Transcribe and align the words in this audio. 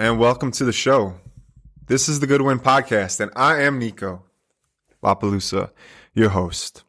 and 0.00 0.18
welcome 0.18 0.50
to 0.50 0.64
the 0.64 0.72
show. 0.72 1.14
This 1.86 2.08
is 2.08 2.20
the 2.20 2.26
Goodwind 2.26 2.64
Podcast, 2.64 3.20
and 3.20 3.30
I 3.36 3.60
am 3.60 3.78
Niko 3.78 4.22
LaPelusa, 5.02 5.72
your 6.14 6.30
host. 6.30 6.84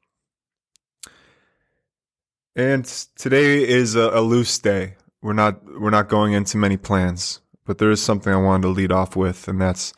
And 2.56 2.86
today 3.18 3.68
is 3.68 3.96
a, 3.96 4.12
a 4.12 4.22
loose 4.22 4.58
day. 4.60 4.96
We're 5.22 5.34
not 5.34 5.62
we're 5.78 5.90
not 5.90 6.08
going 6.08 6.32
into 6.32 6.56
many 6.56 6.78
plans, 6.78 7.42
but 7.66 7.80
there 7.80 7.92
is 7.92 8.02
something 8.02 8.32
I 8.32 8.38
wanted 8.38 8.62
to 8.62 8.70
lead 8.70 8.94
off 8.94 9.18
with, 9.18 9.50
and 9.50 9.60
that's 9.60 9.92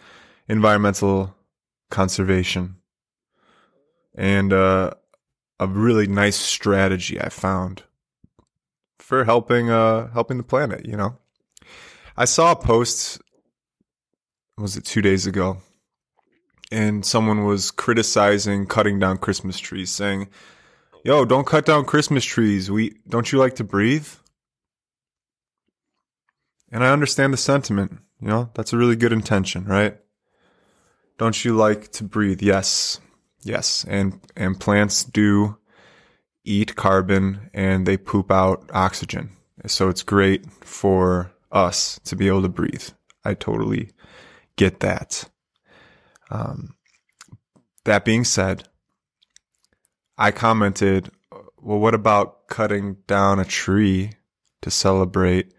environmental 0.47 1.35
conservation 1.91 2.77
and 4.15 4.51
uh, 4.51 4.89
a 5.59 5.67
really 5.67 6.07
nice 6.07 6.37
strategy 6.37 7.21
I 7.21 7.29
found 7.29 7.83
for 8.97 9.23
helping 9.23 9.69
uh, 9.69 10.11
helping 10.13 10.37
the 10.37 10.43
planet. 10.43 10.87
You 10.87 10.97
know, 10.97 11.17
I 12.15 12.25
saw 12.25 12.51
a 12.51 12.55
post. 12.55 13.21
Was 14.57 14.77
it 14.77 14.85
two 14.85 15.01
days 15.01 15.25
ago? 15.25 15.57
And 16.71 17.03
someone 17.03 17.43
was 17.43 17.71
criticizing 17.71 18.67
cutting 18.67 18.99
down 18.99 19.17
Christmas 19.17 19.57
trees, 19.57 19.91
saying, 19.91 20.27
"Yo, 21.03 21.25
don't 21.25 21.47
cut 21.47 21.65
down 21.65 21.85
Christmas 21.85 22.23
trees. 22.23 22.69
We 22.69 22.97
don't 23.07 23.31
you 23.31 23.39
like 23.39 23.55
to 23.55 23.63
breathe?" 23.63 24.07
And 26.71 26.83
I 26.83 26.91
understand 26.91 27.33
the 27.33 27.37
sentiment. 27.37 27.99
You 28.21 28.27
know, 28.27 28.51
that's 28.53 28.73
a 28.73 28.77
really 28.77 28.95
good 28.95 29.13
intention, 29.13 29.65
right? 29.65 29.97
Don't 31.17 31.43
you 31.43 31.55
like 31.55 31.91
to 31.93 32.03
breathe? 32.03 32.41
Yes. 32.43 32.99
Yes. 33.41 33.85
And 33.87 34.19
and 34.35 34.59
plants 34.59 35.03
do 35.03 35.57
eat 36.45 36.75
carbon 36.75 37.49
and 37.53 37.87
they 37.87 37.97
poop 37.97 38.31
out 38.31 38.69
oxygen. 38.71 39.31
So 39.65 39.89
it's 39.89 40.03
great 40.03 40.45
for 40.63 41.32
us 41.53 41.99
to 42.05 42.15
be 42.15 42.27
able 42.27 42.41
to 42.41 42.49
breathe. 42.49 42.89
I 43.23 43.35
totally 43.35 43.91
get 44.57 44.81
that. 44.81 45.29
Um, 46.29 46.75
that 47.85 48.03
being 48.03 48.23
said, 48.23 48.67
I 50.17 50.31
commented, 50.31 51.11
well, 51.61 51.79
what 51.79 51.93
about 51.93 52.47
cutting 52.47 52.97
down 53.07 53.39
a 53.39 53.45
tree 53.45 54.11
to 54.61 54.71
celebrate 54.71 55.53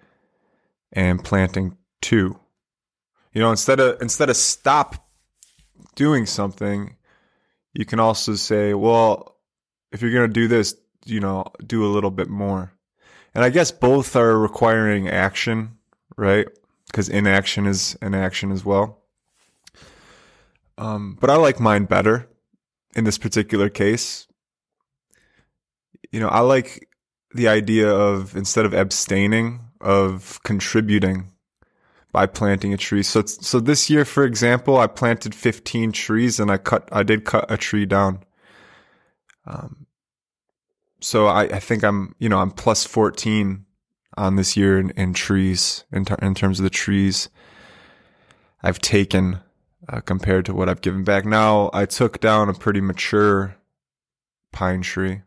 and 0.92 1.25
planting 1.25 1.77
two? 2.03 2.39
You 3.33 3.41
know, 3.41 3.51
instead 3.51 3.81
of 3.81 4.01
instead 4.01 4.31
of 4.31 4.36
stop 4.36 5.08
doing 5.97 6.27
something, 6.27 6.97
you 7.73 7.84
can 7.84 8.01
also 8.01 8.34
say, 8.34 8.75
well, 8.75 9.36
if 9.92 10.03
you're 10.03 10.12
going 10.12 10.29
to 10.29 10.33
do 10.33 10.48
this, 10.48 10.77
you 11.05 11.20
know, 11.20 11.45
do 11.67 11.84
a 11.84 11.91
little 11.92 12.11
bit 12.11 12.29
more. 12.29 12.73
And 13.34 13.45
I 13.45 13.51
guess 13.51 13.73
both 13.73 14.14
are 14.14 14.39
requiring 14.39 15.08
action, 15.08 15.73
right? 16.17 16.47
Because 16.87 17.09
inaction 17.09 17.67
is 17.67 17.97
an 18.01 18.15
action 18.15 18.53
as 18.53 18.65
well. 18.65 19.03
Um, 20.77 21.17
but 21.20 21.31
I 21.31 21.37
like 21.37 21.61
mine 21.61 21.84
better 21.84 22.29
in 22.95 23.05
this 23.05 23.19
particular 23.19 23.69
case. 23.69 24.27
You 26.11 26.20
know, 26.20 26.29
I 26.29 26.41
like 26.41 26.89
the 27.35 27.48
idea 27.48 27.89
of 27.89 28.37
instead 28.37 28.65
of 28.65 28.75
abstaining, 28.75 29.61
of 29.81 30.41
contributing 30.45 31.33
by 32.12 32.27
planting 32.27 32.73
a 32.73 32.77
tree. 32.77 33.03
So, 33.03 33.25
so 33.27 33.59
this 33.59 33.91
year, 33.91 34.05
for 34.05 34.25
example, 34.25 34.79
I 34.79 34.87
planted 34.87 35.35
15 35.35 35.91
trees 35.91 36.39
and 36.39 36.51
I 36.51 36.59
cut, 36.59 36.89
I 36.92 37.03
did 37.03 37.25
cut 37.25 37.51
a 37.51 37.57
tree 37.57 37.87
down. 37.87 38.20
Um, 39.47 39.87
so 41.01 41.27
I, 41.27 41.42
I 41.42 41.59
think 41.59 41.83
I'm, 41.83 42.15
you 42.20 42.29
know, 42.29 42.39
I'm 42.39 42.53
plus 42.53 42.87
14 42.87 43.64
on 44.17 44.37
this 44.37 44.57
year 44.57 44.79
in, 44.79 44.91
in 44.91 45.15
trees, 45.15 45.84
in, 45.93 46.05
in 46.23 46.34
terms 46.34 46.61
of 46.61 46.65
the 46.65 46.70
trees 46.70 47.29
I've 48.62 48.79
taken 48.79 49.41
uh, 49.89 50.01
compared 50.01 50.47
to 50.47 50.55
what 50.55 50.69
I've 50.69 50.81
given 50.81 51.05
back. 51.05 51.25
Now, 51.25 51.70
I 51.73 51.84
took 51.87 52.20
down 52.20 52.48
a 52.48 52.55
pretty 52.55 52.81
mature 52.81 53.57
pine 54.53 54.83
tree, 54.83 55.23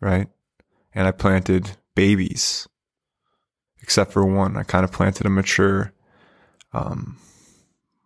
right? 0.00 0.28
And 0.94 1.06
I 1.06 1.12
planted 1.12 1.76
babies, 1.94 2.68
except 3.80 4.12
for 4.12 4.24
one. 4.24 4.56
I 4.56 4.62
kind 4.64 4.84
of 4.84 4.92
planted 4.92 5.26
a 5.26 5.30
mature, 5.30 5.92
um, 6.72 7.18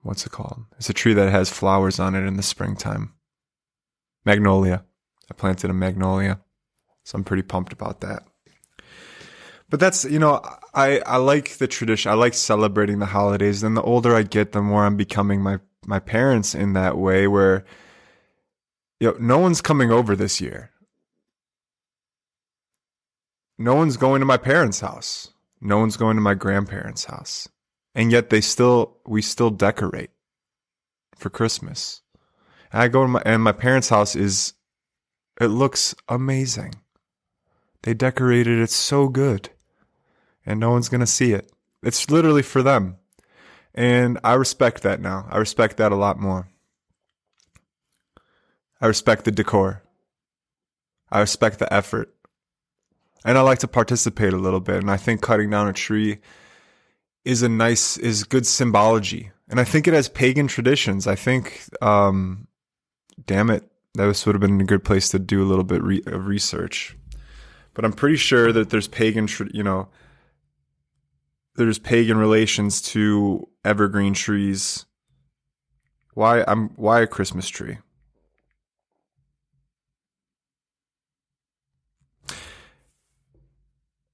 what's 0.03 0.27
it 0.27 0.33
called? 0.33 0.65
It's 0.77 0.91
a 0.91 0.94
tree 0.94 1.15
that 1.15 1.31
has 1.31 1.50
flowers 1.50 1.99
on 1.99 2.15
it 2.15 2.27
in 2.27 2.37
the 2.37 2.43
springtime. 2.43 3.15
Magnolia. 4.25 4.84
I 5.31 5.34
planted 5.34 5.71
a 5.71 5.75
magnolia. 5.75 6.41
So 7.05 7.17
I'm 7.17 7.25
pretty 7.25 7.43
pumped 7.43 7.73
about 7.73 8.00
that. 8.03 8.25
But 9.72 9.81
that's, 9.81 10.05
you 10.05 10.19
know, 10.19 10.43
I, 10.75 10.99
I 11.06 11.16
like 11.16 11.56
the 11.56 11.66
tradition. 11.66 12.12
I 12.12 12.15
like 12.15 12.34
celebrating 12.34 12.99
the 12.99 13.06
holidays. 13.06 13.62
And 13.62 13.75
the 13.75 13.81
older 13.81 14.15
I 14.15 14.22
get, 14.22 14.53
the 14.53 14.60
more 14.60 14.84
I'm 14.84 14.99
becoming 14.99 15.41
my 15.41 15.60
my 15.87 15.99
parents 15.99 16.55
in 16.55 16.75
that 16.75 16.99
way 16.99 17.27
where 17.27 17.65
you 19.00 19.12
know, 19.12 19.16
no 19.19 19.38
one's 19.38 19.62
coming 19.62 19.91
over 19.91 20.15
this 20.15 20.43
year. 20.43 20.72
No 23.59 23.75
one's 23.75 23.97
going 23.97 24.21
to 24.21 24.27
my 24.27 24.37
parents' 24.37 24.81
house. 24.81 25.32
No 25.62 25.78
one's 25.78 25.97
going 25.97 26.16
to 26.16 26.22
my 26.22 26.34
grandparents' 26.34 27.06
house. 27.06 27.49
And 27.94 28.12
yet 28.12 28.28
they 28.28 28.43
still 28.43 28.99
we 29.06 29.22
still 29.22 29.49
decorate 29.49 30.11
for 31.16 31.31
Christmas. 31.31 32.03
And 32.75 32.82
I 32.82 32.88
go 32.88 33.05
to 33.05 33.09
my 33.09 33.22
and 33.25 33.43
my 33.43 33.53
parents' 33.53 33.88
house 33.88 34.15
is 34.15 34.53
it 35.41 35.47
looks 35.47 35.94
amazing. 36.11 36.75
They 37.84 37.94
decorated 37.94 38.59
it 38.59 38.69
so 38.69 39.09
good. 39.09 39.49
And 40.45 40.59
no 40.59 40.71
one's 40.71 40.89
going 40.89 41.01
to 41.01 41.07
see 41.07 41.33
it. 41.33 41.51
It's 41.83 42.11
literally 42.11 42.43
for 42.43 42.63
them. 42.63 42.97
And 43.75 44.19
I 44.23 44.35
respect 44.35 44.83
that 44.83 45.01
now. 45.01 45.27
I 45.31 45.39
respect 45.39 45.77
that 45.79 45.93
a 45.93 45.97
lot 45.97 46.19
more. 46.19 46.49
I 48.81 48.87
respect 48.87 49.25
the 49.25 49.31
decor. 49.31 49.83
I 51.11 51.21
respect 51.21 51.59
the 51.59 51.73
effort. 51.73 52.15
And 53.25 53.39
I 53.39 53.43
like 53.43 53.61
to 53.61 53.69
participate 53.69 54.33
a 54.33 54.39
little 54.39 54.61
bit. 54.61 54.77
And 54.77 54.91
I 54.91 54.97
think 54.97 55.23
cutting 55.23 55.51
down 55.51 55.69
a 55.69 55.73
tree 55.73 56.19
is 57.25 57.43
a 57.43 57.49
nice, 57.49 57.97
is 57.97 58.25
good 58.25 58.47
symbology. 58.47 59.31
And 59.49 59.61
I 59.61 59.65
think 59.65 59.87
it 59.87 59.95
has 59.95 60.09
pagan 60.09 60.49
traditions. 60.49 61.07
I 61.07 61.15
think, 61.15 61.63
um, 61.81 62.49
damn 63.25 63.51
it, 63.51 63.71
that 63.95 64.07
would 64.07 64.35
have 64.35 64.41
been 64.41 64.61
a 64.61 64.65
good 64.65 64.85
place 64.85 65.11
to 65.11 65.19
do 65.19 65.43
a 65.43 65.47
little 65.47 65.65
bit 65.65 65.83
re- 65.83 66.03
of 66.07 66.27
research. 66.27 66.97
But 67.75 67.85
I'm 67.85 67.93
pretty 67.93 68.17
sure 68.17 68.53
that 68.53 68.71
there's 68.71 68.89
pagan, 68.89 69.29
you 69.53 69.63
know, 69.63 69.89
there's 71.57 71.79
pagan 71.79 72.17
relations 72.17 72.81
to 72.81 73.49
evergreen 73.65 74.15
trees. 74.15 74.87
Why 76.15 76.45
I'm 76.47 76.71
why 76.71 77.01
a 77.01 77.07
Christmas 77.07 77.49
tree? 77.49 77.79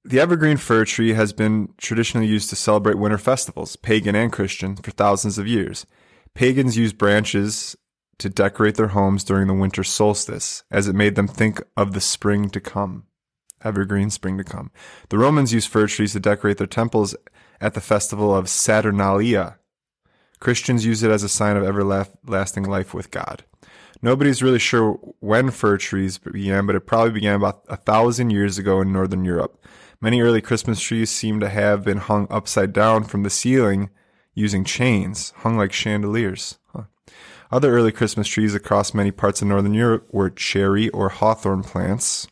The 0.05 0.19
evergreen 0.19 0.57
fir 0.57 0.85
tree 0.85 1.13
has 1.13 1.33
been 1.33 1.73
traditionally 1.77 2.25
used 2.25 2.49
to 2.49 2.55
celebrate 2.55 2.97
winter 2.97 3.19
festivals, 3.19 3.75
pagan 3.75 4.15
and 4.15 4.31
Christian, 4.31 4.75
for 4.75 4.91
thousands 4.91 5.37
of 5.37 5.47
years. 5.47 5.85
Pagans 6.33 6.77
used 6.77 6.97
branches 6.97 7.75
to 8.17 8.29
decorate 8.29 8.75
their 8.75 8.87
homes 8.87 9.23
during 9.23 9.47
the 9.47 9.53
winter 9.53 9.83
solstice, 9.83 10.63
as 10.71 10.87
it 10.87 10.95
made 10.95 11.15
them 11.15 11.27
think 11.27 11.61
of 11.77 11.93
the 11.93 12.01
spring 12.01 12.49
to 12.49 12.59
come 12.59 13.05
evergreen 13.63 14.09
spring 14.09 14.37
to 14.37 14.43
come. 14.43 14.71
The 15.09 15.17
Romans 15.17 15.53
used 15.53 15.69
fir 15.69 15.87
trees 15.87 16.13
to 16.13 16.19
decorate 16.19 16.57
their 16.57 16.67
temples 16.67 17.15
at 17.61 17.73
the 17.73 17.81
festival 17.81 18.35
of 18.35 18.49
Saturnalia. 18.49 19.57
Christians 20.39 20.85
use 20.85 21.03
it 21.03 21.11
as 21.11 21.23
a 21.23 21.29
sign 21.29 21.57
of 21.57 21.63
everlasting 21.63 22.63
life 22.63 22.93
with 22.93 23.11
God. 23.11 23.43
Nobody's 24.01 24.41
really 24.41 24.59
sure 24.59 24.93
when 25.19 25.51
fir 25.51 25.77
trees 25.77 26.17
began, 26.17 26.65
but 26.65 26.75
it 26.75 26.87
probably 26.87 27.11
began 27.11 27.35
about 27.35 27.65
a 27.67 27.75
thousand 27.75 28.29
years 28.29 28.57
ago 28.57 28.79
in 28.79 28.93
Northern 28.93 29.25
Europe. 29.25 29.61
Many 29.99 30.21
early 30.21 30.41
Christmas 30.41 30.79
trees 30.79 31.09
seem 31.09 31.41
to 31.41 31.49
have 31.49 31.83
been 31.83 31.97
hung 31.97 32.25
upside 32.29 32.71
down 32.71 33.03
from 33.03 33.23
the 33.23 33.29
ceiling 33.29 33.89
using 34.33 34.63
chains, 34.63 35.33
hung 35.37 35.57
like 35.57 35.73
chandeliers. 35.73 36.59
Huh. 36.67 36.83
Other 37.51 37.73
early 37.73 37.91
Christmas 37.91 38.27
trees 38.27 38.55
across 38.55 38.93
many 38.93 39.11
parts 39.11 39.41
of 39.41 39.49
Northern 39.49 39.73
Europe 39.73 40.07
were 40.11 40.29
cherry 40.29 40.87
or 40.89 41.09
hawthorn 41.09 41.63
plants 41.63 42.27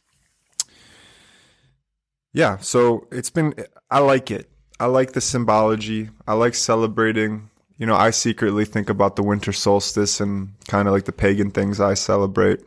yeah, 2.38 2.58
so 2.58 3.08
it's 3.12 3.32
been, 3.32 3.56
I 3.90 3.98
like 3.98 4.30
it. 4.30 4.48
I 4.80 4.86
like 4.86 5.14
the 5.14 5.22
symbology. 5.22 6.12
I 6.28 6.34
like 6.34 6.54
celebrating. 6.54 7.50
You 7.80 7.88
know, 7.88 7.96
I 7.96 8.12
secretly 8.12 8.64
think 8.64 8.92
about 8.92 9.16
the 9.16 9.24
winter 9.24 9.52
solstice 9.52 10.22
and 10.22 10.54
kind 10.68 10.88
of 10.88 10.94
like 10.94 11.06
the 11.06 11.12
pagan 11.12 11.50
things 11.50 11.80
I 11.80 11.96
celebrate. 11.96 12.60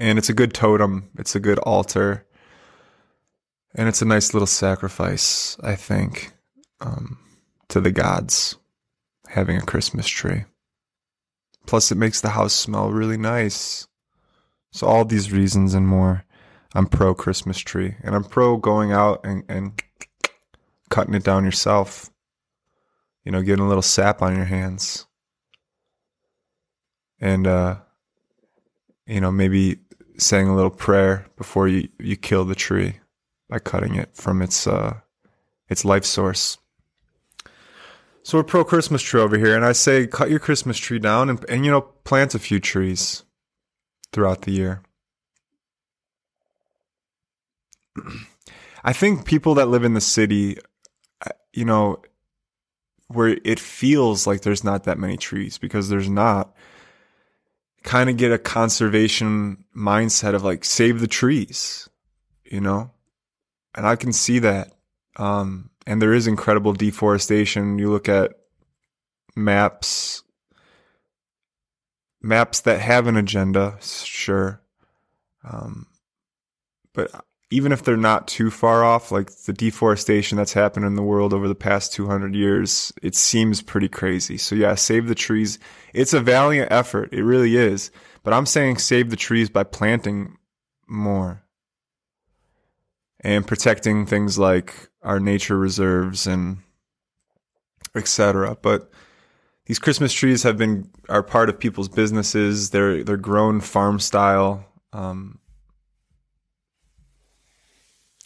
And 0.00 0.18
it's 0.18 0.30
a 0.30 0.34
good 0.34 0.52
totem, 0.52 1.10
it's 1.16 1.36
a 1.36 1.40
good 1.40 1.60
altar. 1.60 2.26
And 3.76 3.88
it's 3.88 4.02
a 4.02 4.04
nice 4.04 4.34
little 4.34 4.48
sacrifice, 4.48 5.56
I 5.62 5.76
think, 5.76 6.32
um, 6.80 7.18
to 7.68 7.80
the 7.80 7.92
gods 7.92 8.56
having 9.28 9.58
a 9.58 9.62
Christmas 9.62 10.08
tree. 10.08 10.44
Plus, 11.66 11.92
it 11.92 11.98
makes 11.98 12.20
the 12.20 12.30
house 12.30 12.52
smell 12.52 12.90
really 12.90 13.16
nice. 13.16 13.86
So, 14.72 14.88
all 14.88 15.04
these 15.04 15.30
reasons 15.30 15.72
and 15.72 15.86
more. 15.86 16.24
I'm 16.74 16.86
pro 16.86 17.14
Christmas 17.14 17.58
tree 17.58 17.94
and 18.02 18.14
I'm 18.14 18.24
pro 18.24 18.56
going 18.56 18.92
out 18.92 19.24
and, 19.24 19.44
and 19.48 19.80
cutting 20.90 21.14
it 21.14 21.24
down 21.24 21.44
yourself. 21.44 22.10
you 23.24 23.32
know, 23.32 23.42
getting 23.42 23.64
a 23.64 23.68
little 23.68 23.82
sap 23.82 24.22
on 24.22 24.36
your 24.36 24.44
hands. 24.44 25.06
And, 27.20 27.46
uh, 27.46 27.76
you 29.06 29.20
know, 29.20 29.30
maybe 29.32 29.78
saying 30.18 30.48
a 30.48 30.54
little 30.54 30.70
prayer 30.70 31.26
before 31.36 31.66
you, 31.68 31.88
you 31.98 32.16
kill 32.16 32.44
the 32.44 32.54
tree 32.54 33.00
by 33.48 33.58
cutting 33.58 33.94
it 33.94 34.14
from 34.14 34.42
its, 34.42 34.66
uh, 34.66 34.98
its 35.68 35.84
life 35.84 36.04
source. 36.04 36.58
So 38.22 38.38
we're 38.38 38.44
pro 38.44 38.64
Christmas 38.64 39.02
tree 39.02 39.20
over 39.20 39.36
here, 39.36 39.54
and 39.54 39.66
I 39.66 39.72
say 39.72 40.06
cut 40.06 40.30
your 40.30 40.38
Christmas 40.38 40.78
tree 40.78 40.98
down 40.98 41.28
and, 41.28 41.44
and 41.46 41.64
you 41.64 41.70
know 41.70 41.82
plant 41.82 42.34
a 42.34 42.38
few 42.38 42.58
trees 42.58 43.22
throughout 44.12 44.42
the 44.42 44.52
year. 44.52 44.82
I 48.82 48.92
think 48.92 49.24
people 49.24 49.54
that 49.54 49.68
live 49.68 49.84
in 49.84 49.94
the 49.94 50.00
city, 50.00 50.58
uh, 51.24 51.30
you 51.52 51.64
know, 51.64 52.02
where 53.08 53.38
it 53.44 53.60
feels 53.60 54.26
like 54.26 54.42
there's 54.42 54.64
not 54.64 54.84
that 54.84 54.98
many 54.98 55.16
trees 55.16 55.58
because 55.58 55.88
there's 55.88 56.08
not, 56.08 56.54
kind 57.84 58.08
of 58.08 58.16
get 58.16 58.32
a 58.32 58.38
conservation 58.38 59.64
mindset 59.76 60.34
of 60.34 60.42
like 60.42 60.64
save 60.64 61.00
the 61.00 61.06
trees, 61.06 61.88
you 62.44 62.60
know? 62.60 62.90
And 63.74 63.86
I 63.86 63.94
can 63.94 64.12
see 64.12 64.38
that. 64.40 64.72
Um, 65.16 65.70
and 65.86 66.00
there 66.00 66.14
is 66.14 66.26
incredible 66.26 66.72
deforestation. 66.72 67.78
You 67.78 67.90
look 67.90 68.08
at 68.08 68.32
maps, 69.36 70.22
maps 72.22 72.60
that 72.60 72.80
have 72.80 73.06
an 73.06 73.16
agenda, 73.16 73.76
sure. 73.80 74.62
Um, 75.44 75.86
but 76.94 77.10
even 77.54 77.70
if 77.70 77.84
they're 77.84 77.96
not 77.96 78.26
too 78.26 78.50
far 78.50 78.82
off, 78.82 79.12
like 79.12 79.30
the 79.44 79.52
deforestation 79.52 80.36
that's 80.36 80.52
happened 80.52 80.84
in 80.84 80.96
the 80.96 81.02
world 81.02 81.32
over 81.32 81.46
the 81.46 81.54
past 81.54 81.92
200 81.92 82.34
years, 82.34 82.92
it 83.00 83.14
seems 83.14 83.62
pretty 83.62 83.88
crazy. 83.88 84.36
So 84.36 84.56
yeah, 84.56 84.74
save 84.74 85.06
the 85.06 85.14
trees. 85.14 85.60
It's 85.92 86.12
a 86.12 86.20
valiant 86.20 86.72
effort. 86.72 87.12
It 87.12 87.22
really 87.22 87.56
is. 87.56 87.92
But 88.24 88.34
I'm 88.34 88.44
saying 88.44 88.78
save 88.78 89.10
the 89.10 89.16
trees 89.16 89.50
by 89.50 89.62
planting 89.62 90.36
more 90.88 91.44
and 93.20 93.46
protecting 93.46 94.04
things 94.04 94.36
like 94.36 94.88
our 95.02 95.20
nature 95.20 95.56
reserves 95.56 96.26
and 96.26 96.58
etc. 97.94 98.58
But 98.60 98.90
these 99.66 99.78
Christmas 99.78 100.12
trees 100.12 100.42
have 100.42 100.58
been 100.58 100.90
are 101.08 101.22
part 101.22 101.48
of 101.48 101.60
people's 101.60 101.88
businesses. 101.88 102.70
They're 102.70 103.04
they're 103.04 103.16
grown 103.16 103.60
farm 103.60 104.00
style. 104.00 104.66
Um, 104.92 105.38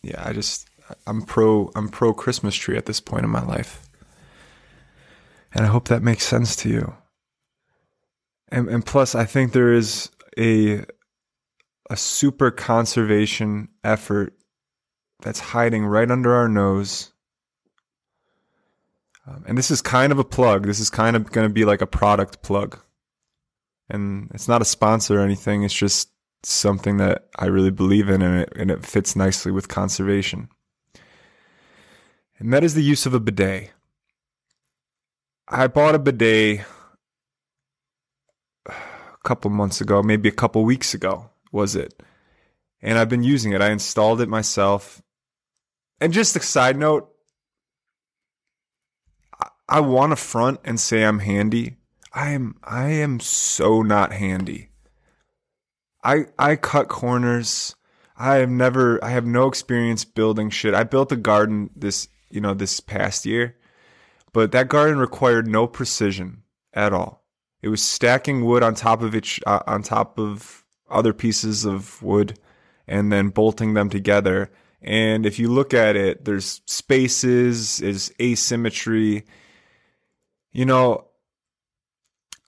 yeah, 0.03 0.23
I 0.25 0.33
just 0.33 0.69
I'm 1.07 1.23
pro 1.23 1.71
I'm 1.75 1.89
pro 1.89 2.13
Christmas 2.13 2.55
tree 2.55 2.77
at 2.77 2.87
this 2.87 3.01
point 3.01 3.25
in 3.25 3.31
my 3.31 3.45
life. 3.45 3.89
And 5.53 5.65
I 5.65 5.69
hope 5.69 5.89
that 5.89 6.03
makes 6.03 6.25
sense 6.25 6.57
to 6.57 6.69
you. 6.69 6.95
And 8.49 8.69
and 8.69 8.85
plus 8.85 9.15
I 9.15 9.25
think 9.25 9.53
there 9.53 9.73
is 9.73 10.11
a 10.39 10.85
a 11.91 11.97
super 11.97 12.51
conservation 12.51 13.69
effort 13.83 14.35
that's 15.21 15.41
hiding 15.41 15.85
right 15.87 16.11
under 16.11 16.35
our 16.35 16.49
nose. 16.49 17.13
Um, 19.27 19.45
and 19.47 19.59
this 19.59 19.71
is 19.71 19.83
kind 19.83 20.13
of 20.13 20.19
a 20.19 20.25
plug. 20.25 20.67
This 20.67 20.81
is 20.81 20.91
kind 20.91 21.17
of 21.17 21.31
going 21.33 21.49
to 21.49 21.53
be 21.53 21.65
like 21.65 21.83
a 21.83 21.87
product 21.87 22.43
plug. 22.43 22.79
And 23.91 24.31
it's 24.35 24.49
not 24.49 24.63
a 24.63 24.67
sponsor 24.67 25.19
or 25.19 25.25
anything. 25.25 25.63
It's 25.63 25.75
just 25.75 26.11
something 26.43 26.99
that 26.99 27.29
I 27.37 27.47
really 27.47 27.71
believe 27.71 28.09
in 28.09 28.23
and 28.23 28.43
it, 28.43 28.53
and 28.57 28.71
it 28.71 28.85
fits 28.85 29.17
nicely 29.17 29.53
with 29.53 29.69
conservation. 29.69 30.49
And 32.39 32.53
that 32.53 32.65
is 32.65 32.75
the 32.75 32.83
use 32.83 33.07
of 33.07 33.15
a 33.15 33.21
bidet. 33.21 33.73
I 35.49 35.67
bought 35.67 35.95
a 35.95 35.99
bidet 35.99 36.65
a 38.67 38.73
couple 39.25 39.51
months 39.51 39.81
ago, 39.81 40.03
maybe 40.03 40.29
a 40.29 40.33
couple 40.33 40.65
weeks 40.65 40.95
ago, 40.95 41.31
was 41.51 41.75
it? 41.75 42.01
And 42.81 42.99
I've 42.99 43.09
been 43.09 43.25
using 43.25 43.53
it. 43.53 43.61
I 43.61 43.71
installed 43.71 44.21
it 44.21 44.29
myself. 44.29 45.03
And 46.01 46.13
just 46.13 46.37
a 46.37 46.41
side 46.41 46.77
note, 46.77 47.11
I, 49.41 49.49
I 49.69 49.81
want 49.81 50.13
to 50.13 50.17
front 50.17 50.61
and 50.65 50.79
say 50.79 51.05
I'm 51.05 51.19
handy. 51.19 51.77
I 52.13 52.31
am 52.31 52.57
I 52.63 52.91
am 52.91 53.21
so 53.21 53.83
not 53.83 54.13
handy. 54.13 54.71
I 56.03 56.27
I 56.39 56.57
cut 56.57 56.89
corners. 56.89 57.75
I 58.17 58.37
have 58.37 58.51
never 58.51 59.03
I 59.05 59.11
have 59.11 59.27
no 59.27 59.47
experience 59.47 60.05
building 60.05 60.51
shit. 60.51 60.75
I 60.75 60.85
built 60.85 61.13
a 61.13 61.17
garden 61.17 61.71
this, 61.77 62.09
you 62.31 62.41
know, 62.41 62.55
this 62.55 62.81
past 62.81 63.27
year, 63.27 63.57
but 64.33 64.53
that 64.53 64.69
garden 64.69 64.99
required 64.99 65.47
no 65.47 65.67
precision 65.67 66.43
at 66.73 66.93
all. 66.93 67.25
It 67.63 67.69
was 67.69 67.83
stacking 67.83 68.45
wood 68.45 68.63
on 68.63 68.75
top 68.75 69.03
of 69.03 69.15
each 69.15 69.41
uh, 69.47 69.61
on 69.67 69.83
top 69.83 70.19
of 70.19 70.65
other 70.91 71.13
pieces 71.13 71.65
of 71.65 72.03
wood 72.03 72.39
and 72.87 73.13
then 73.13 73.29
bolting 73.29 73.75
them 73.75 73.91
together. 73.91 74.51
And 74.81 75.27
if 75.27 75.39
you 75.39 75.49
look 75.49 75.75
at 75.75 75.97
it, 75.97 76.25
there's 76.25 76.63
spaces, 76.67 77.81
is 77.81 78.13
asymmetry. 78.21 79.27
You 80.53 80.65
know, 80.65 81.09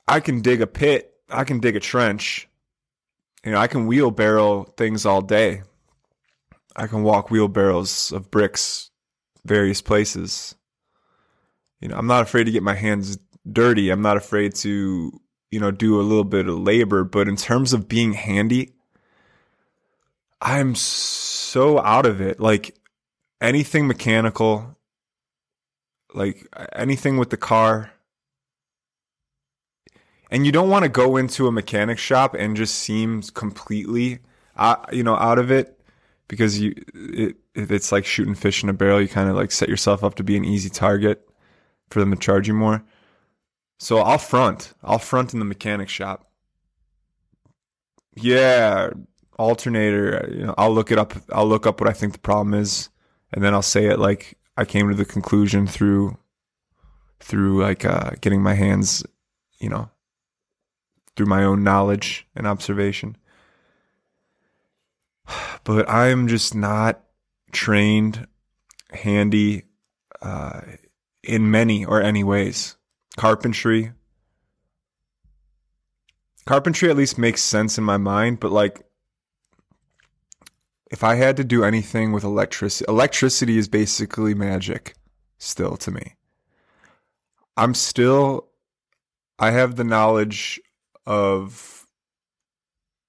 I 0.06 0.20
can 0.20 0.40
dig 0.40 0.62
a 0.62 0.66
pit, 0.66 1.12
I 1.28 1.44
can 1.44 1.60
dig 1.60 1.76
a 1.76 1.80
trench, 1.80 2.48
you 3.44 3.52
know, 3.52 3.58
I 3.58 3.66
can 3.66 3.86
wheelbarrow 3.86 4.64
things 4.76 5.06
all 5.06 5.22
day. 5.22 5.62
I 6.76 6.86
can 6.86 7.02
walk 7.02 7.30
wheelbarrows 7.30 8.12
of 8.12 8.30
bricks 8.30 8.90
various 9.44 9.80
places. 9.80 10.54
You 11.80 11.88
know, 11.88 11.96
I'm 11.96 12.06
not 12.06 12.22
afraid 12.22 12.44
to 12.44 12.50
get 12.50 12.62
my 12.62 12.74
hands 12.74 13.18
dirty. 13.50 13.90
I'm 13.90 14.02
not 14.02 14.16
afraid 14.16 14.54
to, 14.56 15.20
you 15.50 15.60
know, 15.60 15.70
do 15.70 16.00
a 16.00 16.02
little 16.02 16.24
bit 16.24 16.48
of 16.48 16.58
labor, 16.58 17.04
but 17.04 17.28
in 17.28 17.36
terms 17.36 17.72
of 17.72 17.88
being 17.88 18.12
handy, 18.12 18.74
I'm 20.40 20.74
so 20.74 21.80
out 21.80 22.06
of 22.06 22.20
it. 22.20 22.40
Like 22.40 22.76
anything 23.40 23.86
mechanical, 23.86 24.76
like 26.14 26.46
anything 26.74 27.16
with 27.16 27.30
the 27.30 27.36
car, 27.36 27.92
and 30.30 30.46
you 30.46 30.52
don't 30.52 30.70
want 30.70 30.84
to 30.84 30.88
go 30.88 31.16
into 31.16 31.46
a 31.46 31.52
mechanic 31.52 31.98
shop 31.98 32.34
and 32.34 32.56
just 32.56 32.74
seem 32.76 33.22
completely 33.22 34.20
uh, 34.56 34.76
you 34.92 35.02
know 35.02 35.16
out 35.16 35.38
of 35.38 35.50
it 35.50 35.80
because 36.28 36.60
you 36.60 36.74
it, 36.94 37.36
it's 37.54 37.92
like 37.92 38.04
shooting 38.04 38.34
fish 38.34 38.62
in 38.62 38.68
a 38.68 38.72
barrel 38.72 39.00
you 39.00 39.08
kind 39.08 39.28
of 39.28 39.36
like 39.36 39.50
set 39.50 39.68
yourself 39.68 40.02
up 40.02 40.14
to 40.14 40.24
be 40.24 40.36
an 40.36 40.44
easy 40.44 40.70
target 40.70 41.28
for 41.90 42.00
them 42.00 42.10
to 42.10 42.16
charge 42.16 42.46
you 42.48 42.54
more. 42.54 42.84
So 43.78 43.98
i'll 43.98 44.18
front. 44.18 44.74
I'll 44.82 44.98
front 44.98 45.32
in 45.32 45.38
the 45.38 45.44
mechanic 45.44 45.88
shop. 45.88 46.30
Yeah 48.14 48.90
alternator 49.40 50.28
you 50.30 50.44
know 50.44 50.54
i'll 50.58 50.72
look 50.72 50.92
it 50.92 50.98
up 50.98 51.14
i'll 51.32 51.46
look 51.46 51.66
up 51.66 51.80
what 51.80 51.88
i 51.88 51.94
think 51.94 52.12
the 52.12 52.18
problem 52.18 52.52
is 52.52 52.90
and 53.32 53.42
then 53.42 53.54
i'll 53.54 53.62
say 53.62 53.86
it 53.86 53.98
like 53.98 54.36
i 54.58 54.66
came 54.66 54.90
to 54.90 54.94
the 54.94 55.04
conclusion 55.04 55.66
through 55.66 56.14
through 57.20 57.62
like 57.62 57.84
uh, 57.86 58.10
getting 58.20 58.42
my 58.42 58.52
hands 58.52 59.02
you 59.58 59.68
know 59.68 59.88
through 61.16 61.26
my 61.26 61.44
own 61.44 61.62
knowledge 61.64 62.26
and 62.34 62.46
observation. 62.46 63.16
But 65.62 65.88
I'm 65.90 66.26
just 66.26 66.54
not 66.54 67.02
trained, 67.52 68.26
handy 68.90 69.64
uh, 70.22 70.62
in 71.22 71.50
many 71.50 71.84
or 71.84 72.00
any 72.02 72.24
ways. 72.24 72.76
Carpentry. 73.16 73.92
Carpentry 76.46 76.88
at 76.90 76.96
least 76.96 77.18
makes 77.18 77.42
sense 77.42 77.76
in 77.76 77.84
my 77.84 77.98
mind, 77.98 78.40
but 78.40 78.50
like 78.50 78.82
if 80.90 81.04
I 81.04 81.14
had 81.14 81.36
to 81.36 81.44
do 81.44 81.62
anything 81.62 82.12
with 82.12 82.24
electricity, 82.24 82.84
electricity 82.88 83.58
is 83.58 83.68
basically 83.68 84.34
magic 84.34 84.94
still 85.38 85.76
to 85.78 85.90
me. 85.90 86.16
I'm 87.56 87.74
still, 87.74 88.48
I 89.38 89.52
have 89.52 89.76
the 89.76 89.84
knowledge 89.84 90.60
of 91.06 91.86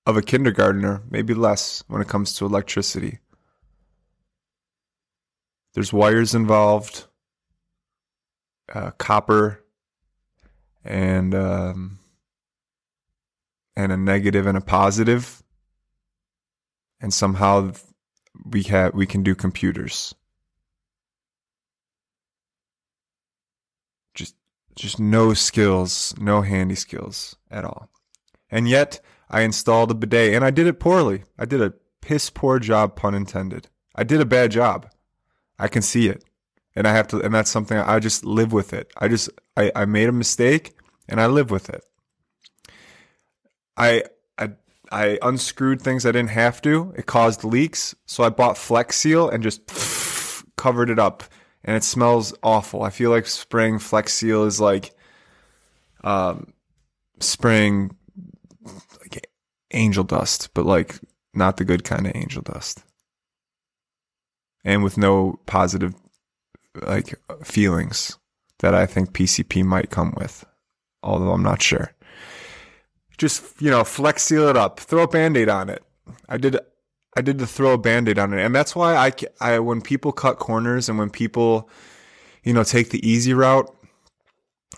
of 0.06 0.18
a 0.18 0.22
kindergartner, 0.22 1.04
maybe 1.10 1.34
less 1.34 1.84
when 1.88 2.02
it 2.02 2.08
comes 2.08 2.34
to 2.34 2.46
electricity. 2.46 3.20
There's 5.74 5.94
wires 5.94 6.36
involved, 6.36 7.06
uh, 8.74 8.92
copper, 8.92 9.64
and 10.84 11.34
um, 11.34 12.00
and 13.76 13.92
a 13.92 13.98
negative 13.98 14.48
and 14.48 14.58
a 14.58 14.62
positive, 14.62 15.42
and 17.00 17.14
somehow 17.14 17.72
we 18.46 18.64
have 18.64 18.94
we 18.94 19.06
can 19.06 19.24
do 19.24 19.36
computers. 19.36 20.14
Just 24.82 25.00
no 25.00 25.34
skills, 25.34 26.14
no 26.20 26.42
handy 26.42 26.76
skills 26.76 27.36
at 27.52 27.64
all. 27.64 27.88
And 28.50 28.68
yet, 28.68 29.00
I 29.30 29.42
installed 29.42 29.92
a 29.92 29.94
bidet 29.94 30.34
and 30.34 30.44
I 30.44 30.50
did 30.50 30.66
it 30.66 30.80
poorly. 30.80 31.24
I 31.38 31.46
did 31.46 31.62
a 31.62 31.74
piss 32.02 32.32
poor 32.32 32.58
job, 32.58 32.96
pun 32.96 33.14
intended. 33.14 33.68
I 33.96 34.04
did 34.04 34.20
a 34.20 34.26
bad 34.26 34.52
job. 34.52 34.92
I 35.60 35.68
can 35.68 35.84
see 35.84 36.08
it. 36.08 36.26
And 36.76 36.88
I 36.88 36.94
have 36.94 37.08
to, 37.10 37.22
and 37.22 37.34
that's 37.34 37.52
something 37.52 37.78
I 37.78 38.00
just 38.00 38.26
live 38.26 38.52
with 38.52 38.74
it. 38.74 38.92
I 38.98 39.08
just, 39.08 39.30
I, 39.56 39.72
I 39.76 39.86
made 39.86 40.10
a 40.10 40.14
mistake 40.14 40.76
and 41.08 41.22
I 41.22 41.28
live 41.28 41.52
with 41.52 41.70
it. 41.70 41.84
I, 43.78 44.04
I, 44.38 44.52
I 44.92 45.20
unscrewed 45.22 45.82
things 45.82 46.06
I 46.06 46.12
didn't 46.12 46.32
have 46.32 46.62
to. 46.64 46.94
It 46.98 47.06
caused 47.06 47.44
leaks. 47.44 47.94
So 48.08 48.24
I 48.24 48.30
bought 48.30 48.58
Flex 48.58 48.98
Seal 48.98 49.30
and 49.30 49.44
just 49.44 49.62
covered 50.58 50.90
it 50.90 50.98
up 50.98 51.24
and 51.64 51.76
it 51.76 51.84
smells 51.84 52.34
awful. 52.44 52.84
I 52.84 52.90
feel 52.90 53.12
like 53.12 53.28
spring 53.28 53.80
Flex 53.80 54.14
Seal 54.14 54.44
is 54.44 54.60
like, 54.60 54.94
um, 56.04 56.54
spraying 57.20 57.96
like 59.02 59.28
angel 59.72 60.04
dust, 60.04 60.50
but 60.54 60.66
like 60.66 61.00
not 61.34 61.58
the 61.58 61.66
good 61.66 61.84
kind 61.84 62.08
of 62.08 62.16
angel 62.16 62.42
dust. 62.42 62.84
And 64.64 64.84
with 64.84 64.98
no 64.98 65.40
positive 65.46 65.96
like 66.82 67.16
feelings 67.44 68.18
that 68.60 68.76
I 68.76 68.86
think 68.86 69.14
PCP 69.14 69.64
might 69.64 69.90
come 69.90 70.14
with, 70.18 70.46
although 71.04 71.32
I'm 71.32 71.44
not 71.44 71.62
sure. 71.62 71.94
Just, 73.18 73.62
you 73.62 73.70
know, 73.70 73.84
flex 73.84 74.24
seal 74.24 74.48
it 74.48 74.58
up, 74.58 74.80
throw 74.80 75.04
a 75.04 75.08
band-aid 75.08 75.50
on 75.50 75.70
it. 75.70 75.84
I 76.28 76.38
did 76.38 76.58
I 77.16 77.22
did 77.22 77.40
the 77.40 77.48
throw 77.48 77.74
a 77.74 77.78
band-aid 77.78 78.18
on 78.18 78.34
it. 78.34 78.44
And 78.44 78.56
that's 78.56 78.76
why 78.76 78.96
I, 78.96 79.12
I 79.40 79.60
when 79.60 79.82
people 79.82 80.12
cut 80.12 80.40
corners 80.40 80.88
and 80.88 80.98
when 80.98 81.10
people 81.10 81.70
you 82.44 82.54
know 82.54 82.64
take 82.64 82.90
the 82.90 83.08
easy 83.08 83.34
route, 83.34 83.74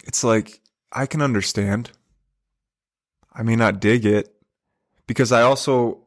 it's 0.06 0.24
like 0.24 0.60
I 0.92 1.06
can 1.06 1.22
understand. 1.22 1.92
I 3.34 3.44
may 3.44 3.56
not 3.56 3.80
dig 3.80 4.06
it 4.06 4.34
because 5.08 5.32
I 5.32 5.42
also 5.42 6.00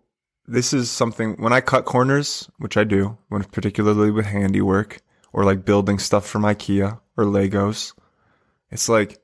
this 0.47 0.73
is 0.73 0.90
something 0.90 1.35
when 1.37 1.52
I 1.52 1.61
cut 1.61 1.85
corners, 1.85 2.49
which 2.59 2.76
I 2.76 2.85
do, 2.85 3.18
when 3.28 3.42
particularly 3.45 4.11
with 4.11 4.26
handiwork 4.26 5.00
or 5.33 5.45
like 5.45 5.64
building 5.64 5.99
stuff 5.99 6.26
from 6.26 6.42
IKEA 6.42 7.00
or 7.16 7.25
Legos. 7.25 7.92
It's 8.71 8.88
like 8.88 9.21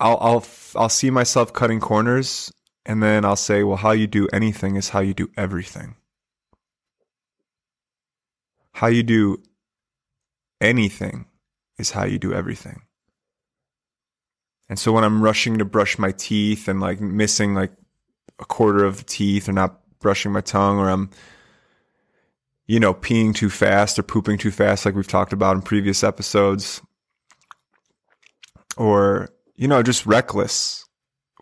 I'll 0.00 0.18
I'll 0.20 0.46
I'll 0.76 0.88
see 0.88 1.10
myself 1.10 1.52
cutting 1.52 1.80
corners 1.80 2.52
and 2.84 3.02
then 3.02 3.24
I'll 3.24 3.36
say, 3.36 3.62
well, 3.62 3.76
how 3.76 3.92
you 3.92 4.06
do 4.06 4.28
anything 4.32 4.76
is 4.76 4.88
how 4.88 5.00
you 5.00 5.14
do 5.14 5.28
everything. 5.36 5.96
How 8.72 8.88
you 8.88 9.02
do 9.02 9.42
anything 10.60 11.26
is 11.78 11.90
how 11.90 12.04
you 12.04 12.18
do 12.18 12.32
everything. 12.32 12.82
And 14.68 14.78
so 14.78 14.92
when 14.92 15.04
I'm 15.04 15.22
rushing 15.22 15.58
to 15.58 15.64
brush 15.64 15.98
my 15.98 16.12
teeth 16.12 16.66
and 16.66 16.80
like 16.80 17.00
missing 17.00 17.54
like 17.54 17.72
a 18.38 18.44
quarter 18.44 18.84
of 18.84 18.96
the 18.96 19.04
teeth 19.04 19.48
or 19.48 19.52
not 19.52 19.78
brushing 20.00 20.32
my 20.32 20.40
tongue 20.40 20.78
or 20.78 20.88
I'm 20.88 21.10
you 22.66 22.80
know 22.80 22.94
peeing 22.94 23.34
too 23.34 23.50
fast 23.50 23.98
or 23.98 24.02
pooping 24.02 24.38
too 24.38 24.50
fast 24.50 24.84
like 24.84 24.94
we've 24.94 25.06
talked 25.06 25.32
about 25.32 25.56
in 25.56 25.62
previous 25.62 26.02
episodes 26.02 26.80
or 28.76 29.28
you 29.56 29.68
know 29.68 29.82
just 29.82 30.06
reckless 30.06 30.81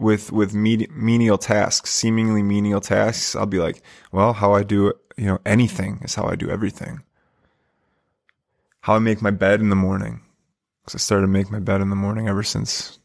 with 0.01 0.33
with 0.33 0.55
menial 0.55 1.39
tasks 1.39 1.91
seemingly 1.91 2.43
menial 2.43 2.81
tasks 2.81 3.37
I'll 3.37 3.47
be 3.47 3.59
like 3.59 3.83
well 4.11 4.33
how 4.33 4.55
I 4.55 4.63
do 4.63 4.93
you 5.17 5.27
know 5.27 5.39
anything 5.45 6.01
is 6.03 6.15
how 6.15 6.27
I 6.27 6.35
do 6.35 6.51
everything 6.51 7.03
how 8.81 8.95
I 8.95 8.99
make 8.99 9.23
my 9.23 9.31
bed 9.31 9.61
in 9.61 9.69
the 9.69 9.77
morning 9.77 10.23
because 10.81 10.95
I 10.95 10.99
started 10.99 11.27
to 11.27 11.33
make 11.33 11.51
my 11.51 11.61
bed 11.61 11.81
in 11.81 11.91
the 11.91 11.97
morning 11.97 12.29
ever 12.29 12.43
since 12.43 12.99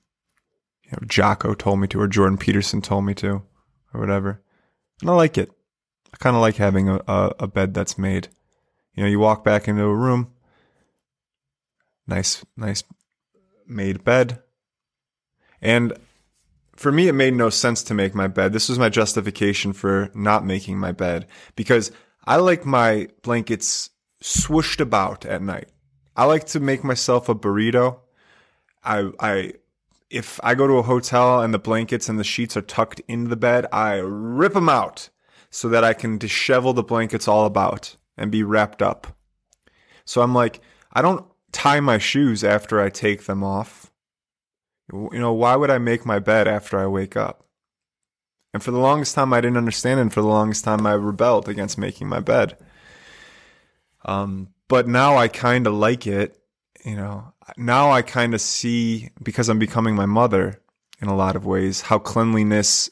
you 0.86 0.92
know, 0.92 1.08
Jocko 1.08 1.54
told 1.54 1.80
me 1.80 1.88
to, 1.90 2.00
or 2.00 2.08
Jordan 2.08 2.38
Peterson 2.38 2.82
told 2.82 3.06
me 3.06 3.14
to, 3.16 3.42
or 3.94 4.00
whatever. 4.00 4.42
And 5.02 5.10
I 5.10 5.14
like 5.14 5.38
it. 5.38 5.50
I 6.14 6.18
kind 6.18 6.36
of 6.36 6.42
like 6.42 6.58
having 6.58 6.90
a, 6.90 7.02
a, 7.08 7.34
a, 7.40 7.48
bed 7.48 7.74
that's 7.74 7.98
made. 7.98 8.30
You 8.94 9.04
know, 9.04 9.10
you 9.10 9.20
walk 9.20 9.44
back 9.44 9.68
into 9.68 9.84
a 9.84 9.96
room, 9.96 10.32
nice, 12.08 12.46
nice 12.56 12.84
made 13.68 14.04
bed. 14.04 14.42
And 15.62 15.94
for 16.75 16.91
me, 16.91 17.08
it 17.08 17.13
made 17.13 17.34
no 17.34 17.50
sense 17.50 17.84
to 17.84 17.94
make 17.94 18.13
my 18.13 18.27
bed. 18.27 18.53
This 18.53 18.70
was 18.70 18.77
my 18.77 18.89
justification 18.89 19.74
for 19.74 20.10
not 20.13 20.46
making 20.46 20.77
my 20.77 20.91
bed 20.91 21.27
because 21.55 21.91
I 22.25 22.38
like 22.38 22.65
my 22.65 23.08
blankets 23.22 23.91
swooshed 24.22 24.82
about 24.82 25.25
at 25.25 25.41
night. 25.41 25.70
I 26.15 26.25
like 26.25 26.46
to 26.48 26.60
make 26.60 26.84
myself 26.84 27.29
a 27.29 27.36
burrito. 27.36 28.00
I, 28.84 29.12
I 29.20 29.53
if 30.10 30.39
I 30.44 30.55
go 30.55 30.67
to 30.67 30.77
a 30.77 30.84
hotel 30.84 31.41
and 31.41 31.53
the 31.53 31.60
blankets 31.60 32.10
and 32.10 32.20
the 32.20 32.24
sheets 32.24 32.55
are 32.55 32.62
tucked 32.62 33.01
into 33.08 33.29
the 33.29 33.36
bed, 33.36 33.65
I 33.72 33.96
rip 33.96 34.53
them 34.53 34.70
out 34.70 35.10
so 35.50 35.70
that 35.70 35.84
I 35.84 35.94
can 35.94 36.20
dishevel 36.20 36.75
the 36.75 36.84
blankets 36.84 37.27
all 37.27 37.46
about 37.46 37.96
and 38.17 38.32
be 38.32 38.44
wrapped 38.44 38.82
up. 38.82 39.08
So 40.05 40.22
I'm 40.22 40.34
like, 40.34 40.62
I 40.94 41.01
don't 41.01 41.25
tie 41.51 41.79
my 41.79 41.98
shoes 41.98 42.44
after 42.44 42.79
I 42.79 42.89
take 42.89 43.25
them 43.25 43.44
off. 43.44 43.91
You 44.92 45.10
know, 45.13 45.34
why 45.34 45.56
would 45.56 45.72
I 45.72 45.77
make 45.77 46.06
my 46.06 46.20
bed 46.20 46.48
after 46.48 46.77
I 46.77 46.88
wake 46.88 47.15
up? 47.15 47.46
And 48.54 48.63
for 48.63 48.72
the 48.72 48.80
longest 48.80 49.15
time, 49.15 49.34
I 49.34 49.42
didn't 49.42 49.58
understand. 49.58 50.00
And 50.00 50.13
for 50.13 50.22
the 50.22 50.27
longest 50.27 50.63
time, 50.63 50.86
I 50.86 50.94
rebelled 50.94 51.50
against 51.50 51.77
making 51.77 52.08
my 52.08 52.20
bed. 52.20 52.58
Um, 54.06 54.50
but 54.68 54.88
now 54.88 55.18
I 55.18 55.27
kind 55.27 55.68
of 55.68 55.74
like 55.74 56.08
it 56.08 56.39
you 56.86 56.96
know, 56.96 57.34
now 57.58 57.92
I 57.92 58.04
kind 58.04 58.36
of 58.36 58.42
see 58.42 59.10
because 59.22 59.50
I'm 59.50 59.58
becoming 59.58 59.96
my 59.96 60.06
mother 60.06 60.62
in 61.01 61.08
a 61.08 61.15
lot 61.15 61.36
of 61.36 61.46
ways 61.46 61.82
how 61.82 61.98
cleanliness 61.98 62.92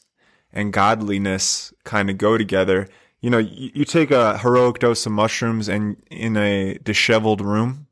and 0.52 0.72
godliness 0.72 1.72
kind 1.84 2.10
of 2.10 2.18
go 2.18 2.36
together. 2.36 2.88
You 3.20 3.30
know, 3.30 3.38
you, 3.38 3.70
you 3.72 3.84
take 3.84 4.10
a 4.10 4.36
heroic 4.38 4.80
dose 4.80 5.06
of 5.06 5.12
mushrooms 5.12 5.68
and 5.68 5.96
in 6.10 6.36
a 6.36 6.74
disheveled 6.82 7.40
room, 7.40 7.86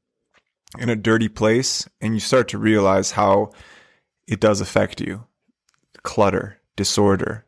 in 0.76 0.88
a 0.88 0.96
dirty 0.96 1.28
place, 1.28 1.88
and 2.00 2.14
you 2.14 2.20
start 2.20 2.48
to 2.48 2.58
realize 2.58 3.12
how 3.12 3.52
it 4.32 4.40
does 4.40 4.62
affect 4.62 5.02
you. 5.02 5.26
Clutter, 6.02 6.58
disorder, 6.74 7.44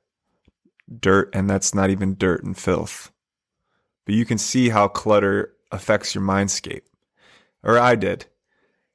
dirt, 1.00 1.30
and 1.34 1.48
that's 1.48 1.74
not 1.74 1.88
even 1.88 2.14
dirt 2.14 2.44
and 2.44 2.58
filth. 2.58 3.10
But 4.04 4.14
you 4.14 4.26
can 4.26 4.36
see 4.36 4.68
how 4.68 4.88
clutter 4.88 5.54
affects 5.72 6.14
your 6.14 6.22
mindscape. 6.22 6.82
Or 7.62 7.78
I 7.78 7.94
did. 7.94 8.26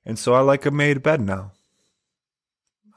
And 0.06 0.20
so 0.20 0.36
I 0.36 0.42
like 0.42 0.68
a 0.68 0.72
made 0.72 1.02
bed 1.02 1.20
now. 1.20 1.52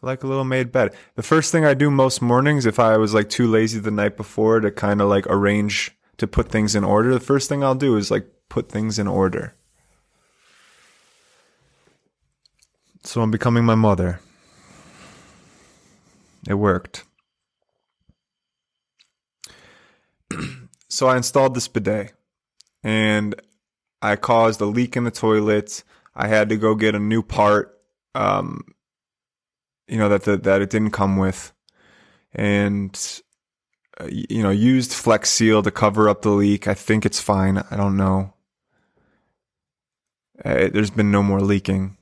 I 0.02 0.06
like 0.06 0.22
a 0.24 0.26
little 0.26 0.44
made 0.44 0.70
bed. 0.70 0.94
The 1.14 1.22
first 1.22 1.52
thing 1.52 1.64
I 1.64 1.72
do 1.72 1.90
most 1.90 2.20
mornings, 2.20 2.66
if 2.66 2.78
I 2.78 2.98
was 2.98 3.14
like 3.14 3.30
too 3.30 3.46
lazy 3.46 3.78
the 3.78 3.90
night 3.90 4.18
before 4.18 4.60
to 4.60 4.70
kind 4.70 5.00
of 5.00 5.08
like 5.08 5.26
arrange 5.26 5.90
to 6.18 6.26
put 6.26 6.50
things 6.50 6.74
in 6.74 6.84
order, 6.84 7.14
the 7.14 7.18
first 7.18 7.48
thing 7.48 7.64
I'll 7.64 7.74
do 7.74 7.96
is 7.96 8.10
like 8.10 8.26
put 8.50 8.68
things 8.68 8.98
in 8.98 9.08
order. 9.08 9.54
So 13.04 13.22
I'm 13.22 13.30
becoming 13.30 13.64
my 13.64 13.74
mother. 13.74 14.20
It 16.48 16.54
worked. 16.54 17.04
so 20.88 21.06
I 21.08 21.16
installed 21.16 21.54
this 21.54 21.68
bidet 21.68 22.12
and 22.82 23.34
I 24.00 24.16
caused 24.16 24.60
a 24.60 24.66
leak 24.66 24.96
in 24.96 25.04
the 25.04 25.10
toilet. 25.10 25.84
I 26.14 26.26
had 26.26 26.48
to 26.48 26.56
go 26.56 26.74
get 26.74 26.94
a 26.94 26.98
new 26.98 27.22
part, 27.22 27.78
um, 28.14 28.74
you 29.86 29.96
know, 29.96 30.08
that 30.08 30.24
the, 30.24 30.36
that 30.38 30.60
it 30.60 30.70
didn't 30.70 30.90
come 30.90 31.16
with, 31.16 31.52
and 32.34 33.22
uh, 34.00 34.08
you 34.10 34.42
know, 34.42 34.50
used 34.50 34.92
Flex 34.92 35.30
Seal 35.30 35.62
to 35.62 35.70
cover 35.70 36.08
up 36.08 36.22
the 36.22 36.30
leak. 36.30 36.66
I 36.66 36.74
think 36.74 37.06
it's 37.06 37.20
fine. 37.20 37.58
I 37.70 37.76
don't 37.76 37.96
know. 37.96 38.34
Uh, 40.44 40.68
there's 40.72 40.90
been 40.90 41.10
no 41.10 41.22
more 41.22 41.40
leaking. 41.40 41.96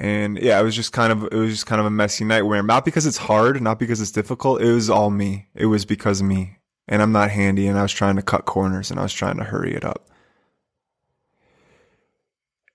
And 0.00 0.38
yeah, 0.38 0.58
it 0.58 0.64
was 0.64 0.74
just 0.74 0.92
kind 0.92 1.12
of 1.12 1.24
it 1.24 1.36
was 1.36 1.50
just 1.50 1.66
kind 1.66 1.78
of 1.78 1.86
a 1.86 1.90
messy 1.90 2.24
nightmare. 2.24 2.62
not 2.62 2.84
because 2.84 3.06
it's 3.06 3.18
hard, 3.18 3.60
not 3.60 3.78
because 3.78 4.00
it's 4.00 4.10
difficult. 4.10 4.62
It 4.62 4.72
was 4.72 4.90
all 4.90 5.10
me. 5.10 5.46
It 5.54 5.66
was 5.66 5.84
because 5.84 6.20
of 6.20 6.26
me. 6.26 6.56
And 6.88 7.02
I'm 7.02 7.12
not 7.12 7.30
handy 7.30 7.68
and 7.68 7.78
I 7.78 7.82
was 7.82 7.92
trying 7.92 8.16
to 8.16 8.22
cut 8.22 8.46
corners 8.46 8.90
and 8.90 8.98
I 8.98 9.04
was 9.04 9.12
trying 9.12 9.36
to 9.36 9.44
hurry 9.44 9.74
it 9.74 9.84
up 9.84 10.10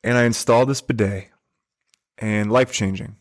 and 0.06 0.20
I 0.20 0.26
installed 0.26 0.70
this 0.70 0.82
bidet 0.82 1.30
and 2.20 2.52
life 2.52 2.72
changing. 2.72 3.16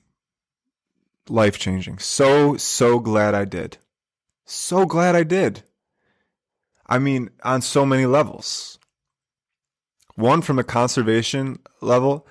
Life 1.30 1.58
changing. 1.58 1.98
So, 1.98 2.58
so 2.58 3.00
glad 3.00 3.34
I 3.34 3.46
did. 3.46 3.78
So 4.44 4.84
glad 4.84 5.16
I 5.16 5.22
did. 5.22 5.62
I 6.86 6.98
mean, 6.98 7.30
on 7.42 7.62
so 7.62 7.86
many 7.86 8.04
levels. 8.04 8.78
One, 10.14 10.42
from 10.42 10.58
a 10.58 10.64
conservation 10.64 11.58
level, 11.80 12.26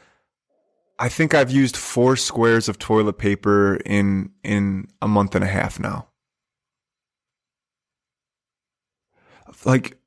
I 1.00 1.10
think 1.10 1.34
I've 1.34 1.52
used 1.52 1.76
four 1.76 2.16
squares 2.16 2.70
of 2.70 2.80
toilet 2.80 3.18
paper 3.18 3.76
in, 3.86 4.32
in 4.44 4.88
a 5.02 5.08
month 5.08 5.36
and 5.36 5.44
a 5.44 5.48
half 5.48 5.80
now. 5.80 6.08
Like, 9.66 9.98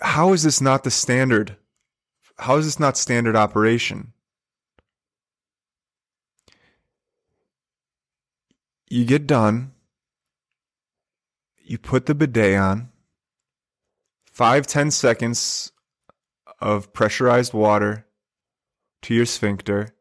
how 0.00 0.32
is 0.32 0.42
this 0.42 0.60
not 0.60 0.84
the 0.84 0.90
standard 0.90 1.56
how 2.40 2.56
is 2.56 2.64
this 2.64 2.80
not 2.80 2.96
standard 2.96 3.36
operation? 3.36 4.12
You 8.88 9.04
get 9.04 9.26
done, 9.26 9.72
you 11.58 11.78
put 11.78 12.06
the 12.06 12.14
bidet 12.14 12.58
on, 12.58 12.88
five, 14.32 14.66
ten 14.66 14.90
seconds 14.90 15.70
of 16.60 16.92
pressurized 16.92 17.52
water 17.52 18.06
to 19.02 19.14
your 19.14 19.26
sphincter. 19.26 19.94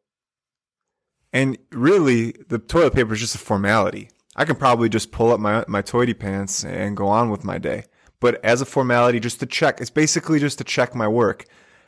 And 1.31 1.57
really, 1.71 2.33
the 2.47 2.59
toilet 2.59 2.93
paper 2.95 3.13
is 3.13 3.19
just 3.19 3.35
a 3.35 3.39
formality. 3.39 4.09
I 4.35 4.45
can 4.45 4.55
probably 4.55 4.89
just 4.89 5.11
pull 5.11 5.31
up 5.31 5.39
my, 5.39 5.65
my 5.67 5.81
toity 5.81 6.13
pants 6.13 6.63
and 6.63 6.97
go 6.97 7.07
on 7.07 7.29
with 7.29 7.43
my 7.43 7.57
day. 7.57 7.85
But 8.19 8.43
as 8.43 8.61
a 8.61 8.65
formality, 8.65 9.19
just 9.19 9.39
to 9.39 9.45
check, 9.45 9.79
it's 9.79 9.89
basically 9.89 10.39
just 10.39 10.57
to 10.57 10.63
check 10.63 10.95
my 10.95 11.07
work. 11.07 11.45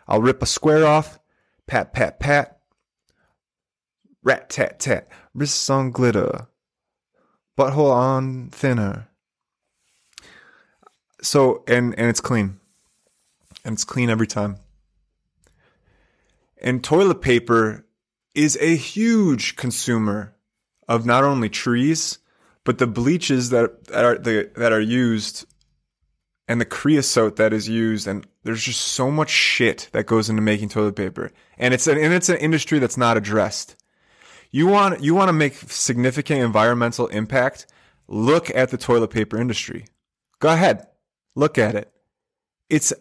I'll 0.07 0.21
rip 0.21 0.41
a 0.41 0.45
square 0.45 0.85
off, 0.85 1.19
pat, 1.67 1.93
pat, 1.93 2.19
pat, 2.19 2.59
rat, 4.23 4.49
tat, 4.49 4.79
tat, 4.79 5.09
wrists 5.33 5.69
on 5.69 5.91
glitter, 5.91 6.47
butthole 7.57 7.91
on 7.91 8.49
thinner. 8.49 9.07
So, 11.21 11.63
and, 11.67 11.97
and 11.97 12.09
it's 12.09 12.21
clean. 12.21 12.59
And 13.63 13.73
it's 13.73 13.83
clean 13.83 14.09
every 14.09 14.27
time. 14.27 14.57
And 16.61 16.83
toilet 16.83 17.21
paper 17.21 17.85
is 18.35 18.57
a 18.61 18.75
huge 18.75 19.55
consumer 19.55 20.35
of 20.87 21.05
not 21.05 21.23
only 21.23 21.49
trees, 21.49 22.19
but 22.63 22.77
the 22.77 22.87
bleaches 22.87 23.49
that, 23.49 23.87
that 23.87 24.05
are 24.05 24.17
the, 24.17 24.51
that 24.55 24.71
are 24.71 24.79
used 24.79 25.45
and 26.47 26.61
the 26.61 26.65
creosote 26.65 27.37
that 27.37 27.53
is 27.53 27.67
used. 27.67 28.07
And 28.07 28.27
there's 28.43 28.63
just 28.63 28.81
so 28.81 29.09
much 29.09 29.29
shit 29.29 29.89
that 29.93 30.05
goes 30.05 30.29
into 30.29 30.41
making 30.41 30.69
toilet 30.69 30.95
paper. 30.95 31.31
And 31.57 31.73
it's 31.73 31.87
an 31.87 31.97
and 31.97 32.13
it's 32.13 32.29
an 32.29 32.37
industry 32.37 32.79
that's 32.79 32.97
not 32.97 33.17
addressed. 33.17 33.75
You 34.51 34.67
want 34.67 35.01
you 35.01 35.15
want 35.15 35.29
to 35.29 35.33
make 35.33 35.55
significant 35.55 36.41
environmental 36.41 37.07
impact? 37.07 37.67
Look 38.07 38.53
at 38.53 38.69
the 38.69 38.77
toilet 38.77 39.09
paper 39.09 39.37
industry. 39.37 39.85
Go 40.39 40.49
ahead. 40.49 40.87
Look 41.35 41.57
at 41.57 41.75
it. 41.75 41.91
It's 42.69 42.91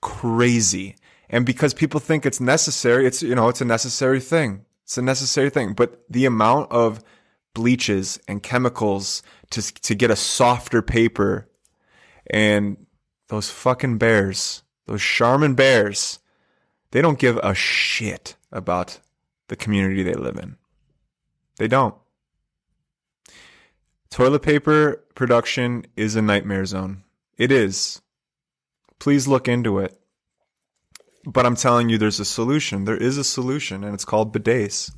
crazy 0.00 0.96
and 1.28 1.44
because 1.44 1.74
people 1.74 2.00
think 2.00 2.24
it's 2.24 2.40
necessary 2.40 3.06
it's 3.06 3.22
you 3.22 3.34
know 3.34 3.48
it's 3.48 3.60
a 3.60 3.64
necessary 3.64 4.20
thing 4.20 4.64
it's 4.84 4.98
a 4.98 5.02
necessary 5.02 5.50
thing 5.50 5.72
but 5.72 6.02
the 6.08 6.24
amount 6.24 6.70
of 6.70 7.02
bleaches 7.54 8.20
and 8.28 8.42
chemicals 8.42 9.22
to 9.50 9.62
to 9.74 9.94
get 9.94 10.10
a 10.10 10.16
softer 10.16 10.82
paper 10.82 11.48
and 12.28 12.76
those 13.28 13.50
fucking 13.50 13.98
bears, 13.98 14.62
those 14.86 15.02
Charmin 15.02 15.54
bears, 15.54 16.18
they 16.90 17.02
don't 17.02 17.18
give 17.18 17.38
a 17.38 17.54
shit 17.54 18.36
about 18.52 19.00
the 19.48 19.56
community 19.56 20.02
they 20.02 20.14
live 20.14 20.36
in. 20.36 20.56
They 21.56 21.68
don't. 21.68 21.94
Toilet 24.10 24.42
paper 24.42 25.04
production 25.14 25.86
is 25.96 26.16
a 26.16 26.22
nightmare 26.22 26.64
zone. 26.64 27.02
It 27.36 27.50
is. 27.50 28.00
Please 28.98 29.28
look 29.28 29.48
into 29.48 29.78
it. 29.78 30.00
But 31.26 31.44
I'm 31.44 31.56
telling 31.56 31.88
you, 31.88 31.98
there's 31.98 32.20
a 32.20 32.24
solution. 32.24 32.84
There 32.84 32.96
is 32.96 33.18
a 33.18 33.24
solution, 33.24 33.82
and 33.82 33.92
it's 33.92 34.04
called 34.04 34.32
bidets. 34.32 34.92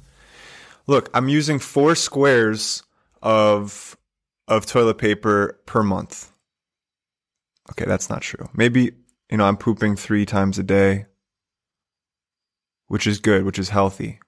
Look, 0.87 1.09
I'm 1.15 1.29
using 1.29 1.59
four 1.59 1.95
squares 1.95 2.83
of 3.23 3.97
of 4.47 4.67
toilet 4.67 4.99
paper 4.99 5.59
per 5.67 5.83
month. 5.83 6.31
Okay, 7.71 7.85
that's 7.85 8.09
not 8.09 8.23
true. 8.23 8.49
Maybe, 8.55 8.93
you 9.31 9.37
know, 9.37 9.45
I'm 9.45 9.57
pooping 9.57 9.97
three 9.97 10.25
times 10.25 10.59
a 10.59 10.63
day, 10.63 11.07
which 12.87 13.07
is 13.07 13.19
good, 13.19 13.45
which 13.45 13.59
is 13.59 13.69
healthy. 13.69 14.21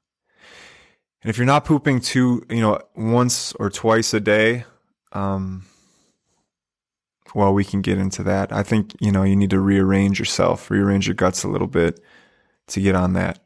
And 1.22 1.30
if 1.30 1.38
you're 1.38 1.46
not 1.46 1.64
pooping 1.64 2.00
two, 2.00 2.44
you 2.50 2.60
know, 2.60 2.80
once 2.94 3.52
or 3.54 3.70
twice 3.70 4.12
a 4.14 4.20
day, 4.20 4.64
um, 5.12 5.64
well, 7.34 7.52
we 7.52 7.64
can 7.64 7.80
get 7.80 7.98
into 7.98 8.22
that. 8.24 8.52
I 8.52 8.62
think, 8.62 8.94
you 9.00 9.12
know, 9.12 9.22
you 9.22 9.36
need 9.36 9.50
to 9.50 9.60
rearrange 9.60 10.18
yourself, 10.18 10.70
rearrange 10.70 11.06
your 11.06 11.14
guts 11.14 11.44
a 11.44 11.48
little 11.48 11.66
bit 11.66 12.00
to 12.68 12.80
get 12.80 12.94
on 12.94 13.12
that. 13.14 13.38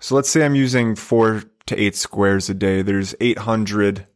So 0.00 0.14
let's 0.14 0.28
say 0.28 0.44
I'm 0.44 0.54
using 0.54 0.96
four 0.96 1.44
to 1.66 1.80
eight 1.80 1.96
squares 1.96 2.50
a 2.50 2.54
day. 2.54 2.82
There's 2.82 3.14
800 3.20 4.06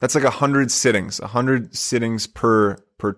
that's 0.00 0.14
like 0.14 0.24
a 0.24 0.30
hundred 0.30 0.70
sittings, 0.70 1.20
a 1.20 1.28
hundred 1.28 1.74
sittings 1.74 2.26
per 2.26 2.76
per 2.98 3.16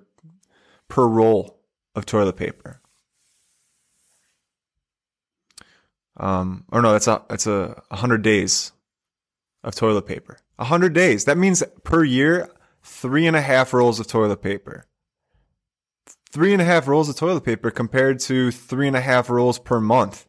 per 0.87 1.07
roll 1.07 1.61
of 1.95 2.07
toilet 2.07 2.37
paper. 2.37 2.81
Um, 6.17 6.65
or 6.73 6.83
no, 6.83 6.93
that's 6.93 7.07
a 7.07 7.23
that's 7.29 7.47
a, 7.47 7.83
a 7.91 7.97
hundred 7.97 8.23
days 8.23 8.73
of 9.65 9.75
toilet 9.75 10.07
paper. 10.07 10.39
A 10.59 10.65
hundred 10.65 10.93
days. 10.93 11.25
That 11.25 11.39
means 11.39 11.63
per 11.85 12.05
year, 12.05 12.49
three 12.83 13.27
and 13.27 13.37
a 13.37 13.41
half 13.41 13.73
rolls 13.73 14.01
of 14.01 14.07
toilet 14.07 14.43
paper. 14.43 14.87
Three 16.31 16.53
and 16.53 16.61
a 16.61 16.65
half 16.65 16.89
rolls 16.89 17.09
of 17.09 17.17
toilet 17.17 17.45
paper 17.45 17.71
compared 17.71 18.21
to 18.21 18.51
three 18.51 18.87
and 18.87 18.97
a 18.97 19.01
half 19.01 19.31
rolls 19.31 19.59
per 19.59 19.81
month. 19.81 20.27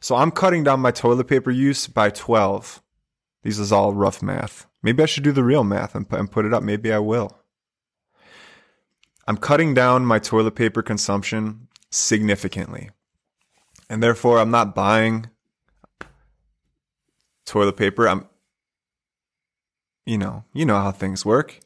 So 0.00 0.14
I'm 0.16 0.30
cutting 0.30 0.64
down 0.64 0.80
my 0.80 0.90
toilet 0.90 1.28
paper 1.28 1.50
use 1.50 1.86
by 1.86 2.10
12. 2.10 2.82
These 3.42 3.58
is 3.58 3.72
all 3.72 3.92
rough 3.92 4.22
math. 4.22 4.66
Maybe 4.82 5.02
I 5.02 5.06
should 5.06 5.24
do 5.24 5.32
the 5.32 5.44
real 5.44 5.64
math 5.64 5.94
and, 5.94 6.06
and 6.10 6.30
put 6.30 6.44
it 6.44 6.54
up. 6.54 6.62
Maybe 6.62 6.92
I 6.92 6.98
will. 6.98 7.38
I'm 9.26 9.36
cutting 9.36 9.74
down 9.74 10.06
my 10.06 10.18
toilet 10.18 10.54
paper 10.54 10.82
consumption 10.82 11.68
significantly. 11.90 12.90
And 13.88 14.02
therefore, 14.02 14.38
I'm 14.38 14.50
not 14.50 14.74
buying 14.74 15.28
toilet 17.44 17.76
paper. 17.76 18.08
I'm, 18.08 18.28
you 20.06 20.18
know, 20.18 20.44
you 20.52 20.64
know 20.64 20.80
how 20.80 20.92
things 20.92 21.24
work. 21.24 21.60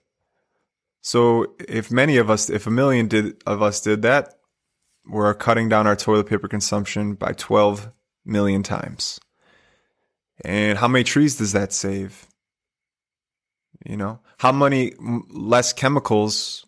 So 1.01 1.55
if 1.68 1.90
many 1.90 2.16
of 2.16 2.31
us, 2.31 2.49
if 2.49 2.66
a 2.66 2.70
million 2.70 3.09
did, 3.09 3.42
of 3.47 3.62
us 3.62 3.81
did 3.81 4.03
that, 4.03 4.35
we're 5.07 5.35
cutting 5.35 5.68
down 5.68 5.87
our 5.87 5.97
toilet 5.97 6.27
paper 6.27 6.49
consumption 6.49 7.14
by 7.14 7.33
12 7.33 7.90
million 8.25 8.62
times. 8.62 9.20
And 10.44 10.79
how 10.79 10.88
many 10.88 11.05
trees 11.05 11.37
does 11.37 11.53
that 11.53 11.73
save? 11.73 12.27
You 13.85 13.97
know, 13.97 14.20
how 14.38 14.51
many 14.51 14.94
less 15.29 15.73
chemicals 15.73 16.64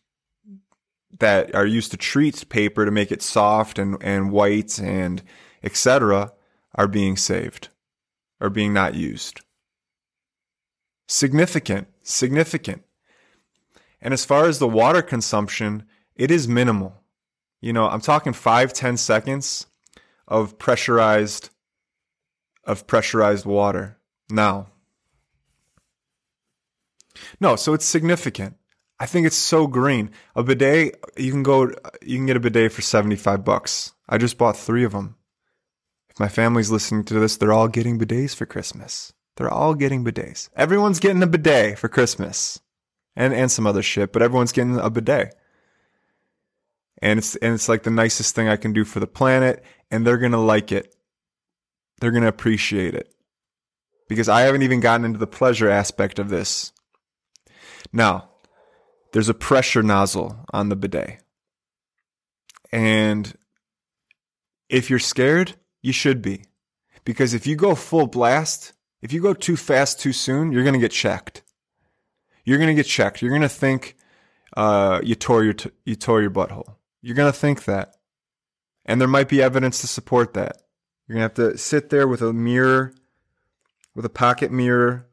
that 1.18 1.55
are 1.55 1.66
used 1.66 1.90
to 1.92 1.96
treat 1.96 2.48
paper 2.48 2.85
to 2.85 2.90
make 2.90 3.11
it 3.11 3.22
soft 3.22 3.79
and, 3.79 3.96
and 4.02 4.31
white 4.31 4.79
and 4.79 5.22
etc. 5.62 6.33
are 6.74 6.88
being 6.88 7.16
saved 7.16 7.68
or 8.40 8.50
being 8.50 8.72
not 8.72 8.94
used. 8.94 9.40
Significant, 11.07 11.88
significant. 12.03 12.83
And 14.01 14.12
as 14.12 14.25
far 14.25 14.47
as 14.47 14.59
the 14.59 14.69
water 14.69 15.03
consumption, 15.03 15.85
it 16.14 16.31
is 16.31 16.49
minimal. 16.49 17.03
You 17.61 17.73
know, 17.73 17.88
I'm 17.88 18.01
talking 18.01 18.33
five, 18.33 18.73
ten 18.73 18.97
seconds 18.97 19.66
of 20.29 20.59
pressurized 20.59 21.51
of 22.64 22.87
pressurized 22.87 23.47
water. 23.47 23.97
Now, 24.29 24.66
no, 27.40 27.57
so 27.57 27.75
it's 27.75 27.85
significant. 27.85 28.57
I 28.99 29.07
think 29.07 29.27
it's 29.27 29.37
so 29.37 29.66
green. 29.66 30.11
A 30.35 30.42
bidet, 30.42 30.99
you 31.16 31.31
can 31.31 31.42
go, 31.42 31.71
you 32.03 32.16
can 32.16 32.27
get 32.27 32.37
a 32.37 32.40
bidet 32.40 32.73
for 32.73 32.83
75 32.83 33.45
bucks. 33.45 33.92
I 34.09 34.19
just 34.19 34.38
bought 34.38 34.57
three 34.57 34.85
of 34.85 34.92
them. 34.92 35.16
If 36.11 36.19
my 36.19 36.29
family's 36.29 36.71
listening 36.71 37.05
to 37.05 37.14
this, 37.14 37.37
they're 37.37 37.53
all 37.53 37.69
getting 37.69 37.99
bidets 37.99 38.35
for 38.35 38.47
Christmas. 38.47 39.12
They're 39.37 39.53
all 39.53 39.75
getting 39.75 40.05
bidets. 40.05 40.49
Everyone's 40.57 41.01
getting 41.01 41.22
a 41.22 41.27
bidet 41.27 41.79
for 41.79 41.88
Christmas 41.88 42.61
and, 43.14 43.35
and 43.35 43.51
some 43.51 43.66
other 43.66 43.83
shit, 43.83 44.12
but 44.12 44.22
everyone's 44.22 44.53
getting 44.53 44.79
a 44.79 44.90
bidet. 44.90 45.35
And 47.03 47.18
it's, 47.18 47.37
and 47.37 47.55
it's 47.55 47.68
like 47.68 47.83
the 47.83 47.90
nicest 47.90 48.35
thing 48.35 48.49
I 48.49 48.57
can 48.57 48.72
do 48.72 48.85
for 48.85 49.01
the 49.01 49.07
planet 49.07 49.62
and 49.90 50.07
they're 50.07 50.18
going 50.18 50.33
to 50.33 50.38
like 50.38 50.72
it. 50.72 50.94
They're 52.01 52.11
going 52.11 52.22
to 52.22 52.29
appreciate 52.29 52.94
it 52.94 53.14
because 54.09 54.29
I 54.29 54.42
haven't 54.42 54.62
even 54.62 54.81
gotten 54.81 55.05
into 55.05 55.18
the 55.18 55.27
pleasure 55.27 55.68
aspect 55.68 56.18
of 56.18 56.29
this. 56.29 56.72
Now, 57.92 58.31
there's 59.12 59.29
a 59.29 59.35
pressure 59.35 59.83
nozzle 59.83 60.44
on 60.53 60.68
the 60.68 60.77
bidet. 60.77 61.20
And 62.72 63.37
if 64.68 64.90
you're 64.90 64.99
scared, 64.99 65.55
you 65.83 65.92
should 65.92 66.20
be. 66.20 66.44
Because 67.05 67.35
if 67.35 67.46
you 67.46 67.57
go 67.57 67.75
full 67.75 68.07
blast, 68.07 68.72
if 69.02 69.12
you 69.12 69.20
go 69.20 69.35
too 69.35 69.56
fast 69.56 70.00
too 70.00 70.12
soon, 70.12 70.52
you're 70.52 70.62
going 70.62 70.74
to 70.74 70.80
get 70.80 70.92
checked. 70.92 71.42
You're 72.44 72.59
going 72.59 72.68
to 72.68 72.74
get 72.74 72.87
checked. 72.87 73.22
You're 73.22 73.30
going 73.30 73.42
to 73.42 73.48
think 73.48 73.96
uh, 74.56 75.00
you 75.02 75.14
tore 75.14 75.44
your 75.44 75.54
t- 75.54 75.70
you 75.85 75.96
tore 75.96 76.20
your 76.22 76.30
butthole. 76.30 76.76
You're 77.02 77.16
going 77.16 77.32
to 77.32 77.38
think 77.38 77.64
that. 77.64 77.96
And 78.85 79.00
there 79.00 79.09
might 79.09 79.28
be 79.28 79.42
evidence 79.42 79.80
to 79.80 79.87
support 79.87 80.35
that. 80.35 80.62
You're 81.06 81.18
going 81.18 81.28
to 81.28 81.42
have 81.42 81.52
to 81.52 81.59
sit 81.59 81.90
there 81.90 82.06
with 82.06 82.22
a 82.22 82.32
mirror, 82.32 82.94
with 83.94 84.04
a 84.04 84.11
pocket 84.11 84.52
mirror, 84.52 85.06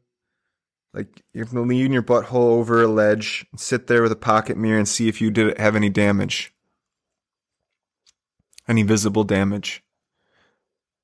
like 0.94 1.22
you're 1.32 1.44
gonna 1.44 1.62
lean 1.62 1.92
your 1.92 2.02
butthole 2.02 2.52
over 2.52 2.82
a 2.82 2.88
ledge, 2.88 3.44
and 3.50 3.60
sit 3.60 3.88
there 3.88 4.02
with 4.02 4.12
a 4.12 4.16
pocket 4.16 4.56
mirror, 4.56 4.78
and 4.78 4.88
see 4.88 5.08
if 5.08 5.20
you 5.20 5.30
did 5.30 5.58
have 5.58 5.74
any 5.74 5.90
damage, 5.90 6.54
any 8.68 8.84
visible 8.84 9.24
damage. 9.24 9.82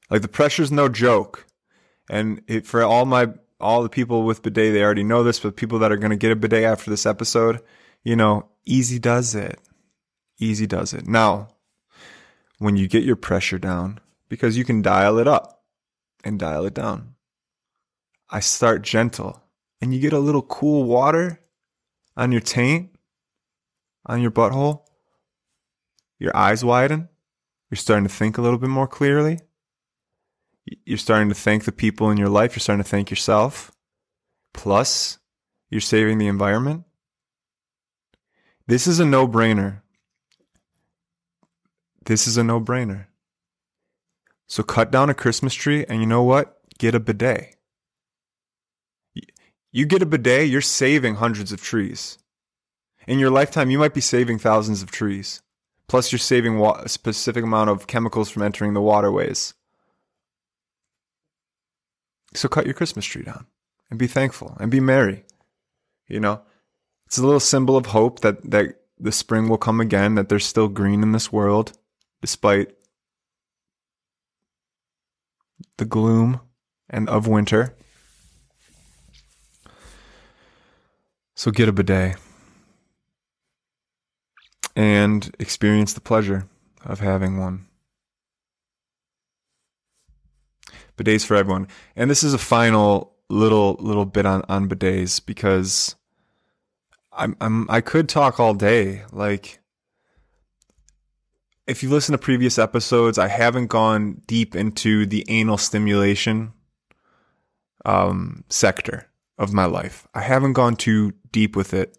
Like 0.08 0.22
the 0.22 0.28
pressure's 0.28 0.70
no 0.70 0.88
joke, 0.88 1.46
and 2.11 2.42
it, 2.46 2.66
for 2.66 2.83
all 2.83 3.07
my 3.07 3.29
all 3.59 3.83
the 3.83 3.88
people 3.88 4.25
with 4.25 4.42
bidet, 4.42 4.75
they 4.75 4.83
already 4.83 5.05
know 5.05 5.23
this, 5.23 5.40
but 5.40 5.57
people 5.57 5.79
that 5.79 5.92
are 5.92 5.96
gonna 5.96 6.16
get 6.16 6.33
a 6.33 6.37
bidet 6.37 6.64
after 6.64 6.90
this 6.90 7.07
episode, 7.07 7.61
you 8.05 8.16
know, 8.16 8.49
easy 8.66 8.99
does 8.99 9.35
it, 9.35 9.59
easy 10.38 10.66
does 10.66 10.92
it. 10.92 11.07
Now, 11.07 11.49
when 12.59 12.77
you 12.77 12.88
get 12.88 13.05
your 13.05 13.16
pressure 13.16 13.59
down 13.59 14.01
because 14.29 14.57
you 14.57 14.64
can 14.64 14.81
dial 14.81 15.18
it 15.18 15.29
up 15.29 15.64
and 16.25 16.38
dial 16.38 16.64
it 16.64 16.73
down. 16.73 17.14
I 18.31 18.40
start 18.40 18.83
gentle 18.83 19.42
and 19.81 19.92
you 19.92 20.01
get 20.01 20.12
a 20.12 20.18
little 20.18 20.42
cool 20.42 20.85
water 20.85 21.40
on 22.16 22.33
your 22.33 22.40
taint, 22.40 22.90
on 24.07 24.23
your 24.23 24.31
butthole. 24.31 24.83
Your 26.18 26.37
eyes 26.37 26.64
widen. 26.64 27.09
You're 27.70 27.77
starting 27.77 28.07
to 28.07 28.14
think 28.14 28.37
a 28.37 28.42
little 28.42 28.59
bit 28.59 28.68
more 28.68 28.87
clearly. 28.87 29.40
You're 30.85 30.98
starting 30.98 31.28
to 31.28 31.35
thank 31.35 31.64
the 31.64 31.72
people 31.72 32.11
in 32.11 32.16
your 32.16 32.28
life. 32.28 32.54
You're 32.54 32.61
starting 32.61 32.85
to 32.85 32.88
thank 32.88 33.11
yourself. 33.11 33.72
Plus, 34.54 35.18
you're 35.68 35.80
saving 35.80 36.18
the 36.18 36.26
environment. 36.26 36.85
This 38.66 38.87
is 38.87 39.00
a 39.00 39.04
no 39.04 39.26
brainer. 39.26 39.83
This 42.04 42.26
is 42.26 42.37
a 42.37 42.44
no 42.44 42.61
brainer. 42.61 43.06
So 44.46 44.62
cut 44.62 44.90
down 44.90 45.11
a 45.11 45.14
Christmas 45.14 45.54
tree 45.54 45.85
and 45.88 46.00
you 46.00 46.06
know 46.06 46.22
what? 46.22 46.61
Get 46.78 46.94
a 46.94 47.00
bidet. 47.00 47.56
You 49.72 49.87
get 49.87 50.02
a 50.02 50.06
bidet, 50.06 50.48
you're 50.48 50.61
saving 50.61 51.16
hundreds 51.16 51.52
of 51.52 51.62
trees. 51.62 52.18
In 53.06 53.18
your 53.18 53.30
lifetime, 53.30 53.70
you 53.70 53.78
might 53.78 53.94
be 53.94 54.00
saving 54.00 54.38
thousands 54.38 54.83
of 54.83 54.90
trees. 54.90 55.42
Plus, 55.87 56.11
you're 56.11 56.18
saving 56.18 56.61
a 56.61 56.88
specific 56.88 57.44
amount 57.44 57.70
of 57.70 57.87
chemicals 57.87 58.30
from 58.30 58.42
entering 58.42 58.74
the 58.74 58.80
waterways. 58.80 59.54
So 62.34 62.48
cut 62.48 62.64
your 62.64 62.74
Christmas 62.74 63.04
tree 63.04 63.22
down 63.22 63.46
and 63.90 63.98
be 63.98 64.06
thankful 64.06 64.56
and 64.60 64.70
be 64.70 64.80
merry. 64.80 65.24
You 66.08 66.20
know, 66.20 66.42
it's 67.06 67.18
a 67.18 67.24
little 67.24 67.40
symbol 67.40 67.76
of 67.76 67.86
hope 67.86 68.20
that, 68.20 68.50
that 68.50 68.76
the 68.98 69.12
spring 69.12 69.48
will 69.48 69.58
come 69.58 69.80
again, 69.80 70.14
that 70.14 70.28
there's 70.28 70.46
still 70.46 70.68
green 70.68 71.02
in 71.02 71.12
this 71.12 71.32
world, 71.32 71.72
despite 72.20 72.72
the 75.78 75.84
gloom 75.84 76.40
and 76.88 77.08
of 77.08 77.26
winter. 77.26 77.74
So 81.34 81.50
get 81.50 81.68
a 81.68 81.72
bidet 81.72 82.16
and 84.76 85.34
experience 85.38 85.94
the 85.94 86.00
pleasure 86.00 86.46
of 86.84 87.00
having 87.00 87.38
one. 87.38 87.66
Bidets 90.96 91.24
for 91.24 91.37
everyone. 91.37 91.68
And 91.96 92.11
this 92.11 92.22
is 92.22 92.35
a 92.35 92.38
final 92.38 93.14
little 93.29 93.76
little 93.81 94.05
bit 94.05 94.26
on, 94.26 94.42
on 94.48 94.68
bidets 94.68 95.24
because 95.24 95.94
I'm 97.12 97.37
I'm 97.40 97.70
I 97.70 97.81
could 97.81 98.09
talk 98.09 98.40
all 98.40 98.55
day. 98.55 99.05
Like 99.12 99.61
if 101.66 101.83
you 101.83 101.88
listen 101.88 102.12
to 102.12 102.18
previous 102.18 102.59
episodes, 102.59 103.18
I 103.18 103.29
haven't 103.29 103.68
gone 103.68 104.22
deep 104.26 104.57
into 104.57 105.07
the 105.07 105.24
anal 105.29 105.57
stimulation 105.57 106.53
um, 107.85 108.44
sector 108.48 109.09
of 109.38 109.53
my 109.53 109.66
life. 109.66 110.09
I 110.12 110.20
haven't 110.20 110.55
gone 110.55 110.74
too 110.74 111.12
deep 111.31 111.55
with 111.55 111.72
it, 111.72 111.96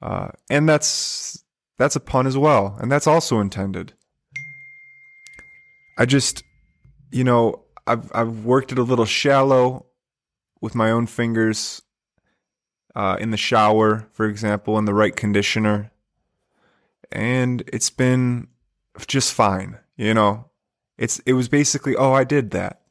uh, 0.00 0.28
and 0.48 0.68
that's 0.68 1.44
that's 1.76 1.96
a 1.96 2.00
pun 2.00 2.26
as 2.26 2.38
well, 2.38 2.78
and 2.80 2.90
that's 2.90 3.06
also 3.06 3.40
intended. 3.40 3.92
I 5.98 6.06
just, 6.06 6.42
you 7.10 7.24
know, 7.24 7.61
I've 7.86 8.10
I've 8.14 8.44
worked 8.44 8.72
it 8.72 8.78
a 8.78 8.82
little 8.82 9.04
shallow 9.04 9.86
with 10.60 10.74
my 10.74 10.90
own 10.90 11.06
fingers 11.06 11.82
uh, 12.94 13.16
in 13.20 13.30
the 13.30 13.36
shower, 13.36 14.08
for 14.12 14.26
example, 14.26 14.78
in 14.78 14.84
the 14.84 14.94
right 14.94 15.14
conditioner, 15.14 15.90
and 17.10 17.62
it's 17.72 17.90
been 17.90 18.48
just 19.06 19.32
fine. 19.32 19.78
You 19.96 20.14
know, 20.14 20.50
it's 20.98 21.18
it 21.20 21.32
was 21.32 21.48
basically, 21.48 21.96
oh, 21.96 22.12
I 22.12 22.24
did 22.24 22.50
that, 22.52 22.82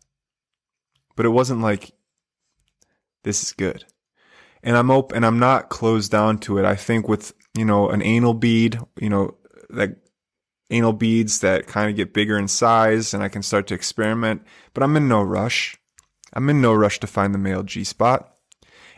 but 1.16 1.26
it 1.26 1.30
wasn't 1.30 1.62
like 1.62 1.92
this 3.24 3.44
is 3.44 3.54
good, 3.54 3.86
and 4.64 4.76
I'm 4.76 4.92
open, 4.92 5.18
and 5.18 5.26
I'm 5.26 5.40
not 5.40 5.70
closed 5.70 6.12
down 6.12 6.40
to 6.40 6.58
it. 6.58 6.66
I 6.66 6.76
think 6.76 7.08
with 7.08 7.34
you 7.58 7.66
know 7.66 7.90
an 7.90 8.02
anal 8.02 8.34
bead, 8.34 8.80
you 9.00 9.10
know 9.10 9.36
that 9.70 9.96
anal 10.72 10.94
beads 10.94 11.40
that 11.40 11.68
kind 11.68 11.90
of 11.90 11.96
get 11.96 12.14
bigger 12.14 12.38
in 12.38 12.48
size, 12.48 13.14
and 13.14 13.22
I 13.22 13.30
can 13.30 13.44
start 13.44 13.68
to 13.68 13.74
experiment. 13.74 14.44
But 14.74 14.84
I'm 14.84 14.98
in 14.98 15.08
no 15.08 15.22
rush. 15.22 15.78
I'm 16.34 16.50
in 16.50 16.62
no 16.62 16.74
rush 16.74 17.00
to 17.02 17.08
find 17.08 17.34
the 17.34 17.40
male 17.40 17.64
G 17.64 17.84
spot. 17.84 18.34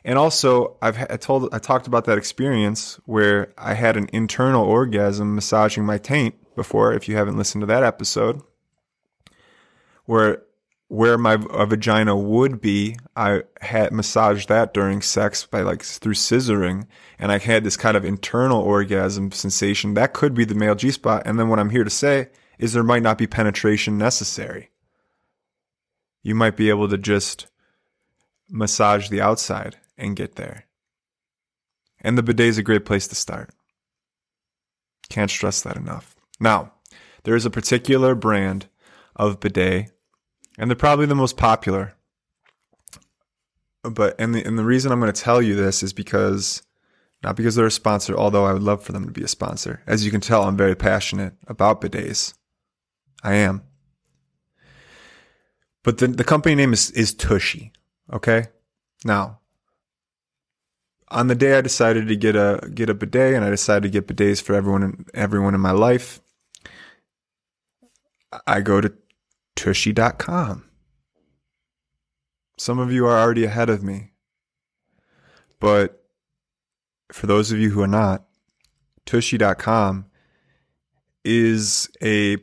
And 0.06 0.18
also, 0.18 0.78
I've 0.82 1.00
I 1.10 1.18
told 1.18 1.54
I 1.54 1.60
talked 1.60 1.88
about 1.88 2.06
that 2.06 2.18
experience 2.18 3.00
where 3.06 3.54
I 3.58 3.74
had 3.74 3.98
an 3.98 4.10
internal 4.14 4.66
orgasm 4.66 5.36
massaging 5.36 5.86
my 5.86 5.98
taint 5.98 6.36
before. 6.56 6.94
If 6.94 7.08
you 7.08 7.16
haven't 7.16 7.38
listened 7.38 7.62
to 7.62 7.68
that 7.68 7.84
episode, 7.84 8.42
where 10.06 10.44
where 10.94 11.18
my 11.18 11.36
vagina 11.38 12.16
would 12.16 12.62
be, 12.62 12.96
I 13.16 13.42
had 13.62 13.92
massaged 13.92 14.48
that 14.50 14.76
during 14.76 15.02
sex 15.02 15.44
by 15.44 15.62
like 15.62 15.82
through 15.82 16.14
scissoring, 16.14 16.86
and 17.18 17.32
I 17.32 17.40
had 17.40 17.64
this 17.64 17.76
kind 17.76 17.98
of 17.98 18.06
internal 18.06 18.62
orgasm 18.62 19.32
sensation. 19.32 19.96
That 19.96 20.14
could 20.14 20.36
be 20.36 20.46
the 20.46 20.54
male 20.54 20.76
G 20.76 20.92
spot. 20.92 21.24
And 21.26 21.40
then 21.40 21.50
what 21.50 21.58
I'm 21.58 21.72
here 21.72 21.84
to 21.84 21.90
say 21.90 22.30
is 22.60 22.74
there 22.74 22.84
might 22.84 23.02
not 23.02 23.18
be 23.18 23.26
penetration 23.26 23.98
necessary. 23.98 24.70
You 26.22 26.36
might 26.36 26.56
be 26.56 26.70
able 26.70 26.88
to 26.90 26.98
just 27.00 27.48
massage 28.48 29.10
the 29.10 29.20
outside 29.20 29.78
and 29.98 30.16
get 30.16 30.36
there. 30.36 30.68
And 32.02 32.20
the 32.20 32.24
bidet 32.24 32.50
is 32.50 32.60
a 32.60 32.64
great 32.64 32.86
place 32.86 33.08
to 33.08 33.16
start. 33.16 33.50
Can't 35.10 35.32
stress 35.32 35.60
that 35.64 35.76
enough. 35.76 36.16
Now, 36.40 36.74
there 37.24 37.36
is 37.36 37.48
a 37.48 37.50
particular 37.50 38.14
brand 38.14 38.68
of 39.16 39.40
bidet, 39.40 39.90
and 40.58 40.70
they're 40.70 40.76
probably 40.76 41.06
the 41.06 41.16
most 41.16 41.38
popular. 41.38 41.96
But 43.84 44.16
and 44.20 44.34
the 44.34 44.46
and 44.46 44.58
the 44.58 44.64
reason 44.64 44.92
I'm 44.92 45.00
going 45.00 45.12
to 45.12 45.22
tell 45.22 45.42
you 45.42 45.56
this 45.56 45.84
is 45.84 45.92
because 45.92 46.64
not 47.22 47.36
because 47.36 47.56
they're 47.56 47.66
a 47.66 47.72
sponsor, 47.72 48.16
although 48.16 48.46
I 48.46 48.54
would 48.54 48.64
love 48.64 48.84
for 48.84 48.92
them 48.92 49.06
to 49.06 49.12
be 49.12 49.24
a 49.24 49.28
sponsor. 49.28 49.82
As 49.88 50.06
you 50.06 50.12
can 50.12 50.22
tell, 50.22 50.44
I'm 50.44 50.58
very 50.58 50.76
passionate 50.76 51.34
about 51.48 51.82
bidets. 51.82 52.34
I 53.24 53.36
am. 53.36 53.64
But 55.84 55.98
the 55.98 56.08
the 56.08 56.24
company 56.24 56.56
name 56.56 56.74
is 56.74 56.92
is 56.92 57.14
Tushy. 57.14 57.74
Okay. 58.12 58.48
Now, 59.04 59.40
on 61.10 61.28
the 61.28 61.36
day 61.36 61.58
I 61.58 61.62
decided 61.62 62.08
to 62.08 62.16
get 62.16 62.36
a 62.36 62.70
get 62.74 62.90
a 62.90 62.94
bidet, 62.94 63.34
and 63.34 63.44
I 63.44 63.50
decided 63.50 63.84
to 63.84 64.02
get 64.02 64.08
bidets 64.08 64.42
for 64.42 64.54
everyone 64.54 65.06
everyone 65.14 65.56
in 65.56 65.62
my 65.62 65.72
life, 65.72 66.22
I 68.48 68.62
go 68.62 68.80
to 68.80 68.94
tushy.com. 69.56 70.70
Some 72.58 72.80
of 72.80 72.92
you 72.92 73.06
are 73.06 73.20
already 73.20 73.44
ahead 73.44 73.70
of 73.70 73.84
me. 73.84 74.12
But 75.60 76.04
for 77.12 77.28
those 77.28 77.52
of 77.52 77.60
you 77.60 77.70
who 77.70 77.82
are 77.82 77.88
not, 77.88 78.26
tushy.com 79.06 80.06
is 81.24 81.90
a 82.02 82.38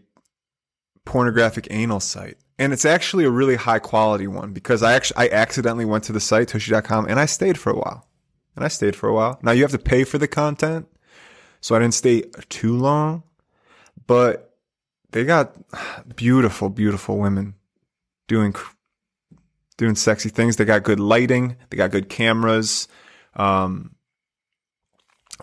pornographic 1.04 1.66
anal 1.70 2.00
site. 2.00 2.38
And 2.58 2.72
it's 2.72 2.84
actually 2.84 3.24
a 3.24 3.30
really 3.30 3.56
high 3.56 3.78
quality 3.78 4.26
one 4.26 4.52
because 4.52 4.82
I 4.82 4.92
actually 4.92 5.16
I 5.16 5.34
accidentally 5.34 5.84
went 5.84 6.04
to 6.04 6.12
the 6.12 6.20
site 6.20 6.48
tushy.com 6.48 7.06
and 7.06 7.18
I 7.18 7.26
stayed 7.26 7.58
for 7.58 7.70
a 7.70 7.76
while. 7.76 8.06
And 8.56 8.64
I 8.64 8.68
stayed 8.68 8.96
for 8.96 9.08
a 9.08 9.14
while. 9.14 9.38
Now 9.42 9.52
you 9.52 9.62
have 9.62 9.70
to 9.72 9.78
pay 9.78 10.04
for 10.04 10.18
the 10.18 10.28
content. 10.28 10.86
So 11.60 11.74
I 11.74 11.78
didn't 11.78 11.94
stay 11.94 12.22
too 12.48 12.76
long, 12.76 13.22
but 14.06 14.49
they 15.12 15.24
got 15.24 15.54
beautiful, 16.16 16.68
beautiful 16.68 17.18
women 17.18 17.54
doing 18.28 18.54
doing 19.76 19.94
sexy 19.94 20.28
things. 20.28 20.56
They 20.56 20.64
got 20.64 20.82
good 20.82 21.00
lighting. 21.00 21.56
They 21.70 21.76
got 21.76 21.90
good 21.90 22.08
cameras. 22.08 22.86
Um, 23.34 23.94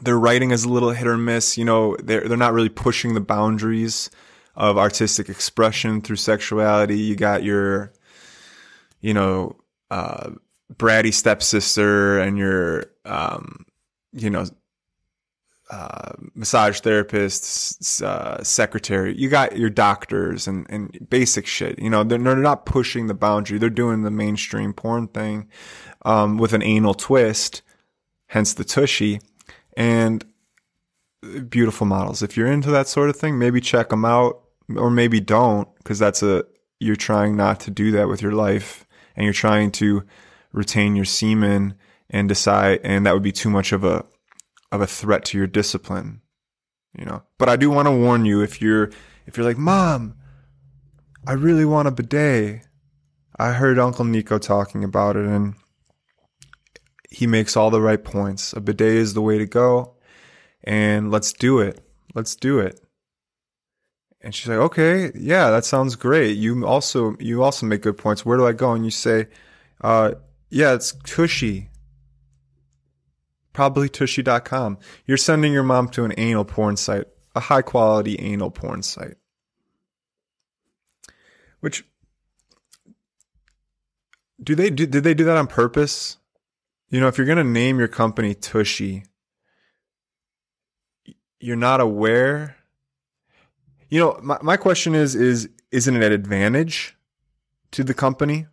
their 0.02 0.18
writing 0.18 0.52
is 0.52 0.64
a 0.64 0.70
little 0.70 0.92
hit 0.92 1.08
or 1.08 1.18
miss. 1.18 1.58
You 1.58 1.66
know, 1.66 1.96
they're 1.98 2.28
they're 2.28 2.38
not 2.38 2.54
really 2.54 2.70
pushing 2.70 3.14
the 3.14 3.22
boundaries 3.22 4.10
of 4.56 4.78
artistic 4.78 5.30
expression 5.30 6.02
through 6.02 6.16
sexuality. 6.16 7.00
You 7.00 7.16
got 7.16 7.44
your, 7.44 7.94
you 9.02 9.14
know, 9.14 9.56
uh, 9.92 10.32
bratty 10.74 11.14
stepsister 11.14 12.20
and 12.20 12.38
your, 12.38 12.86
um, 13.06 13.66
you 14.14 14.30
know, 14.30 14.46
uh, 15.70 16.14
massage 16.34 16.80
therapists, 16.80 18.02
uh, 18.02 18.42
secretary. 18.44 19.18
You 19.18 19.30
got 19.30 19.58
your 19.58 19.70
doctors 19.70 20.48
and, 20.48 20.66
and 20.70 21.08
basic 21.10 21.46
shit. 21.46 21.78
You 21.80 21.90
know, 21.90 22.04
they're, 22.04 22.20
they're 22.20 22.36
not 22.38 22.66
pushing 22.66 23.08
the 23.08 23.14
boundary. 23.14 23.58
They're 23.58 23.70
doing 23.70 24.04
the 24.04 24.12
mainstream 24.12 24.74
porn 24.74 25.08
thing, 25.08 25.50
um, 26.06 26.38
with 26.38 26.54
an 26.54 26.64
anal 26.64 26.94
twist, 26.94 27.62
hence 28.28 28.54
the 28.54 28.64
tushy 28.64 29.20
and 29.76 30.26
beautiful 31.50 31.86
models. 31.86 32.24
If 32.24 32.38
you're 32.38 32.52
into 32.52 32.72
that 32.72 32.88
sort 32.88 33.10
of 33.10 33.18
thing, 33.18 33.38
maybe 33.38 33.60
check 33.60 33.90
them 33.90 34.06
out 34.06 34.42
or 34.76 34.90
maybe 34.90 35.20
don't 35.20 35.68
because 35.78 36.00
that's 36.00 36.24
a, 36.24 36.46
you're 36.80 36.96
trying 36.96 37.36
not 37.36 37.60
to 37.62 37.72
do 37.72 37.92
that 37.92 38.08
with 38.08 38.22
your 38.22 38.34
life 38.34 38.86
and 39.16 39.24
you're 39.26 39.34
trying 39.34 39.72
to 39.72 40.04
retain 40.54 40.96
your 40.96 41.06
semen 41.06 41.74
and 42.10 42.30
decide, 42.30 42.80
and 42.84 43.06
that 43.06 43.14
would 43.14 43.24
be 43.24 43.32
too 43.32 43.50
much 43.50 43.74
of 43.74 43.84
a, 43.84 44.06
of 44.72 44.82
a 44.82 44.88
threat 44.88 45.26
to 45.26 45.38
your 45.38 45.48
discipline, 45.48 46.22
you 46.98 47.06
know. 47.06 47.24
But 47.38 47.50
I 47.50 47.56
do 47.56 47.70
want 47.70 47.88
to 47.88 47.92
warn 47.92 48.26
you 48.26 48.42
if 48.42 48.62
you're 48.62 48.92
if 49.26 49.38
you're 49.38 49.46
like, 49.46 49.58
Mom, 49.58 50.16
I 51.26 51.34
really 51.34 51.66
want 51.66 51.88
a 51.88 51.92
bidet. 51.92 52.62
I 53.40 53.52
heard 53.52 53.78
Uncle 53.78 54.06
Niko 54.06 54.42
talking 54.42 54.84
about 54.84 55.16
it 55.16 55.26
and 55.26 55.56
he 57.10 57.28
makes 57.28 57.56
all 57.56 57.70
the 57.70 57.82
right 57.82 58.04
points. 58.04 58.54
A 58.54 58.60
bidet 58.60 58.96
is 58.96 59.14
the 59.14 59.22
way 59.22 59.38
to 59.38 59.46
go 59.46 59.96
and 60.64 61.12
let's 61.12 61.34
do 61.34 61.60
it. 61.60 61.80
Let's 62.14 62.36
do 62.36 62.60
it. 62.60 62.80
And 64.22 64.34
she's 64.34 64.50
like, 64.50 64.58
okay, 64.58 65.12
yeah, 65.16 65.52
that 65.52 65.64
sounds 65.64 65.96
great. 65.96 66.38
You 66.38 66.66
also, 66.66 67.16
you 67.20 67.44
also 67.44 67.66
make 67.66 67.84
good 67.84 67.98
points. 67.98 68.26
Where 68.26 68.38
do 68.38 68.48
I 68.48 68.52
go? 68.52 68.74
And 68.74 68.84
you 68.84 68.92
say, 68.92 69.28
uh, 69.82 70.14
yeah, 70.50 70.74
it's 70.74 70.94
Tushy. 71.04 71.70
Probably 73.58 73.90
tushy.com. 73.90 74.78
You're 75.08 75.18
sending 75.18 75.52
your 75.52 75.64
mom 75.64 75.90
to 75.90 76.06
an 76.06 76.14
anal 76.16 76.46
porn 76.46 76.78
site, 76.78 77.06
a 77.34 77.40
high 77.40 77.64
quality 77.64 78.16
anal 78.20 78.52
porn 78.52 78.84
site. 78.84 79.16
Which 81.60 81.84
do 84.40 84.54
they 84.54 84.70
do 84.70 84.86
did 84.86 85.04
they 85.04 85.16
do 85.16 85.24
that 85.24 85.38
on 85.38 85.48
purpose? 85.48 86.18
You 86.92 87.00
know, 87.00 87.08
if 87.08 87.18
you're 87.18 87.26
going 87.26 87.40
to 87.40 87.44
name 87.44 87.80
your 87.80 87.88
company 87.88 88.36
Tushy, 88.36 89.06
you're 91.40 91.56
not 91.56 91.82
aware. 91.82 92.58
You 93.90 94.00
know, 94.02 94.20
my, 94.22 94.38
my 94.44 94.58
question 94.58 94.94
is 94.94 95.16
is 95.16 95.50
isn't 95.72 95.96
it 95.96 96.04
an 96.04 96.12
advantage 96.12 96.96
to 97.72 97.84
the 97.84 97.96
company? 97.96 98.46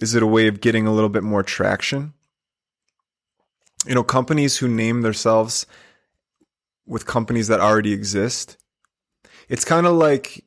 Is 0.00 0.16
it 0.16 0.22
a 0.24 0.26
way 0.26 0.48
of 0.48 0.60
getting 0.60 0.88
a 0.88 0.92
little 0.92 1.08
bit 1.08 1.22
more 1.22 1.44
traction? 1.44 2.13
You 3.86 3.94
know, 3.94 4.02
companies 4.02 4.56
who 4.56 4.68
name 4.68 5.02
themselves 5.02 5.66
with 6.86 7.06
companies 7.06 7.48
that 7.48 7.60
already 7.60 7.92
exist. 7.92 8.56
It's 9.48 9.64
kind 9.64 9.86
of 9.86 9.94
like 9.94 10.44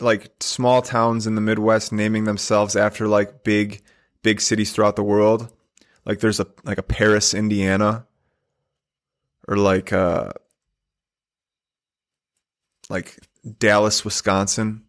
like 0.00 0.30
small 0.40 0.80
towns 0.80 1.26
in 1.26 1.34
the 1.34 1.40
Midwest 1.40 1.92
naming 1.92 2.24
themselves 2.24 2.76
after 2.76 3.06
like 3.06 3.44
big 3.44 3.82
big 4.22 4.40
cities 4.40 4.72
throughout 4.72 4.96
the 4.96 5.02
world. 5.02 5.52
Like 6.04 6.20
there's 6.20 6.40
a 6.40 6.46
like 6.64 6.78
a 6.78 6.82
Paris, 6.82 7.34
Indiana, 7.34 8.06
or 9.48 9.56
like 9.56 9.92
uh 9.92 10.30
like 12.88 13.18
Dallas, 13.58 14.04
Wisconsin. 14.04 14.82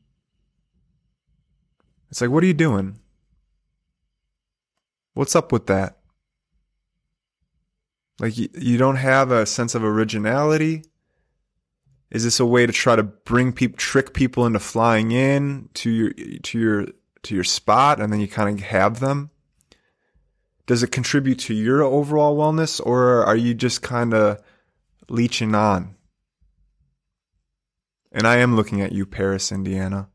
It's 2.09 2.19
like, 2.19 2.29
what 2.29 2.43
are 2.43 2.47
you 2.47 2.53
doing? 2.53 2.99
What's 5.13 5.35
up 5.35 5.51
with 5.51 5.67
that? 5.67 6.00
Like 8.19 8.37
you, 8.37 8.49
you 8.53 8.77
don't 8.77 8.97
have 8.97 9.31
a 9.31 9.45
sense 9.45 9.75
of 9.75 9.83
originality. 9.83 10.83
Is 12.11 12.23
this 12.23 12.39
a 12.39 12.45
way 12.45 12.65
to 12.65 12.73
try 12.73 12.95
to 12.95 13.03
bring 13.03 13.53
people, 13.53 13.77
trick 13.77 14.13
people 14.13 14.45
into 14.45 14.59
flying 14.59 15.11
in 15.11 15.69
to 15.75 15.89
your 15.89 16.13
to 16.43 16.59
your 16.59 16.87
to 17.23 17.35
your 17.35 17.43
spot, 17.43 17.99
and 18.01 18.11
then 18.11 18.19
you 18.19 18.27
kind 18.27 18.59
of 18.59 18.65
have 18.65 18.99
them? 18.99 19.31
Does 20.65 20.83
it 20.83 20.91
contribute 20.91 21.39
to 21.39 21.53
your 21.53 21.83
overall 21.83 22.37
wellness, 22.37 22.79
or 22.85 23.25
are 23.25 23.35
you 23.35 23.53
just 23.53 23.81
kind 23.81 24.13
of 24.13 24.39
leeching 25.09 25.55
on? 25.55 25.95
And 28.11 28.27
I 28.27 28.37
am 28.37 28.55
looking 28.55 28.81
at 28.81 28.91
you, 28.91 29.05
Paris, 29.05 29.51
Indiana. 29.51 30.09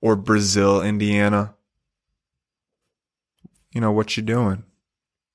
Or 0.00 0.16
Brazil, 0.16 0.80
Indiana. 0.80 1.54
You 3.72 3.80
know, 3.80 3.92
what 3.92 4.16
you 4.16 4.22
doing? 4.22 4.64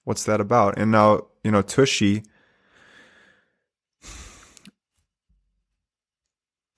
What's 0.04 0.26
that 0.26 0.42
about? 0.42 0.78
And 0.78 0.92
now, 0.92 1.28
you 1.44 1.52
know, 1.52 1.62
Tushy. 1.62 2.24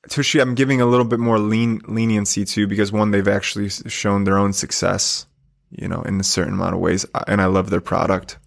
Tushy, 0.09 0.39
I'm 0.39 0.53
giving 0.53 0.81
a 0.81 0.85
little 0.85 1.05
bit 1.05 1.19
more 1.19 1.39
lean 1.39 1.81
leniency 1.87 2.45
to 2.45 2.67
because 2.67 2.91
one, 2.91 3.11
they've 3.11 3.27
actually 3.27 3.69
shown 3.69 4.23
their 4.23 4.37
own 4.37 4.53
success, 4.53 5.25
you 5.71 5.87
know, 5.87 6.01
in 6.03 6.19
a 6.19 6.23
certain 6.23 6.53
amount 6.53 6.75
of 6.75 6.79
ways, 6.79 7.05
and 7.27 7.41
I 7.41 7.45
love 7.45 7.71
their 7.71 7.81
product. 7.81 8.37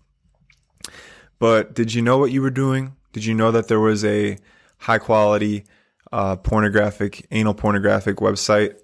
But 1.41 1.75
did 1.75 1.95
you 1.95 2.03
know 2.03 2.19
what 2.19 2.31
you 2.31 2.43
were 2.43 2.51
doing? 2.51 2.95
Did 3.13 3.25
you 3.25 3.35
know 3.35 3.51
that 3.51 3.69
there 3.69 3.81
was 3.81 4.05
a 4.05 4.39
high 4.79 4.99
quality 4.99 5.65
uh, 6.13 6.37
pornographic, 6.37 7.27
anal 7.31 7.55
pornographic 7.55 8.17
website, 8.17 8.77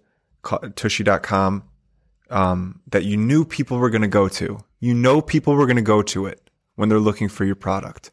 tushy.com, 0.74 1.64
um, 2.30 2.80
that 2.88 3.04
you 3.04 3.16
knew 3.16 3.44
people 3.44 3.78
were 3.78 3.90
going 3.90 4.02
to 4.02 4.08
go 4.08 4.28
to? 4.28 4.64
You 4.80 4.94
know 4.94 5.20
people 5.20 5.54
were 5.54 5.66
going 5.66 5.76
to 5.76 5.82
go 5.82 6.02
to 6.02 6.26
it 6.26 6.50
when 6.74 6.88
they're 6.88 6.98
looking 6.98 7.28
for 7.28 7.44
your 7.44 7.54
product. 7.54 8.10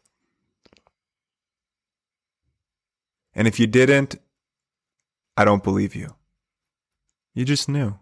And 3.34 3.48
if 3.48 3.58
you 3.58 3.66
didn't, 3.66 4.16
I 5.36 5.44
don't 5.44 5.64
believe 5.64 5.94
you. 5.94 6.14
You 7.34 7.44
just 7.44 7.68
knew. 7.68 7.98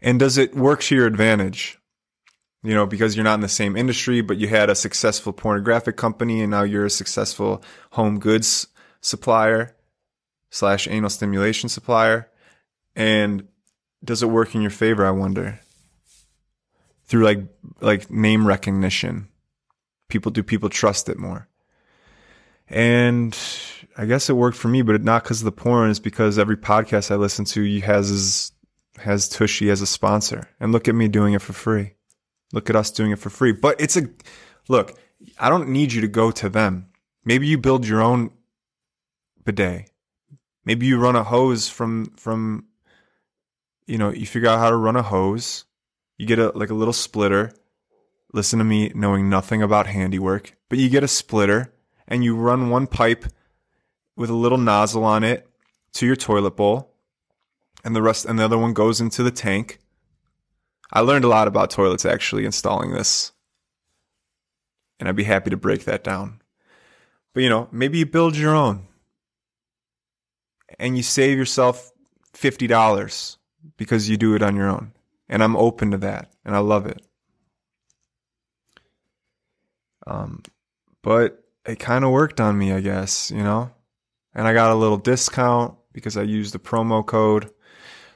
And 0.00 0.18
does 0.18 0.38
it 0.38 0.54
work 0.54 0.80
to 0.82 0.94
your 0.94 1.06
advantage? 1.06 1.78
you 2.62 2.74
know, 2.74 2.86
because 2.86 3.16
you're 3.16 3.24
not 3.24 3.34
in 3.34 3.40
the 3.40 3.48
same 3.48 3.76
industry, 3.76 4.20
but 4.20 4.38
you 4.38 4.48
had 4.48 4.70
a 4.70 4.74
successful 4.74 5.32
pornographic 5.32 5.96
company 5.96 6.42
and 6.42 6.50
now 6.50 6.62
you're 6.62 6.86
a 6.86 6.90
successful 6.90 7.62
home 7.92 8.18
goods 8.18 8.66
supplier 9.00 9.76
slash 10.50 10.88
anal 10.88 11.10
stimulation 11.10 11.68
supplier. 11.68 12.28
And 12.96 13.46
does 14.04 14.22
it 14.22 14.26
work 14.26 14.54
in 14.54 14.60
your 14.60 14.70
favor? 14.70 15.06
I 15.06 15.10
wonder 15.10 15.60
through 17.08 17.24
like, 17.24 17.40
like 17.80 18.10
name 18.10 18.46
recognition. 18.46 19.28
People, 20.08 20.30
do 20.30 20.42
people 20.42 20.68
trust 20.68 21.08
it 21.08 21.18
more? 21.18 21.48
And 22.68 23.36
I 23.96 24.04
guess 24.04 24.28
it 24.28 24.34
worked 24.34 24.56
for 24.56 24.68
me, 24.68 24.82
but 24.82 25.02
not 25.02 25.22
because 25.22 25.40
of 25.40 25.46
the 25.46 25.52
porn. 25.52 25.90
It's 25.90 25.98
because 25.98 26.38
every 26.38 26.56
podcast 26.56 27.10
I 27.10 27.16
listen 27.16 27.46
to 27.46 27.80
has, 27.80 28.52
has 28.98 29.28
Tushy 29.28 29.70
as 29.70 29.80
a 29.80 29.86
sponsor. 29.86 30.48
And 30.60 30.70
look 30.70 30.86
at 30.86 30.94
me 30.94 31.08
doing 31.08 31.32
it 31.32 31.42
for 31.42 31.54
free. 31.54 31.94
Look 32.52 32.70
at 32.70 32.76
us 32.76 32.90
doing 32.90 33.10
it 33.10 33.18
for 33.18 33.30
free. 33.30 33.52
But 33.52 33.80
it's 33.80 33.96
a 33.96 34.02
look, 34.68 34.98
I 35.38 35.48
don't 35.48 35.70
need 35.70 35.92
you 35.92 36.02
to 36.02 36.08
go 36.08 36.30
to 36.30 36.48
them. 36.48 36.88
Maybe 37.24 37.46
you 37.46 37.58
build 37.58 37.86
your 37.86 38.02
own 38.02 38.30
bidet. 39.44 39.90
Maybe 40.64 40.86
you 40.86 40.98
run 40.98 41.16
a 41.16 41.24
hose 41.24 41.68
from 41.68 42.06
from 42.16 42.66
you 43.88 43.98
know, 43.98 44.12
you 44.12 44.26
figure 44.26 44.48
out 44.48 44.58
how 44.58 44.70
to 44.70 44.76
run 44.76 44.96
a 44.96 45.02
hose. 45.02 45.64
You 46.16 46.26
get 46.26 46.38
a 46.38 46.50
like 46.50 46.70
a 46.70 46.74
little 46.74 46.92
splitter. 46.92 47.52
Listen 48.32 48.58
to 48.58 48.64
me 48.64 48.92
knowing 48.94 49.28
nothing 49.28 49.62
about 49.62 49.86
handiwork, 49.86 50.56
but 50.68 50.78
you 50.78 50.88
get 50.88 51.02
a 51.02 51.08
splitter 51.08 51.72
and 52.06 52.22
you 52.22 52.36
run 52.36 52.70
one 52.70 52.86
pipe 52.86 53.24
with 54.16 54.30
a 54.30 54.34
little 54.34 54.58
nozzle 54.58 55.04
on 55.04 55.24
it 55.24 55.48
to 55.94 56.06
your 56.06 56.16
toilet 56.16 56.56
bowl 56.56 56.92
and 57.84 57.96
the 57.96 58.02
rest 58.02 58.26
and 58.26 58.38
the 58.38 58.44
other 58.44 58.58
one 58.58 58.74
goes 58.74 59.00
into 59.00 59.22
the 59.22 59.30
tank 59.30 59.78
I 60.90 61.00
learned 61.00 61.24
a 61.24 61.28
lot 61.28 61.48
about 61.48 61.70
toilets 61.70 62.06
actually 62.06 62.44
installing 62.44 62.92
this. 62.92 63.32
And 64.98 65.08
I'd 65.08 65.16
be 65.16 65.24
happy 65.24 65.50
to 65.50 65.56
break 65.56 65.84
that 65.84 66.02
down. 66.02 66.40
But 67.34 67.42
you 67.42 67.50
know, 67.50 67.68
maybe 67.70 67.98
you 67.98 68.06
build 68.06 68.36
your 68.36 68.54
own 68.54 68.86
and 70.78 70.96
you 70.96 71.02
save 71.02 71.36
yourself 71.36 71.92
$50 72.34 73.36
because 73.78 74.10
you 74.10 74.18
do 74.18 74.34
it 74.34 74.42
on 74.42 74.54
your 74.54 74.68
own. 74.68 74.92
And 75.30 75.42
I'm 75.42 75.56
open 75.56 75.92
to 75.92 75.98
that 75.98 76.30
and 76.44 76.54
I 76.54 76.58
love 76.58 76.84
it. 76.84 77.00
Um, 80.06 80.42
but 81.02 81.42
it 81.64 81.78
kind 81.78 82.04
of 82.04 82.10
worked 82.10 82.40
on 82.40 82.58
me, 82.58 82.72
I 82.72 82.80
guess, 82.80 83.30
you 83.30 83.42
know? 83.42 83.70
And 84.34 84.46
I 84.46 84.52
got 84.52 84.72
a 84.72 84.74
little 84.74 84.96
discount 84.96 85.74
because 85.92 86.16
I 86.16 86.22
used 86.22 86.52
the 86.54 86.58
promo 86.58 87.04
code. 87.04 87.50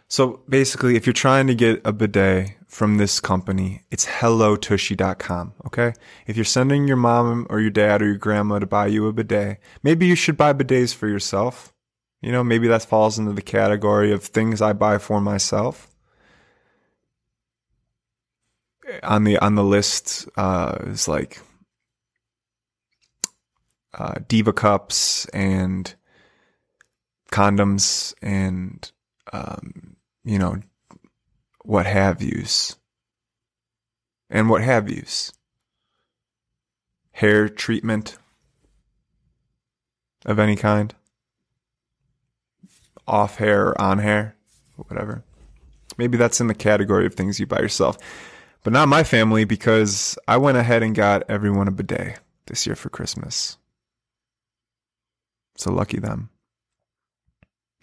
So 0.08 0.42
basically, 0.48 0.96
if 0.96 1.06
you're 1.06 1.12
trying 1.14 1.46
to 1.46 1.54
get 1.54 1.80
a 1.84 1.92
bidet 1.92 2.56
from 2.68 2.98
this 2.98 3.18
company, 3.20 3.82
it's 3.90 4.04
hellotushy.com. 4.04 5.54
Okay. 5.66 5.94
If 6.26 6.36
you're 6.36 6.44
sending 6.44 6.86
your 6.86 6.96
mom 6.96 7.46
or 7.50 7.60
your 7.60 7.70
dad 7.70 8.02
or 8.02 8.06
your 8.06 8.18
grandma 8.18 8.58
to 8.58 8.66
buy 8.66 8.88
you 8.88 9.06
a 9.06 9.12
bidet, 9.12 9.58
maybe 9.82 10.06
you 10.06 10.14
should 10.14 10.36
buy 10.36 10.52
bidets 10.52 10.94
for 10.94 11.08
yourself. 11.08 11.71
You 12.22 12.30
know, 12.30 12.44
maybe 12.44 12.68
that 12.68 12.84
falls 12.84 13.18
into 13.18 13.32
the 13.32 13.42
category 13.42 14.12
of 14.12 14.22
things 14.22 14.62
I 14.62 14.72
buy 14.72 14.98
for 14.98 15.20
myself. 15.20 15.88
On 19.02 19.24
the 19.24 19.38
on 19.38 19.54
the 19.54 19.64
list 19.64 20.28
uh, 20.36 20.78
is 20.86 21.08
like 21.08 21.40
uh, 23.94 24.14
diva 24.28 24.52
cups 24.52 25.26
and 25.26 25.94
condoms 27.30 28.14
and 28.22 28.90
um, 29.32 29.96
you 30.24 30.38
know 30.38 30.58
what 31.64 31.86
have 31.86 32.22
yous. 32.22 32.76
And 34.30 34.48
what 34.48 34.62
have 34.62 34.88
yous. 34.88 35.32
Hair 37.12 37.48
treatment 37.48 38.16
of 40.24 40.38
any 40.38 40.56
kind. 40.56 40.94
Off 43.06 43.36
hair 43.36 43.68
or 43.68 43.80
on 43.80 43.98
hair, 43.98 44.36
whatever. 44.76 45.24
Maybe 45.98 46.16
that's 46.16 46.40
in 46.40 46.46
the 46.46 46.54
category 46.54 47.06
of 47.06 47.14
things 47.14 47.38
you 47.38 47.46
buy 47.46 47.60
yourself. 47.60 47.98
But 48.62 48.72
not 48.72 48.88
my 48.88 49.02
family 49.02 49.44
because 49.44 50.16
I 50.28 50.36
went 50.36 50.56
ahead 50.56 50.82
and 50.82 50.94
got 50.94 51.24
everyone 51.28 51.68
a 51.68 51.72
bidet 51.72 52.20
this 52.46 52.66
year 52.66 52.76
for 52.76 52.88
Christmas. 52.88 53.58
So 55.56 55.72
lucky 55.72 55.98
them. 55.98 56.30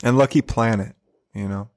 And 0.03 0.17
lucky 0.17 0.41
planet, 0.41 0.95
you 1.33 1.47
know. 1.47 1.69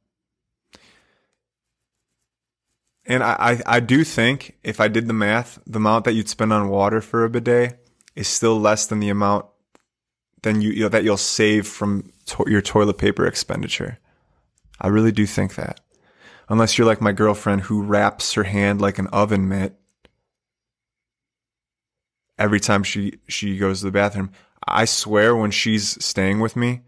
And 3.05 3.25
I, 3.25 3.37
I, 3.39 3.63
I 3.67 3.81
do 3.81 4.05
think 4.05 4.57
if 4.63 4.81
I 4.81 4.87
did 4.87 5.09
the 5.09 5.13
math, 5.13 5.59
the 5.67 5.79
amount 5.79 6.05
that 6.05 6.13
you'd 6.13 6.29
spend 6.29 6.53
on 6.53 6.69
water 6.69 7.01
for 7.01 7.25
a 7.25 7.31
bidet 7.31 7.85
is 8.15 8.29
still 8.29 8.61
less 8.61 8.87
than 8.87 9.01
the 9.01 9.09
amount 9.09 9.47
than 10.43 10.61
you, 10.61 10.71
you 10.71 10.83
know, 10.83 10.89
that 10.89 11.05
you'll 11.05 11.17
save 11.17 11.67
from 11.67 12.12
to- 12.27 12.45
your 12.49 12.63
toilet 12.63 12.99
paper 12.99 13.27
expenditure. 13.27 13.99
I 14.81 14.89
really 14.89 15.13
do 15.13 15.27
think 15.27 15.55
that. 15.55 15.81
Unless 16.49 16.77
you're 16.77 16.87
like 16.87 17.01
my 17.01 17.13
girlfriend 17.13 17.63
who 17.63 17.83
wraps 17.83 18.35
her 18.35 18.45
hand 18.45 18.81
like 18.81 18.99
an 18.99 19.07
oven 19.09 19.49
mitt 19.49 19.75
every 22.39 22.61
time 22.61 22.83
she 22.83 23.21
she 23.29 23.57
goes 23.57 23.81
to 23.81 23.87
the 23.87 23.93
bathroom. 23.93 24.33
I 24.67 24.85
swear 24.85 25.35
when 25.35 25.51
she's 25.51 26.03
staying 26.05 26.41
with 26.41 26.57
me, 26.57 26.83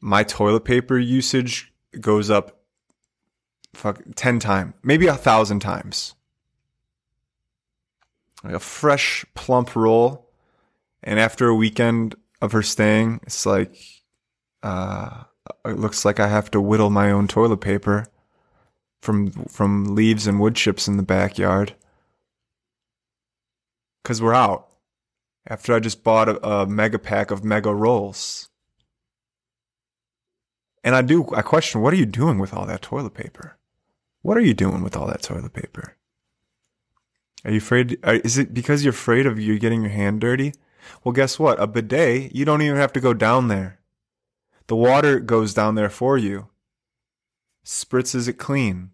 my 0.00 0.22
toilet 0.24 0.64
paper 0.64 0.98
usage 0.98 1.72
goes 2.00 2.30
up 2.30 2.58
fuck 3.74 4.02
10 4.16 4.38
times, 4.40 4.74
maybe 4.82 5.06
a 5.06 5.14
thousand 5.14 5.60
times. 5.60 6.14
Like 8.42 8.54
a 8.54 8.60
fresh, 8.60 9.24
plump 9.34 9.74
roll. 9.74 10.30
And 11.02 11.18
after 11.18 11.48
a 11.48 11.54
weekend 11.54 12.16
of 12.40 12.52
her 12.52 12.62
staying, 12.62 13.20
it's 13.24 13.46
like, 13.46 13.76
uh, 14.62 15.24
it 15.64 15.78
looks 15.78 16.04
like 16.04 16.20
I 16.20 16.28
have 16.28 16.50
to 16.52 16.60
whittle 16.60 16.90
my 16.90 17.10
own 17.10 17.28
toilet 17.28 17.60
paper 17.60 18.06
from, 19.00 19.30
from 19.30 19.94
leaves 19.94 20.26
and 20.26 20.40
wood 20.40 20.56
chips 20.56 20.88
in 20.88 20.96
the 20.96 21.02
backyard. 21.02 21.74
Cause 24.04 24.22
we're 24.22 24.34
out. 24.34 24.68
After 25.46 25.74
I 25.74 25.80
just 25.80 26.04
bought 26.04 26.28
a, 26.28 26.46
a 26.46 26.66
mega 26.66 26.98
pack 26.98 27.30
of 27.30 27.44
mega 27.44 27.74
rolls. 27.74 28.48
And 30.84 30.94
I 30.94 31.02
do, 31.02 31.28
I 31.34 31.42
question, 31.42 31.80
what 31.80 31.92
are 31.92 31.96
you 31.96 32.06
doing 32.06 32.38
with 32.38 32.54
all 32.54 32.66
that 32.66 32.82
toilet 32.82 33.14
paper? 33.14 33.58
What 34.22 34.36
are 34.36 34.42
you 34.42 34.54
doing 34.54 34.82
with 34.82 34.96
all 34.96 35.06
that 35.06 35.22
toilet 35.22 35.52
paper? 35.52 35.96
Are 37.44 37.50
you 37.50 37.58
afraid? 37.58 37.98
Is 38.04 38.36
it 38.36 38.52
because 38.52 38.84
you're 38.84 38.90
afraid 38.90 39.26
of 39.26 39.38
you 39.38 39.58
getting 39.58 39.82
your 39.82 39.90
hand 39.90 40.20
dirty? 40.20 40.54
Well, 41.04 41.12
guess 41.12 41.38
what? 41.38 41.60
A 41.60 41.66
bidet, 41.66 42.34
you 42.34 42.44
don't 42.44 42.62
even 42.62 42.76
have 42.76 42.92
to 42.94 43.00
go 43.00 43.14
down 43.14 43.48
there. 43.48 43.77
The 44.68 44.76
water 44.76 45.18
goes 45.18 45.54
down 45.54 45.74
there 45.74 45.90
for 45.90 46.16
you, 46.16 46.48
spritzes 47.64 48.28
it 48.28 48.34
clean. 48.34 48.90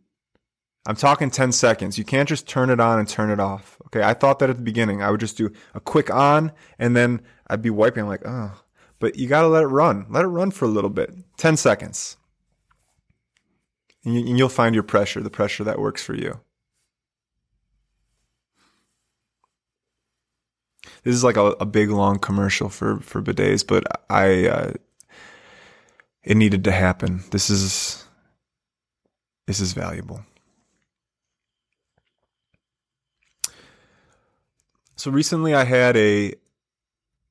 I'm 0.87 0.97
talking 0.97 1.31
10 1.31 1.53
seconds. 1.53 1.99
You 1.99 2.05
can't 2.05 2.29
just 2.29 2.47
turn 2.47 2.71
it 2.71 2.79
on 2.79 2.99
and 2.99 3.09
turn 3.09 3.31
it 3.31 3.41
off. 3.41 3.79
Okay. 3.87 4.03
I 4.03 4.15
thought 4.15 4.39
that 4.39 4.51
at 4.51 4.57
the 4.57 4.63
beginning. 4.63 5.03
I 5.03 5.11
would 5.11 5.21
just 5.21 5.37
do 5.37 5.51
a 5.75 5.81
quick 5.81 6.11
on 6.13 6.53
and 6.79 6.95
then 6.95 7.23
I'd 7.49 7.63
be 7.63 7.71
wiping 7.71 8.07
like, 8.07 8.23
oh, 8.27 8.63
but 8.99 9.17
you 9.17 9.27
got 9.27 9.43
to 9.43 9.49
let 9.49 9.63
it 9.63 9.69
run. 9.69 10.07
Let 10.11 10.25
it 10.25 10.29
run 10.29 10.51
for 10.51 10.67
a 10.67 10.69
little 10.69 10.91
bit. 10.91 11.13
10 11.39 11.57
seconds. 11.57 12.19
And 14.05 14.39
you'll 14.39 14.51
find 14.51 14.75
your 14.75 14.85
pressure, 14.85 15.23
the 15.23 15.31
pressure 15.31 15.65
that 15.65 15.79
works 15.79 16.05
for 16.05 16.15
you. 16.15 16.41
This 21.03 21.15
is 21.15 21.25
like 21.25 21.37
a, 21.37 21.47
a 21.61 21.67
big 21.67 21.91
long 21.91 22.19
commercial 22.19 22.69
for, 22.69 23.01
for 23.01 23.23
bidets, 23.23 23.67
but 23.67 23.85
I, 24.11 24.47
uh, 24.49 24.73
it 26.25 26.37
needed 26.37 26.65
to 26.65 26.73
happen. 26.73 27.23
This 27.31 27.51
is, 27.51 28.05
this 29.47 29.61
is 29.61 29.73
valuable. 29.75 30.25
So 34.97 35.11
recently 35.11 35.55
I 35.55 35.65
had 35.65 35.97
a, 35.97 36.35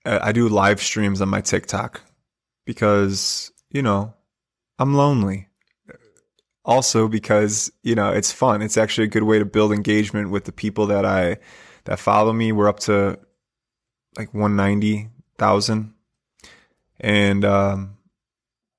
I 0.06 0.32
do 0.32 0.48
live 0.48 0.82
streams 0.82 1.22
on 1.22 1.30
my 1.30 1.42
TikTok 1.42 2.02
because, 2.66 3.52
you 3.72 3.82
know, 3.82 4.14
I'm 4.78 4.94
lonely. 4.94 5.48
Also 6.66 7.08
because, 7.08 7.72
you 7.82 7.96
know, 7.96 8.12
it's 8.12 8.32
fun. 8.32 8.62
It's 8.62 8.78
actually 8.78 9.06
a 9.06 9.10
good 9.10 9.24
way 9.24 9.40
to 9.40 9.46
build 9.46 9.74
engagement 9.74 10.30
with 10.30 10.46
the 10.46 10.52
people 10.52 10.88
that 10.88 11.06
I, 11.06 11.38
that 11.86 12.00
follow 12.00 12.32
me. 12.32 12.52
We're 12.52 12.70
up 12.70 12.80
to 12.82 13.18
like 14.18 14.34
190,000 14.34 15.94
and, 17.00 17.46
um, 17.46 17.98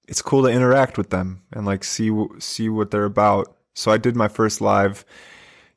it's 0.07 0.23
cool 0.23 0.43
to 0.43 0.49
interact 0.49 0.99
with 0.99 1.11
them 1.11 1.43
and 1.53 1.67
like 1.67 1.85
see, 1.85 2.11
see 2.39 2.69
what 2.69 2.91
they're 2.91 3.05
about. 3.05 3.57
So 3.75 3.91
I 3.91 3.99
did 3.99 4.17
my 4.17 4.29
first 4.29 4.61
live 4.61 5.05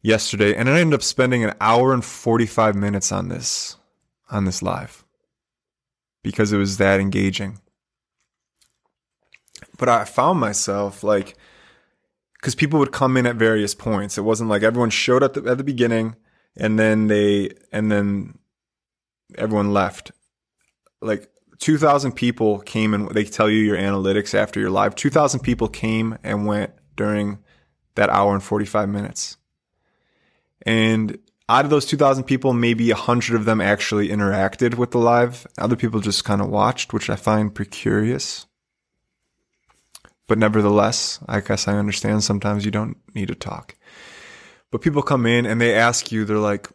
yesterday 0.01 0.55
and 0.55 0.69
I 0.69 0.79
ended 0.79 0.95
up 0.95 1.03
spending 1.03 1.43
an 1.43 1.53
hour 1.61 1.93
and 1.93 2.03
45 2.03 2.75
minutes 2.75 3.11
on 3.11 3.29
this, 3.29 3.77
on 4.29 4.45
this 4.45 4.61
live 4.61 5.05
because 6.23 6.51
it 6.51 6.57
was 6.57 6.77
that 6.77 6.99
engaging. 6.99 7.59
But 9.77 9.89
I 9.89 10.05
found 10.05 10.39
myself 10.39 11.03
like, 11.03 11.35
because 12.33 12.55
people 12.55 12.79
would 12.79 12.91
come 12.91 13.17
in 13.17 13.25
at 13.25 13.35
various 13.35 13.73
points. 13.73 14.17
It 14.17 14.21
wasn't 14.21 14.49
like 14.49 14.63
everyone 14.63 14.89
showed 14.89 15.23
up 15.23 15.37
at 15.37 15.57
the 15.57 15.63
beginning 15.63 16.15
and 16.55 16.77
then 16.77 17.07
they, 17.07 17.51
and 17.71 17.91
then 17.91 18.37
everyone 19.35 19.73
left. 19.73 20.11
Like 21.01 21.29
2,000 21.59 22.11
people 22.13 22.59
came 22.59 22.93
and 22.93 23.09
they 23.09 23.23
tell 23.23 23.49
you 23.49 23.59
your 23.59 23.77
analytics 23.77 24.33
after 24.33 24.59
your 24.59 24.69
live. 24.69 24.95
2,000 24.95 25.39
people 25.39 25.67
came 25.67 26.17
and 26.23 26.45
went 26.45 26.71
during 26.95 27.39
that 27.95 28.09
hour 28.09 28.33
and 28.33 28.43
45 28.43 28.89
minutes. 28.89 29.37
And 30.65 31.17
out 31.49 31.65
of 31.65 31.71
those 31.71 31.85
2,000 31.85 32.25
people, 32.25 32.53
maybe 32.53 32.91
100 32.91 33.35
of 33.35 33.45
them 33.45 33.61
actually 33.61 34.09
interacted 34.09 34.75
with 34.75 34.91
the 34.91 34.97
live. 34.97 35.47
Other 35.57 35.75
people 35.75 35.99
just 35.99 36.25
kind 36.25 36.41
of 36.41 36.49
watched, 36.49 36.93
which 36.93 37.09
I 37.09 37.15
find 37.15 37.53
pretty 37.53 37.71
curious. 37.71 38.45
But 40.27 40.37
nevertheless, 40.37 41.19
I 41.27 41.39
guess 41.39 41.67
I 41.67 41.77
understand 41.77 42.23
sometimes 42.23 42.65
you 42.65 42.71
don't 42.71 42.97
need 43.15 43.29
to 43.29 43.35
talk. 43.35 43.75
But 44.71 44.81
people 44.81 45.01
come 45.01 45.25
in 45.25 45.45
and 45.45 45.61
they 45.61 45.73
ask 45.73 46.11
you, 46.11 46.25
they're 46.25 46.37
like, 46.37 46.67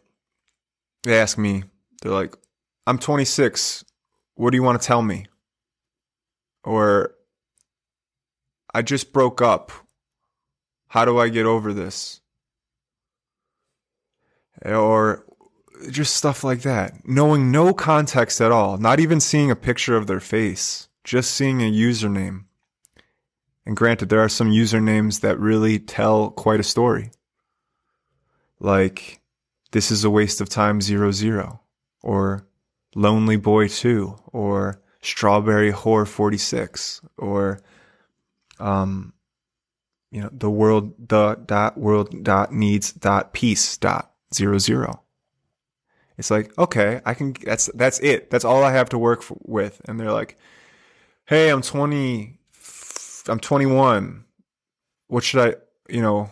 they 1.03 1.19
ask 1.19 1.37
me, 1.37 1.63
they're 2.01 2.11
like, 2.11 2.35
I'm 2.87 2.97
26. 2.97 3.85
What 4.35 4.51
do 4.51 4.57
you 4.57 4.63
want 4.63 4.81
to 4.81 4.87
tell 4.87 5.01
me? 5.01 5.25
Or, 6.63 7.15
I 8.73 8.81
just 8.81 9.13
broke 9.13 9.41
up. 9.41 9.71
How 10.87 11.05
do 11.05 11.19
I 11.19 11.29
get 11.29 11.45
over 11.45 11.73
this? 11.73 12.21
Or 14.65 15.25
just 15.89 16.15
stuff 16.15 16.43
like 16.43 16.61
that. 16.61 17.07
Knowing 17.07 17.51
no 17.51 17.73
context 17.73 18.39
at 18.41 18.51
all, 18.51 18.77
not 18.77 18.99
even 18.99 19.19
seeing 19.19 19.51
a 19.51 19.55
picture 19.55 19.97
of 19.97 20.07
their 20.07 20.19
face, 20.19 20.87
just 21.03 21.31
seeing 21.31 21.61
a 21.61 21.71
username. 21.71 22.45
And 23.65 23.75
granted, 23.75 24.09
there 24.09 24.19
are 24.21 24.29
some 24.29 24.51
usernames 24.51 25.21
that 25.21 25.39
really 25.39 25.79
tell 25.79 26.31
quite 26.31 26.59
a 26.59 26.63
story. 26.63 27.11
Like, 28.59 29.21
this 29.71 29.91
is 29.91 30.03
a 30.03 30.09
waste 30.09 30.41
of 30.41 30.49
time 30.49 30.81
zero 30.81 31.11
zero, 31.11 31.61
or 32.01 32.47
lonely 32.95 33.37
boy 33.37 33.67
two, 33.67 34.15
or 34.31 34.81
strawberry 35.01 35.71
whore 35.71 36.07
46, 36.07 37.01
or, 37.17 37.59
um, 38.59 39.13
you 40.11 40.21
know, 40.21 40.29
the 40.31 40.49
world, 40.49 40.93
the 41.09 41.35
dot 41.45 41.77
world 41.77 42.23
dot 42.23 42.53
needs 42.53 42.91
dot 42.93 43.33
peace 43.33 43.77
dot 43.77 44.11
zero 44.33 44.57
zero. 44.57 45.03
It's 46.17 46.29
like, 46.29 46.55
okay, 46.57 47.01
I 47.05 47.13
can, 47.13 47.33
that's, 47.43 47.69
that's 47.73 47.99
it. 47.99 48.29
That's 48.29 48.45
all 48.45 48.63
I 48.63 48.71
have 48.71 48.89
to 48.89 48.97
work 48.97 49.23
for, 49.23 49.37
with. 49.41 49.81
And 49.85 49.99
they're 49.99 50.11
like, 50.11 50.37
Hey, 51.25 51.49
I'm 51.49 51.61
20, 51.61 52.37
I'm 53.27 53.39
21. 53.39 54.25
What 55.07 55.23
should 55.23 55.39
I, 55.39 55.55
you 55.91 56.01
know, 56.01 56.29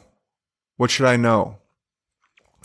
what 0.77 0.91
should 0.91 1.05
I 1.05 1.15
know? 1.15 1.57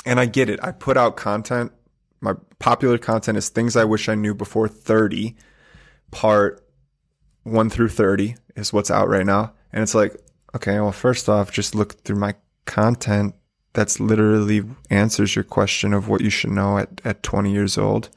And 0.05 0.19
I 0.19 0.27
get 0.27 0.51
it. 0.51 0.59
I 0.63 0.73
put 0.73 0.97
out 0.97 1.17
content. 1.17 1.73
My 2.21 2.35
popular 2.59 2.99
content 2.99 3.39
is 3.39 3.49
things 3.49 3.77
I 3.77 3.85
wish 3.85 4.09
I 4.09 4.15
knew 4.15 4.35
before 4.35 4.69
30. 4.69 5.37
Part 6.11 6.65
1 7.43 7.71
through 7.71 7.89
30 7.89 8.37
is 8.57 8.73
what's 8.73 8.91
out 8.91 9.09
right 9.09 9.27
now. 9.27 9.53
And 9.73 9.83
it's 9.83 9.95
like, 9.95 10.17
okay, 10.55 10.81
well, 10.81 10.93
first 10.93 11.29
off, 11.29 11.53
just 11.53 11.75
look 11.75 12.01
through 12.03 12.17
my 12.17 12.35
content 12.65 13.35
that's 13.73 14.01
literally 14.01 14.65
answers 14.89 15.37
your 15.37 15.45
question 15.45 15.93
of 15.93 16.09
what 16.09 16.23
you 16.23 16.31
should 16.31 16.51
know 16.51 16.79
at, 16.79 17.01
at 17.05 17.23
20 17.23 17.53
years 17.53 17.77
old. 17.77 18.09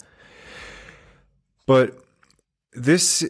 But 1.68 2.00
this, 2.72 3.30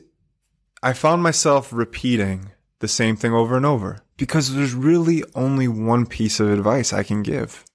I 0.83 0.93
found 0.93 1.23
myself 1.23 1.73
repeating 1.73 2.51
the 2.79 2.87
same 2.87 3.15
thing 3.15 3.33
over 3.33 3.57
and 3.57 3.65
over 3.65 4.03
because 4.15 4.53
there's 4.53 4.75
really 4.75 5.23
only 5.33 5.67
one 5.67 6.05
piece 6.05 6.39
of 6.39 6.51
advice 6.51 6.93
I 6.93 7.03
can 7.03 7.23
give. 7.23 7.65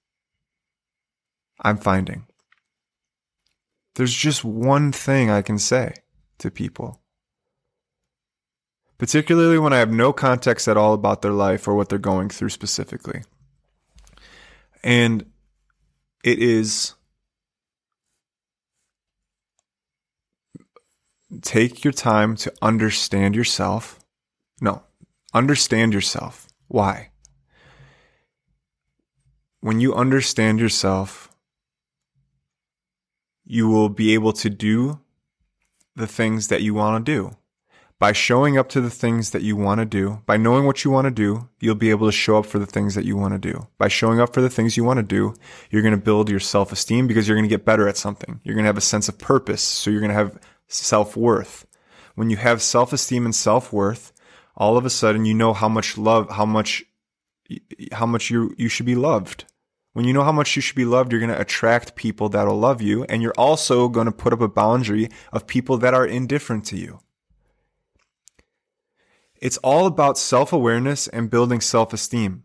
I'm 1.61 1.77
finding. 1.77 2.25
There's 3.95 4.13
just 4.13 4.43
one 4.43 4.91
thing 4.91 5.29
I 5.29 5.41
can 5.41 5.57
say 5.57 5.95
to 6.39 6.51
people. 6.51 7.01
Particularly 8.97 9.57
when 9.57 9.73
I 9.73 9.77
have 9.77 9.91
no 9.91 10.13
context 10.13 10.67
at 10.67 10.77
all 10.77 10.93
about 10.93 11.21
their 11.21 11.31
life 11.31 11.67
or 11.67 11.75
what 11.75 11.89
they're 11.89 11.97
going 11.97 12.29
through 12.29 12.49
specifically. 12.49 13.23
And 14.83 15.25
it 16.23 16.39
is 16.39 16.93
take 21.41 21.83
your 21.83 21.93
time 21.93 22.35
to 22.37 22.53
understand 22.61 23.35
yourself. 23.35 23.99
No, 24.61 24.83
understand 25.33 25.93
yourself. 25.93 26.47
Why? 26.67 27.11
When 29.59 29.79
you 29.79 29.93
understand 29.95 30.59
yourself, 30.59 31.34
you 33.45 33.67
will 33.67 33.89
be 33.89 34.13
able 34.13 34.33
to 34.33 34.49
do 34.49 34.99
the 35.95 36.07
things 36.07 36.47
that 36.49 36.61
you 36.61 36.73
want 36.73 37.05
to 37.05 37.11
do. 37.11 37.35
By 37.97 38.11
showing 38.11 38.57
up 38.57 38.67
to 38.69 38.81
the 38.81 38.89
things 38.89 39.29
that 39.29 39.41
you 39.41 39.55
want 39.55 39.79
to 39.79 39.85
do, 39.85 40.21
by 40.25 40.35
knowing 40.35 40.65
what 40.65 40.83
you 40.83 40.91
want 40.91 41.05
to 41.05 41.11
do, 41.11 41.47
you'll 41.61 41.75
be 41.75 41.91
able 41.91 42.07
to 42.07 42.11
show 42.11 42.37
up 42.37 42.45
for 42.45 42.59
the 42.59 42.65
things 42.65 42.93
that 42.95 43.05
you 43.05 43.15
want 43.15 43.33
to 43.33 43.39
do. 43.39 43.67
By 43.77 43.87
showing 43.87 44.19
up 44.19 44.33
for 44.33 44.41
the 44.41 44.49
things 44.49 44.75
you 44.75 44.83
want 44.83 44.97
to 44.97 45.03
do, 45.03 45.33
you're 45.71 45.81
going 45.81 45.97
to 45.97 46.01
build 46.01 46.29
your 46.29 46.41
self 46.41 46.73
esteem 46.73 47.07
because 47.07 47.25
you're 47.25 47.37
going 47.37 47.47
to 47.47 47.55
get 47.55 47.63
better 47.63 47.87
at 47.87 47.95
something. 47.95 48.41
You're 48.43 48.55
going 48.55 48.65
to 48.65 48.69
have 48.69 48.77
a 48.77 48.81
sense 48.81 49.07
of 49.07 49.17
purpose. 49.17 49.63
So 49.63 49.89
you're 49.89 50.01
going 50.01 50.09
to 50.09 50.15
have 50.15 50.37
self 50.67 51.15
worth. 51.15 51.65
When 52.15 52.29
you 52.29 52.35
have 52.37 52.61
self 52.61 52.91
esteem 52.91 53.23
and 53.23 53.33
self 53.33 53.71
worth, 53.71 54.11
all 54.57 54.75
of 54.75 54.85
a 54.85 54.89
sudden 54.89 55.23
you 55.23 55.33
know 55.33 55.53
how 55.53 55.69
much 55.69 55.97
love, 55.97 56.29
how 56.29 56.45
much, 56.45 56.83
how 57.93 58.05
much 58.05 58.29
you, 58.29 58.53
you 58.57 58.67
should 58.67 58.85
be 58.85 58.95
loved. 58.95 59.45
When 59.95 60.03
you 60.03 60.11
know 60.11 60.25
how 60.25 60.33
much 60.33 60.57
you 60.57 60.61
should 60.61 60.75
be 60.75 60.83
loved, 60.83 61.13
you're 61.13 61.21
going 61.21 61.31
to 61.31 61.39
attract 61.39 61.95
people 61.95 62.27
that'll 62.27 62.59
love 62.59 62.81
you. 62.81 63.05
And 63.05 63.21
you're 63.21 63.31
also 63.37 63.87
going 63.87 64.07
to 64.07 64.11
put 64.11 64.33
up 64.33 64.41
a 64.41 64.49
boundary 64.49 65.07
of 65.31 65.47
people 65.47 65.77
that 65.77 65.93
are 65.93 66.05
indifferent 66.05 66.65
to 66.65 66.77
you. 66.77 66.99
It's 69.37 69.55
all 69.59 69.85
about 69.85 70.17
self 70.17 70.51
awareness 70.51 71.07
and 71.07 71.29
building 71.29 71.61
self 71.61 71.93
esteem. 71.93 72.43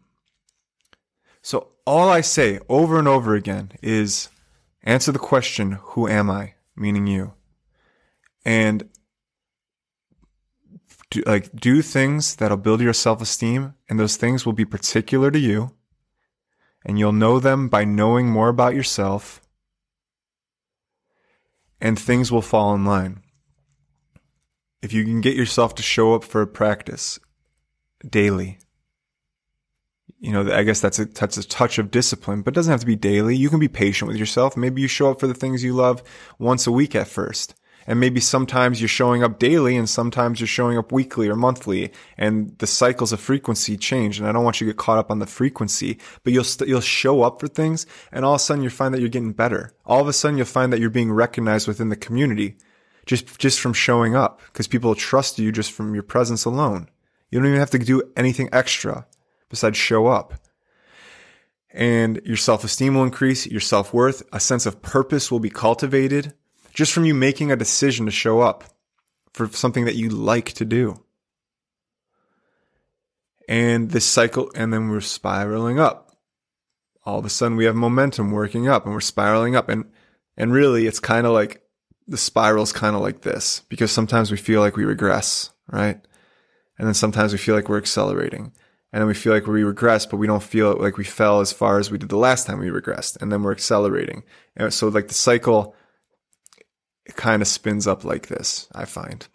So, 1.43 1.73
all 1.85 2.09
I 2.09 2.21
say 2.21 2.61
over 2.69 3.01
and 3.01 3.09
over 3.09 3.35
again 3.35 3.73
is 3.83 4.29
answer 4.85 5.11
the 5.11 5.19
question, 5.19 5.73
Who 5.73 6.07
am 6.07 6.31
I? 6.31 6.55
meaning 6.77 7.09
you. 7.09 7.35
And 8.45 8.89
do, 11.11 11.25
like 11.27 11.51
do 11.53 11.83
things 11.83 12.37
that'll 12.37 12.57
build 12.59 12.81
your 12.81 12.93
self 12.93 13.21
esteem, 13.21 13.75
and 13.89 13.99
those 13.99 14.17
things 14.17 14.47
will 14.47 14.53
be 14.53 14.65
particular 14.65 15.33
to 15.33 15.39
you. 15.41 15.73
And 16.85 16.99
you'll 16.99 17.13
know 17.13 17.39
them 17.39 17.69
by 17.69 17.85
knowing 17.85 18.29
more 18.29 18.49
about 18.49 18.75
yourself, 18.75 19.43
and 21.81 21.99
things 21.99 22.33
will 22.33 22.43
fall 22.43 22.75
in 22.75 22.85
line 22.85 23.23
if 24.83 24.93
you 24.93 25.05
can 25.05 25.21
get 25.21 25.37
yourself 25.37 25.75
to 25.75 25.83
show 25.83 26.15
up 26.15 26.25
for 26.25 26.43
a 26.43 26.47
practice 26.47 27.19
daily, 28.09 28.59
you 30.19 30.33
know, 30.33 30.53
I 30.53 30.63
guess 30.63 30.81
that's 30.81 30.99
a, 30.99 31.05
that's 31.07 31.37
a 31.37 31.47
touch 31.47 31.79
of 31.79 31.91
discipline, 31.91 32.43
but 32.43 32.55
it 32.55 32.57
doesn't 32.57 32.71
have 32.71 32.81
to 32.81 32.87
be 32.87 32.97
daily. 32.97 33.37
You 33.37 33.51
can 33.51 33.59
be 33.59 33.69
patient 33.69 34.09
with 34.09 34.17
yourself. 34.17 34.57
Maybe 34.57 34.83
you 34.83 34.89
show 34.89 35.11
up 35.11 35.21
for 35.21 35.27
the 35.27 35.35
things 35.35 35.65
you 35.65 35.75
love 35.75 36.03
once 36.39 36.67
a 36.67 36.73
week 36.73 36.95
at 36.95 37.09
first. 37.09 37.55
And 37.91 37.99
maybe 37.99 38.21
sometimes 38.21 38.81
you're 38.81 38.87
showing 38.87 39.25
up 39.25 39.41
daily 39.41 39.77
and 39.77 39.91
sometimes 39.91 40.39
you're 40.39 40.47
showing 40.47 40.79
up 40.79 40.93
weekly 40.93 41.29
or 41.29 41.35
monthly 41.35 41.91
and 42.17 42.57
the 42.59 42.67
cycles 42.69 43.13
of 43.13 43.19
frequency 43.19 43.77
change. 43.77 44.21
And 44.21 44.29
I 44.29 44.33
don't 44.33 44.45
want 44.45 44.61
you 44.61 44.69
to 44.69 44.73
get 44.73 44.79
caught 44.79 44.99
up 44.99 45.11
on 45.11 45.19
the 45.19 45.27
frequency, 45.27 45.99
but 46.23 46.33
you'll, 46.33 46.45
you 46.61 46.67
you'll 46.67 46.83
show 46.83 47.23
up 47.23 47.41
for 47.41 47.49
things 47.49 47.87
and 48.13 48.25
all 48.25 48.35
of 48.35 48.41
a 48.41 48.45
sudden 48.45 48.63
you'll 48.63 48.71
find 48.71 48.95
that 48.95 49.01
you're 49.01 49.09
getting 49.09 49.33
better. 49.33 49.73
All 49.85 50.01
of 50.01 50.07
a 50.07 50.13
sudden 50.13 50.37
you'll 50.37 50.47
find 50.47 50.73
that 50.73 50.79
you're 50.79 50.89
being 50.89 51.11
recognized 51.11 51.67
within 51.67 51.89
the 51.89 51.97
community 51.97 52.59
just 53.07 53.37
just 53.41 53.59
from 53.59 53.73
showing 53.73 54.15
up 54.15 54.41
because 54.53 54.69
people 54.69 54.95
trust 54.95 55.41
you 55.41 55.51
just 55.51 55.73
from 55.73 55.93
your 55.93 56.05
presence 56.05 56.45
alone. 56.45 56.89
You 57.29 57.41
don't 57.41 57.49
even 57.49 57.59
have 57.59 57.71
to 57.71 57.79
do 57.81 58.05
anything 58.17 58.51
extra 58.53 59.05
besides 59.49 59.77
show 59.77 60.07
up. 60.07 60.35
And 61.73 62.21
your 62.25 62.37
self-esteem 62.37 62.95
will 62.95 63.03
increase, 63.03 63.49
your 63.49 63.61
self-worth, 63.61 64.23
a 64.33 64.39
sense 64.39 64.65
of 64.65 64.81
purpose 64.81 65.33
will 65.33 65.41
be 65.41 65.51
cultivated 65.51 66.35
just 66.73 66.93
from 66.93 67.05
you 67.05 67.15
making 67.15 67.51
a 67.51 67.57
decision 67.57 68.07
to 68.07 68.13
show 68.13 68.41
up 68.41 68.65
for 69.33 69.49
something 69.49 69.85
that 69.85 69.97
you 69.97 70.11
like 70.11 70.53
to 70.55 70.65
do. 70.65 71.03
And 73.49 73.91
this 73.91 74.05
cycle, 74.05 74.51
and 74.55 74.73
then 74.73 74.89
we're 74.89 75.01
spiraling 75.01 75.81
up. 75.81 76.17
All 77.05 77.19
of 77.19 77.25
a 77.25 77.31
sudden 77.31 77.57
we 77.57 77.65
have 77.65 77.75
momentum 77.75 78.31
working 78.31 78.69
up 78.69 78.85
and 78.85 78.95
we're 78.95 79.01
spiraling 79.01 79.57
up. 79.57 79.69
And, 79.69 79.91
and 80.37 80.53
really 80.53 80.87
it's 80.87 81.01
kind 81.01 81.27
of 81.27 81.33
like 81.33 81.63
the 82.07 82.17
spiral 82.17 82.63
is 82.63 82.73
kind 82.73 82.95
of 82.95 83.03
like 83.03 83.23
this 83.23 83.63
because 83.69 83.91
sometimes 83.91 84.31
we 84.31 84.37
feel 84.37 84.61
like 84.61 84.77
we 84.77 84.85
regress, 84.85 85.51
right? 85.69 86.01
And 86.79 86.87
then 86.87 86.95
sometimes 86.95 87.33
we 87.33 87.39
feel 87.39 87.55
like 87.55 87.69
we're 87.69 87.79
accelerating. 87.79 88.53
And 88.93 89.01
then 89.01 89.07
we 89.07 89.15
feel 89.15 89.33
like 89.33 89.47
we 89.47 89.63
regress, 89.63 90.07
but 90.07 90.17
we 90.17 90.27
don't 90.27 90.43
feel 90.43 90.77
like 90.77 90.97
we 90.97 91.05
fell 91.05 91.41
as 91.41 91.53
far 91.53 91.79
as 91.79 91.91
we 91.91 91.99
did 91.99 92.09
the 92.09 92.17
last 92.17 92.47
time 92.47 92.59
we 92.59 92.69
regressed. 92.69 93.21
And 93.21 93.31
then 93.31 93.43
we're 93.43 93.53
accelerating. 93.53 94.25
And 94.57 94.73
so 94.75 94.89
like 94.89 95.09
the 95.09 95.15
cycle, 95.15 95.77
it 97.11 97.17
kind 97.17 97.43
of 97.43 97.49
spins 97.49 97.89
up 97.89 98.05
like 98.05 98.29
this, 98.29 98.69
I 98.73 98.85
find. 98.85 99.27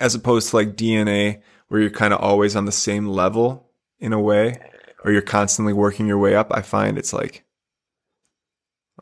As 0.00 0.16
opposed 0.16 0.50
to 0.50 0.56
like 0.56 0.74
DNA, 0.74 1.40
where 1.68 1.80
you're 1.80 1.88
kind 1.88 2.12
of 2.12 2.20
always 2.20 2.56
on 2.56 2.64
the 2.64 2.72
same 2.72 3.06
level 3.06 3.70
in 4.00 4.12
a 4.12 4.20
way, 4.20 4.60
or 5.04 5.12
you're 5.12 5.22
constantly 5.22 5.72
working 5.72 6.08
your 6.08 6.18
way 6.18 6.34
up. 6.34 6.48
I 6.50 6.62
find 6.62 6.98
it's 6.98 7.12
like, 7.12 7.44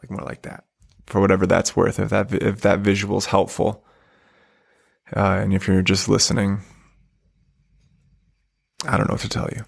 like 0.03 0.11
more 0.11 0.21
like 0.21 0.43
that 0.43 0.65
for 1.07 1.19
whatever 1.23 1.47
that's 1.47 1.75
worth. 1.75 1.99
If 1.99 2.11
that 2.11 2.31
if 2.31 2.61
that 2.61 2.81
visual 2.81 3.17
is 3.17 3.25
helpful, 3.25 3.87
uh, 5.17 5.41
and 5.43 5.55
if 5.55 5.67
you're 5.67 5.81
just 5.81 6.11
listening, 6.11 6.61
I 8.87 8.99
don't 8.99 9.09
know 9.09 9.15
what 9.15 9.23
to 9.23 9.31
tell 9.31 9.49
you. 9.57 9.65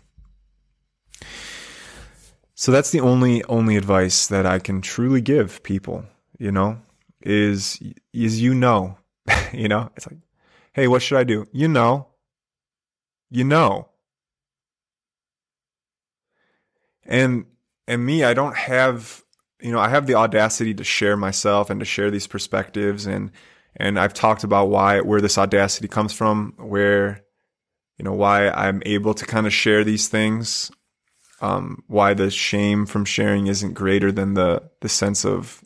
So 2.54 2.70
that's 2.70 2.90
the 2.90 3.00
only 3.00 3.42
only 3.44 3.78
advice 3.78 4.26
that 4.26 4.44
I 4.44 4.58
can 4.58 4.82
truly 4.82 5.22
give 5.22 5.62
people. 5.62 6.04
You 6.38 6.52
know, 6.52 6.82
is 7.22 7.80
is 8.12 8.40
you 8.40 8.54
know, 8.54 8.98
you 9.52 9.68
know, 9.68 9.90
it's 9.96 10.06
like, 10.06 10.18
hey, 10.72 10.88
what 10.88 11.02
should 11.02 11.18
I 11.18 11.24
do? 11.24 11.46
You 11.52 11.68
know, 11.68 12.08
you 13.30 13.44
know. 13.44 13.88
And 17.04 17.46
and 17.86 18.04
me, 18.04 18.24
I 18.24 18.34
don't 18.34 18.56
have 18.56 19.24
you 19.60 19.72
know, 19.72 19.78
I 19.78 19.88
have 19.88 20.06
the 20.06 20.14
audacity 20.14 20.72
to 20.74 20.84
share 20.84 21.16
myself 21.16 21.68
and 21.70 21.80
to 21.80 21.86
share 21.86 22.10
these 22.10 22.26
perspectives 22.26 23.06
and 23.06 23.30
and 23.76 23.98
I've 23.98 24.14
talked 24.14 24.44
about 24.44 24.68
why 24.68 25.00
where 25.00 25.20
this 25.20 25.38
audacity 25.38 25.88
comes 25.88 26.12
from, 26.12 26.54
where 26.56 27.22
you 27.98 28.04
know, 28.04 28.14
why 28.14 28.48
I'm 28.48 28.82
able 28.86 29.12
to 29.14 29.26
kind 29.26 29.46
of 29.46 29.52
share 29.52 29.84
these 29.84 30.08
things, 30.08 30.70
um, 31.42 31.84
why 31.86 32.14
the 32.14 32.30
shame 32.30 32.86
from 32.86 33.04
sharing 33.04 33.46
isn't 33.46 33.74
greater 33.74 34.10
than 34.10 34.34
the 34.34 34.70
the 34.80 34.88
sense 34.88 35.24
of 35.24 35.62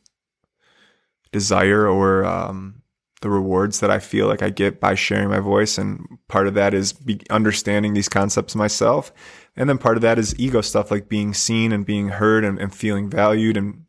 desire 1.34 1.88
or 1.88 2.24
um, 2.24 2.80
the 3.20 3.28
rewards 3.28 3.80
that 3.80 3.90
I 3.90 3.98
feel 3.98 4.28
like 4.28 4.40
I 4.40 4.50
get 4.50 4.78
by 4.78 4.94
sharing 4.94 5.28
my 5.28 5.40
voice. 5.40 5.78
And 5.78 6.06
part 6.28 6.46
of 6.46 6.54
that 6.54 6.74
is 6.74 6.94
understanding 7.28 7.92
these 7.92 8.08
concepts 8.08 8.54
myself. 8.54 9.12
And 9.56 9.68
then 9.68 9.76
part 9.76 9.96
of 9.96 10.02
that 10.02 10.16
is 10.16 10.38
ego 10.38 10.60
stuff 10.60 10.92
like 10.92 11.08
being 11.08 11.34
seen 11.34 11.72
and 11.72 11.84
being 11.84 12.10
heard 12.10 12.44
and, 12.44 12.60
and 12.60 12.72
feeling 12.72 13.10
valued 13.10 13.56
and 13.56 13.84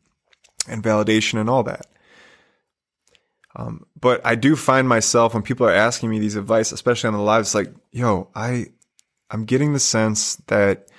and 0.68 0.82
validation 0.82 1.38
and 1.38 1.48
all 1.48 1.62
that. 1.62 1.86
Um, 3.54 3.86
but 4.00 4.20
I 4.26 4.34
do 4.34 4.56
find 4.56 4.88
myself 4.88 5.32
when 5.32 5.44
people 5.44 5.68
are 5.68 5.72
asking 5.72 6.10
me 6.10 6.18
these 6.18 6.34
advice, 6.34 6.72
especially 6.72 7.06
on 7.06 7.14
the 7.14 7.20
lives, 7.20 7.54
like, 7.54 7.72
yo, 7.92 8.28
I, 8.34 8.66
I'm 9.30 9.44
getting 9.44 9.72
the 9.72 9.78
sense 9.78 10.34
that 10.48 10.90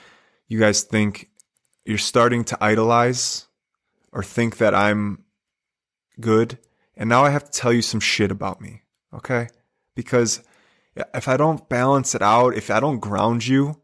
you 0.47 0.57
guys 0.57 0.83
think 0.83 1.29
you're 1.83 1.97
starting 1.97 2.45
to 2.45 2.57
idolize 2.63 3.47
or 4.13 4.23
think 4.23 4.57
that 4.57 4.73
I'm 4.73 5.25
good. 6.19 6.57
And 6.95 7.09
now 7.09 7.23
I 7.23 7.29
have 7.29 7.45
to 7.45 7.51
tell 7.51 7.71
you 7.73 7.81
some 7.81 7.99
shit 7.99 8.31
about 8.31 8.61
me. 8.61 8.81
Okay. 9.13 9.47
Because 9.95 10.41
if 10.95 11.27
I 11.27 11.37
don't 11.37 11.67
balance 11.69 12.15
it 12.15 12.21
out, 12.21 12.55
if 12.55 12.69
I 12.69 12.79
don't 12.79 12.99
ground 12.99 13.45
you, 13.45 13.79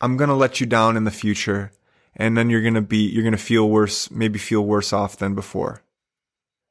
I'm 0.00 0.16
going 0.16 0.28
to 0.28 0.34
let 0.34 0.60
you 0.60 0.66
down 0.66 0.96
in 0.96 1.04
the 1.04 1.10
future 1.10 1.72
and 2.16 2.36
then 2.36 2.50
you're 2.50 2.62
going 2.62 2.74
to 2.74 2.82
be 2.82 3.08
you're 3.08 3.22
going 3.22 3.32
to 3.32 3.38
feel 3.38 3.68
worse 3.68 4.10
maybe 4.10 4.38
feel 4.38 4.64
worse 4.64 4.92
off 4.92 5.18
than 5.18 5.34
before 5.34 5.82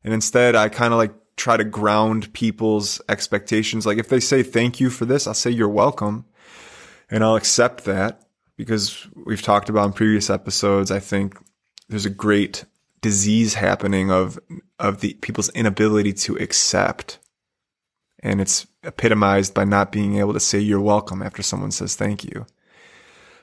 and 0.04 0.14
instead 0.14 0.56
i 0.56 0.68
kind 0.68 0.93
of 0.93 0.98
like 0.98 1.14
try 1.38 1.56
to 1.56 1.64
ground 1.64 2.32
people's 2.34 3.02
expectations 3.10 3.86
like 3.86 3.98
if 3.98 4.10
they 4.10 4.20
say 4.20 4.43
thank 4.43 4.80
you 4.80 4.89
for 4.89 5.06
this 5.06 5.28
i'll 5.28 5.34
say 5.34 5.50
you're 5.50 5.70
welcome 5.70 6.26
and 7.10 7.24
i'll 7.24 7.36
accept 7.36 7.86
that 7.86 8.22
because 8.58 9.08
we've 9.26 9.41
talked 9.41 9.70
about 9.70 9.86
in 9.86 9.93
previous 9.93 10.30
episodes 10.30 10.91
i 10.91 11.00
think 11.00 11.38
there's 11.88 12.06
a 12.06 12.12
great 12.12 12.66
disease 13.06 13.53
happening 13.53 14.12
of 14.12 14.39
of 14.80 15.01
the 15.01 15.14
people's 15.16 15.49
inability 15.49 16.12
to 16.12 16.36
accept 16.38 17.20
and 18.24 18.41
it's 18.41 18.66
epitomized 18.84 19.53
by 19.53 19.64
not 19.64 19.91
being 19.91 20.18
able 20.18 20.34
to 20.34 20.39
say 20.39 20.60
you're 20.60 20.82
welcome 20.82 21.22
after 21.22 21.43
someone 21.43 21.72
says 21.72 21.95
thank 21.95 22.24
you 22.24 22.45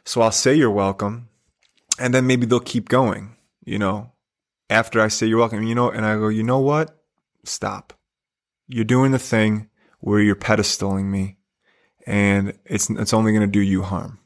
so 0.05 0.21
I'll 0.21 0.33
say 0.33 0.55
you're 0.55 0.71
welcome 0.71 1.29
and 1.99 2.13
then 2.13 2.27
maybe 2.27 2.47
they'll 2.47 2.61
keep 2.61 2.89
going, 2.89 3.37
you 3.65 3.79
know, 3.79 4.13
after 4.71 5.01
I 5.01 5.09
say 5.09 5.27
you're 5.27 5.39
welcome, 5.39 5.63
you 5.63 5.75
know, 5.75 5.91
and 5.91 6.05
I 6.05 6.17
go, 6.17 6.29
you 6.29 6.43
know 6.43 6.59
what? 6.59 6.99
Stop. 7.45 7.93
You're 8.69 8.85
doing 8.85 9.13
the 9.13 9.19
thing 9.19 9.69
where 10.01 10.21
you're 10.21 10.35
pedestaling 10.35 11.05
me 11.05 11.39
and 12.07 12.59
it's, 12.65 12.91
it's 12.91 13.13
only 13.13 13.33
going 13.33 13.43
to 13.43 13.47
do 13.47 13.61
you 13.61 13.83
harm. 13.83 14.19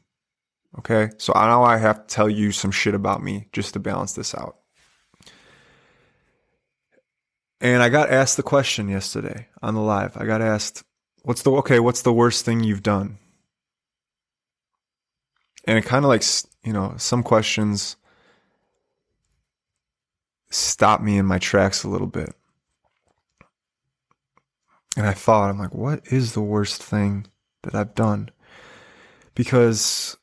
Okay. 0.79 1.09
So 1.17 1.33
now 1.35 1.63
I 1.63 1.77
have 1.77 2.07
to 2.07 2.15
tell 2.15 2.29
you 2.29 2.51
some 2.51 2.71
shit 2.71 2.95
about 2.95 3.23
me 3.23 3.49
just 3.51 3.73
to 3.73 3.79
balance 3.79 4.13
this 4.13 4.33
out. 4.33 4.56
And 7.59 7.81
I 7.81 7.89
got 7.89 8.09
asked 8.09 8.37
the 8.37 8.43
question 8.43 8.87
yesterday 8.87 9.47
on 9.61 9.73
the 9.73 9.81
live. 9.81 10.15
I 10.15 10.25
got 10.25 10.41
asked, 10.41 10.83
what's 11.23 11.41
the, 11.41 11.51
okay, 11.51 11.79
what's 11.79 12.03
the 12.03 12.13
worst 12.13 12.45
thing 12.45 12.63
you've 12.63 12.83
done? 12.83 13.17
And 15.65 15.77
it 15.77 15.85
kind 15.85 16.05
of 16.05 16.09
like, 16.09 16.23
you 16.63 16.71
know, 16.71 16.93
some 16.97 17.23
questions 17.23 17.97
stop 20.49 21.01
me 21.01 21.17
in 21.17 21.25
my 21.25 21.39
tracks 21.39 21.83
a 21.83 21.89
little 21.89 22.07
bit. 22.07 22.33
And 24.95 25.05
I 25.05 25.13
thought, 25.13 25.49
I'm 25.49 25.59
like, 25.59 25.73
what 25.73 26.01
is 26.11 26.33
the 26.33 26.41
worst 26.41 26.81
thing 26.81 27.27
that 27.63 27.75
I've 27.75 27.93
done? 27.93 28.29
Because, 29.35 30.17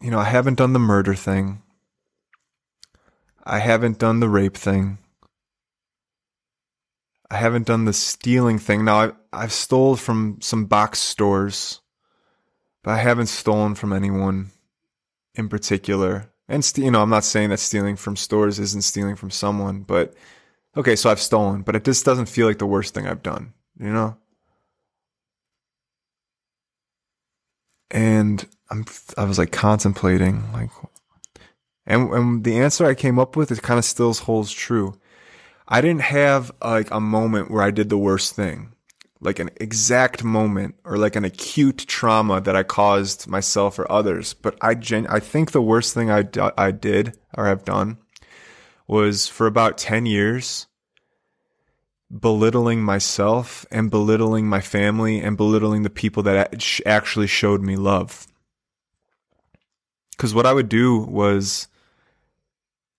you 0.00 0.10
know, 0.10 0.18
I 0.18 0.24
haven't 0.24 0.58
done 0.58 0.72
the 0.74 0.78
murder 0.78 1.14
thing. 1.14 1.62
I 3.44 3.58
haven't 3.58 3.98
done 3.98 4.20
the 4.20 4.28
rape 4.28 4.56
thing. 4.56 4.98
I 7.30 7.36
haven't 7.36 7.66
done 7.66 7.84
the 7.84 7.92
stealing 7.92 8.58
thing. 8.58 8.84
Now, 8.84 8.96
I've, 8.98 9.14
I've 9.32 9.52
stole 9.52 9.96
from 9.96 10.38
some 10.40 10.66
box 10.66 10.98
stores, 10.98 11.80
but 12.82 12.92
I 12.92 12.98
haven't 12.98 13.26
stolen 13.26 13.74
from 13.74 13.92
anyone 13.92 14.50
in 15.34 15.48
particular. 15.48 16.30
And, 16.48 16.70
you 16.76 16.90
know, 16.90 17.02
I'm 17.02 17.10
not 17.10 17.24
saying 17.24 17.50
that 17.50 17.60
stealing 17.60 17.96
from 17.96 18.16
stores 18.16 18.58
isn't 18.58 18.84
stealing 18.84 19.16
from 19.16 19.30
someone, 19.30 19.80
but 19.80 20.14
okay, 20.76 20.96
so 20.96 21.10
I've 21.10 21.20
stolen, 21.20 21.62
but 21.62 21.74
it 21.74 21.84
just 21.84 22.04
doesn't 22.04 22.28
feel 22.28 22.46
like 22.46 22.58
the 22.58 22.66
worst 22.66 22.94
thing 22.94 23.06
I've 23.06 23.22
done, 23.22 23.54
you 23.78 23.90
know? 23.90 24.16
And 27.90 28.46
I'm, 28.70 28.84
I 29.16 29.24
was 29.24 29.38
like 29.38 29.52
contemplating, 29.52 30.52
like, 30.52 30.70
and, 31.86 32.12
and 32.12 32.44
the 32.44 32.58
answer 32.58 32.84
I 32.84 32.94
came 32.94 33.18
up 33.18 33.36
with, 33.36 33.50
it 33.50 33.62
kind 33.62 33.78
of 33.78 33.84
still 33.84 34.12
holds 34.12 34.52
true. 34.52 34.98
I 35.66 35.80
didn't 35.80 36.02
have 36.02 36.52
like 36.62 36.90
a 36.90 37.00
moment 37.00 37.50
where 37.50 37.62
I 37.62 37.70
did 37.70 37.88
the 37.88 37.98
worst 37.98 38.34
thing, 38.34 38.72
like 39.20 39.38
an 39.38 39.50
exact 39.56 40.22
moment 40.22 40.74
or 40.84 40.98
like 40.98 41.16
an 41.16 41.24
acute 41.24 41.78
trauma 41.78 42.40
that 42.42 42.54
I 42.54 42.62
caused 42.62 43.26
myself 43.26 43.78
or 43.78 43.90
others. 43.90 44.34
But 44.34 44.56
I 44.60 44.74
gen- 44.74 45.06
I 45.06 45.20
think 45.20 45.52
the 45.52 45.62
worst 45.62 45.94
thing 45.94 46.10
I, 46.10 46.24
I 46.58 46.70
did 46.70 47.18
or 47.36 47.46
have 47.46 47.64
done 47.64 47.98
was 48.86 49.26
for 49.26 49.46
about 49.46 49.78
10 49.78 50.04
years 50.04 50.66
belittling 52.20 52.82
myself 52.82 53.64
and 53.70 53.90
belittling 53.90 54.46
my 54.46 54.60
family 54.60 55.18
and 55.20 55.36
belittling 55.36 55.82
the 55.82 55.90
people 55.90 56.22
that 56.24 56.82
actually 56.84 57.26
showed 57.26 57.62
me 57.62 57.76
love. 57.76 58.26
Cause 60.18 60.34
what 60.34 60.46
I 60.46 60.52
would 60.52 60.68
do 60.68 60.98
was 60.98 61.66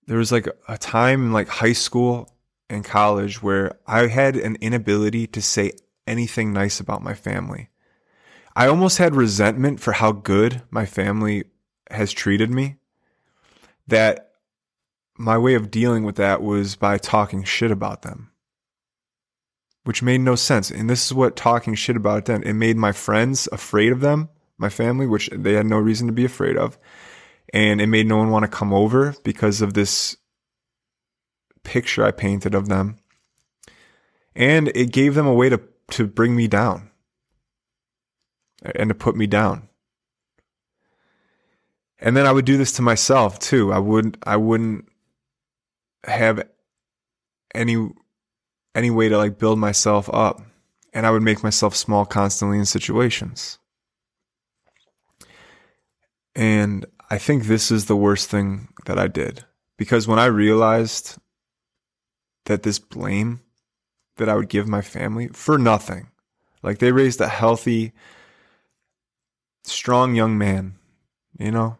there 0.06 0.18
was 0.18 0.32
like 0.32 0.48
a 0.68 0.76
time 0.76 1.26
in 1.26 1.32
like 1.32 1.48
high 1.48 1.72
school 1.72 2.35
and 2.68 2.84
college 2.84 3.42
where 3.42 3.78
I 3.86 4.08
had 4.08 4.36
an 4.36 4.56
inability 4.60 5.26
to 5.28 5.42
say 5.42 5.72
anything 6.06 6.52
nice 6.52 6.80
about 6.80 7.02
my 7.02 7.14
family. 7.14 7.70
I 8.54 8.68
almost 8.68 8.98
had 8.98 9.14
resentment 9.14 9.80
for 9.80 9.92
how 9.92 10.12
good 10.12 10.62
my 10.70 10.86
family 10.86 11.44
has 11.90 12.12
treated 12.12 12.50
me. 12.50 12.76
That 13.86 14.32
my 15.16 15.38
way 15.38 15.54
of 15.54 15.70
dealing 15.70 16.04
with 16.04 16.16
that 16.16 16.42
was 16.42 16.76
by 16.76 16.98
talking 16.98 17.44
shit 17.44 17.70
about 17.70 18.02
them, 18.02 18.30
which 19.84 20.02
made 20.02 20.20
no 20.20 20.34
sense. 20.34 20.70
And 20.70 20.90
this 20.90 21.06
is 21.06 21.14
what 21.14 21.36
talking 21.36 21.74
shit 21.74 21.96
about 21.96 22.24
them, 22.24 22.42
it 22.42 22.54
made 22.54 22.76
my 22.76 22.92
friends 22.92 23.48
afraid 23.52 23.92
of 23.92 24.00
them, 24.00 24.28
my 24.58 24.68
family, 24.68 25.06
which 25.06 25.30
they 25.32 25.54
had 25.54 25.66
no 25.66 25.78
reason 25.78 26.06
to 26.06 26.12
be 26.12 26.24
afraid 26.24 26.56
of 26.56 26.78
and 27.52 27.80
it 27.80 27.86
made 27.86 28.06
no 28.06 28.16
one 28.16 28.30
want 28.30 28.44
to 28.44 28.48
come 28.48 28.72
over 28.72 29.14
because 29.22 29.62
of 29.62 29.74
this 29.74 30.16
picture 31.66 32.04
I 32.04 32.12
painted 32.12 32.54
of 32.54 32.68
them. 32.68 32.96
And 34.34 34.68
it 34.68 34.92
gave 34.92 35.14
them 35.14 35.26
a 35.26 35.34
way 35.34 35.48
to, 35.48 35.60
to 35.90 36.06
bring 36.06 36.36
me 36.36 36.46
down 36.46 36.90
and 38.62 38.88
to 38.88 38.94
put 38.94 39.16
me 39.16 39.26
down. 39.26 39.68
And 41.98 42.16
then 42.16 42.26
I 42.26 42.32
would 42.32 42.44
do 42.44 42.56
this 42.56 42.72
to 42.72 42.82
myself 42.82 43.38
too. 43.38 43.72
I 43.72 43.78
wouldn't, 43.78 44.16
I 44.22 44.36
wouldn't 44.36 44.86
have 46.04 46.46
any, 47.54 47.90
any 48.74 48.90
way 48.90 49.08
to 49.08 49.16
like 49.18 49.38
build 49.38 49.58
myself 49.58 50.08
up. 50.12 50.42
And 50.92 51.06
I 51.06 51.10
would 51.10 51.22
make 51.22 51.42
myself 51.42 51.74
small 51.74 52.06
constantly 52.06 52.58
in 52.58 52.64
situations. 52.64 53.58
And 56.34 56.86
I 57.10 57.18
think 57.18 57.44
this 57.44 57.70
is 57.70 57.86
the 57.86 57.96
worst 57.96 58.30
thing 58.30 58.68
that 58.84 58.98
I 58.98 59.08
did 59.08 59.44
because 59.78 60.06
when 60.06 60.18
I 60.18 60.26
realized 60.26 61.16
that 62.46 62.62
this 62.62 62.78
blame 62.78 63.40
that 64.16 64.28
I 64.28 64.34
would 64.34 64.48
give 64.48 64.66
my 64.66 64.80
family 64.80 65.28
for 65.28 65.58
nothing, 65.58 66.08
like 66.62 66.78
they 66.78 66.90
raised 66.90 67.20
a 67.20 67.28
healthy, 67.28 67.92
strong 69.64 70.14
young 70.14 70.38
man, 70.38 70.74
you 71.38 71.50
know, 71.50 71.76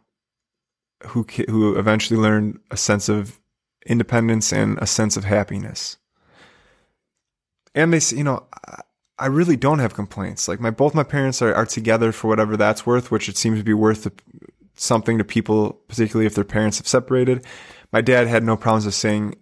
who 1.08 1.26
who 1.48 1.76
eventually 1.78 2.20
learned 2.20 2.60
a 2.70 2.76
sense 2.76 3.08
of 3.08 3.40
independence 3.86 4.52
and 4.52 4.78
a 4.78 4.86
sense 4.86 5.16
of 5.16 5.24
happiness. 5.24 5.96
And 7.74 7.92
they, 7.92 8.16
you 8.16 8.24
know, 8.24 8.46
I 9.18 9.26
really 9.26 9.56
don't 9.56 9.78
have 9.78 9.94
complaints. 9.94 10.48
Like 10.48 10.60
my 10.60 10.70
both 10.70 10.94
my 10.94 11.04
parents 11.04 11.40
are, 11.42 11.54
are 11.54 11.66
together 11.66 12.12
for 12.12 12.28
whatever 12.28 12.56
that's 12.56 12.84
worth, 12.84 13.10
which 13.10 13.28
it 13.28 13.36
seems 13.36 13.58
to 13.58 13.64
be 13.64 13.74
worth 13.74 14.08
something 14.74 15.18
to 15.18 15.24
people, 15.24 15.72
particularly 15.88 16.26
if 16.26 16.34
their 16.34 16.44
parents 16.44 16.78
have 16.78 16.88
separated. 16.88 17.44
My 17.92 18.02
dad 18.02 18.26
had 18.26 18.44
no 18.44 18.56
problems 18.56 18.86
of 18.86 18.94
saying, 18.94 19.36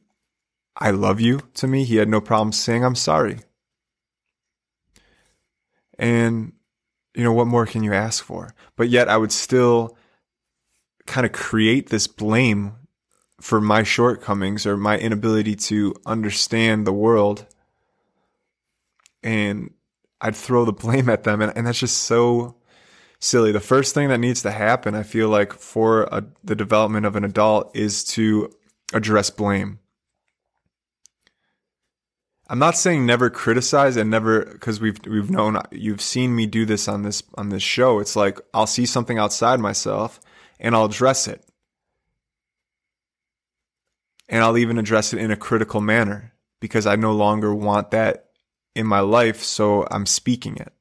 I 0.76 0.90
love 0.90 1.20
you 1.20 1.40
to 1.54 1.66
me. 1.66 1.84
He 1.84 1.96
had 1.96 2.08
no 2.08 2.20
problem 2.20 2.52
saying, 2.52 2.84
I'm 2.84 2.96
sorry. 2.96 3.40
And, 5.98 6.52
you 7.14 7.22
know, 7.22 7.32
what 7.32 7.46
more 7.46 7.66
can 7.66 7.84
you 7.84 7.94
ask 7.94 8.24
for? 8.24 8.54
But 8.76 8.88
yet 8.88 9.08
I 9.08 9.16
would 9.16 9.30
still 9.32 9.96
kind 11.06 11.24
of 11.24 11.32
create 11.32 11.90
this 11.90 12.06
blame 12.06 12.74
for 13.40 13.60
my 13.60 13.82
shortcomings 13.82 14.66
or 14.66 14.76
my 14.76 14.98
inability 14.98 15.54
to 15.54 15.94
understand 16.06 16.86
the 16.86 16.92
world. 16.92 17.46
And 19.22 19.72
I'd 20.20 20.34
throw 20.34 20.64
the 20.64 20.72
blame 20.72 21.08
at 21.08 21.24
them. 21.24 21.40
And, 21.40 21.52
and 21.56 21.66
that's 21.66 21.78
just 21.78 21.98
so 21.98 22.56
silly. 23.20 23.52
The 23.52 23.60
first 23.60 23.94
thing 23.94 24.08
that 24.08 24.18
needs 24.18 24.42
to 24.42 24.50
happen, 24.50 24.94
I 24.94 25.02
feel 25.02 25.28
like, 25.28 25.52
for 25.52 26.02
a, 26.04 26.24
the 26.42 26.56
development 26.56 27.06
of 27.06 27.16
an 27.16 27.24
adult 27.24 27.76
is 27.76 28.02
to 28.04 28.50
address 28.92 29.30
blame. 29.30 29.78
I'm 32.46 32.58
not 32.58 32.76
saying 32.76 33.06
never 33.06 33.30
criticize 33.30 33.96
and 33.96 34.10
never 34.10 34.44
because 34.44 34.80
we've 34.80 34.98
we've 35.06 35.30
known 35.30 35.60
you've 35.70 36.02
seen 36.02 36.36
me 36.36 36.46
do 36.46 36.66
this 36.66 36.88
on 36.88 37.02
this 37.02 37.22
on 37.36 37.48
this 37.48 37.62
show. 37.62 38.00
It's 38.00 38.16
like 38.16 38.38
I'll 38.52 38.66
see 38.66 38.86
something 38.86 39.18
outside 39.18 39.60
myself 39.60 40.20
and 40.60 40.74
I'll 40.74 40.84
address 40.84 41.26
it. 41.26 41.44
And 44.28 44.42
I'll 44.42 44.58
even 44.58 44.78
address 44.78 45.12
it 45.12 45.18
in 45.18 45.30
a 45.30 45.36
critical 45.36 45.80
manner 45.80 46.32
because 46.60 46.86
I 46.86 46.96
no 46.96 47.12
longer 47.12 47.54
want 47.54 47.90
that 47.90 48.30
in 48.74 48.86
my 48.86 49.00
life, 49.00 49.42
so 49.42 49.86
I'm 49.90 50.06
speaking 50.06 50.56
it. 50.56 50.72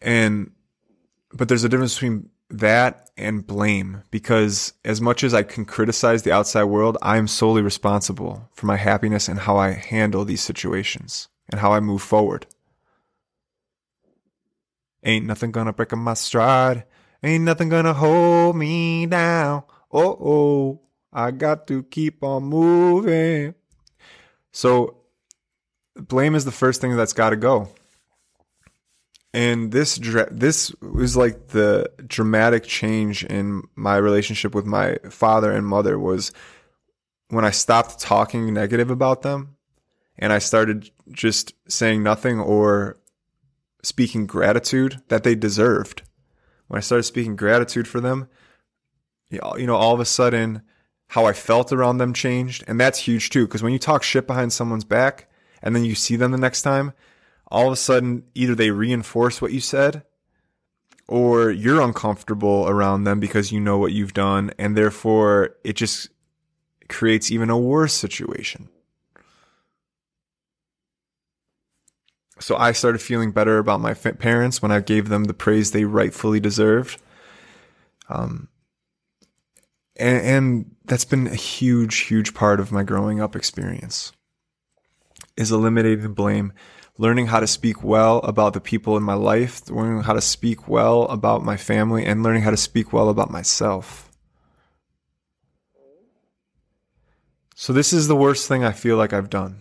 And, 0.00 0.52
but 1.32 1.48
there's 1.48 1.64
a 1.64 1.68
difference 1.68 1.94
between 1.94 2.30
that 2.50 3.10
and 3.16 3.46
blame 3.46 4.02
because 4.10 4.72
as 4.84 5.00
much 5.00 5.22
as 5.22 5.34
I 5.34 5.42
can 5.42 5.64
criticize 5.64 6.22
the 6.22 6.32
outside 6.32 6.64
world, 6.64 6.98
I 7.02 7.16
am 7.16 7.28
solely 7.28 7.62
responsible 7.62 8.48
for 8.52 8.66
my 8.66 8.76
happiness 8.76 9.28
and 9.28 9.40
how 9.40 9.56
I 9.56 9.70
handle 9.72 10.24
these 10.24 10.40
situations 10.40 11.28
and 11.48 11.60
how 11.60 11.72
I 11.72 11.80
move 11.80 12.02
forward. 12.02 12.46
Ain't 15.02 15.26
nothing 15.26 15.50
gonna 15.50 15.72
break 15.72 15.92
my 15.96 16.14
stride. 16.14 16.84
Ain't 17.22 17.44
nothing 17.44 17.68
gonna 17.68 17.94
hold 17.94 18.56
me 18.56 19.06
down. 19.06 19.62
Oh, 19.92 20.16
oh, 20.20 20.80
I 21.12 21.30
got 21.30 21.66
to 21.68 21.82
keep 21.84 22.22
on 22.22 22.44
moving. 22.44 23.54
So, 24.52 24.96
blame 25.96 26.34
is 26.34 26.44
the 26.44 26.52
first 26.52 26.80
thing 26.80 26.96
that's 26.96 27.12
got 27.12 27.30
to 27.30 27.36
go 27.36 27.68
and 29.32 29.70
this 29.70 29.96
this 30.30 30.72
was 30.80 31.16
like 31.16 31.48
the 31.48 31.90
dramatic 32.06 32.64
change 32.64 33.24
in 33.24 33.62
my 33.76 33.96
relationship 33.96 34.54
with 34.54 34.66
my 34.66 34.96
father 35.08 35.52
and 35.52 35.66
mother 35.66 35.98
was 35.98 36.32
when 37.28 37.44
I 37.44 37.50
stopped 37.50 38.00
talking 38.00 38.52
negative 38.52 38.90
about 38.90 39.22
them 39.22 39.56
and 40.18 40.32
I 40.32 40.38
started 40.38 40.90
just 41.12 41.54
saying 41.68 42.02
nothing 42.02 42.40
or 42.40 42.98
speaking 43.82 44.26
gratitude 44.26 45.00
that 45.08 45.22
they 45.22 45.34
deserved. 45.34 46.02
When 46.68 46.78
I 46.78 46.80
started 46.80 47.04
speaking 47.04 47.36
gratitude 47.36 47.88
for 47.88 48.00
them, 48.00 48.28
you 49.30 49.66
know, 49.66 49.76
all 49.76 49.94
of 49.94 50.00
a 50.00 50.04
sudden 50.04 50.62
how 51.08 51.24
I 51.24 51.32
felt 51.32 51.72
around 51.72 51.98
them 51.98 52.12
changed. 52.12 52.64
And 52.66 52.78
that's 52.78 52.98
huge 52.98 53.30
too. 53.30 53.46
Cause 53.48 53.62
when 53.62 53.72
you 53.72 53.78
talk 53.78 54.02
shit 54.02 54.26
behind 54.26 54.52
someone's 54.52 54.84
back 54.84 55.28
and 55.62 55.74
then 55.74 55.84
you 55.84 55.94
see 55.94 56.16
them 56.16 56.32
the 56.32 56.38
next 56.38 56.62
time, 56.62 56.92
all 57.50 57.66
of 57.66 57.72
a 57.72 57.76
sudden 57.76 58.24
either 58.34 58.54
they 58.54 58.70
reinforce 58.70 59.42
what 59.42 59.52
you 59.52 59.60
said 59.60 60.02
or 61.08 61.50
you're 61.50 61.80
uncomfortable 61.80 62.68
around 62.68 63.04
them 63.04 63.18
because 63.18 63.50
you 63.50 63.60
know 63.60 63.78
what 63.78 63.92
you've 63.92 64.14
done 64.14 64.52
and 64.58 64.76
therefore 64.76 65.56
it 65.64 65.74
just 65.74 66.08
creates 66.88 67.30
even 67.30 67.50
a 67.50 67.58
worse 67.58 67.92
situation. 67.92 68.68
So 72.38 72.56
I 72.56 72.72
started 72.72 73.02
feeling 73.02 73.32
better 73.32 73.58
about 73.58 73.80
my 73.80 73.92
parents 73.92 74.62
when 74.62 74.72
I 74.72 74.80
gave 74.80 75.08
them 75.08 75.24
the 75.24 75.34
praise 75.34 75.72
they 75.72 75.84
rightfully 75.84 76.40
deserved. 76.40 77.00
Um, 78.08 78.48
and, 79.96 80.22
and 80.22 80.76
that's 80.86 81.04
been 81.04 81.26
a 81.26 81.34
huge, 81.34 81.98
huge 81.98 82.32
part 82.32 82.58
of 82.58 82.72
my 82.72 82.82
growing 82.82 83.20
up 83.20 83.36
experience 83.36 84.12
is 85.36 85.52
eliminating 85.52 86.12
blame 86.14 86.52
learning 86.98 87.26
how 87.26 87.40
to 87.40 87.46
speak 87.46 87.82
well 87.82 88.18
about 88.18 88.52
the 88.52 88.60
people 88.60 88.96
in 88.96 89.02
my 89.02 89.14
life, 89.14 89.68
learning 89.70 90.02
how 90.02 90.12
to 90.12 90.20
speak 90.20 90.68
well 90.68 91.04
about 91.04 91.44
my 91.44 91.56
family, 91.56 92.04
and 92.04 92.22
learning 92.22 92.42
how 92.42 92.50
to 92.50 92.56
speak 92.56 92.92
well 92.92 93.08
about 93.08 93.30
myself. 93.30 94.10
So 97.54 97.72
this 97.72 97.92
is 97.92 98.08
the 98.08 98.16
worst 98.16 98.48
thing 98.48 98.64
I 98.64 98.72
feel 98.72 98.96
like 98.96 99.12
I've 99.12 99.30
done 99.30 99.58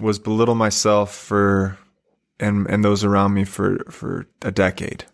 was 0.00 0.18
belittle 0.18 0.56
myself 0.56 1.14
for 1.14 1.78
and 2.40 2.66
and 2.66 2.84
those 2.84 3.04
around 3.04 3.34
me 3.34 3.44
for 3.44 3.78
for 3.90 4.26
a 4.42 4.50
decade. 4.50 5.04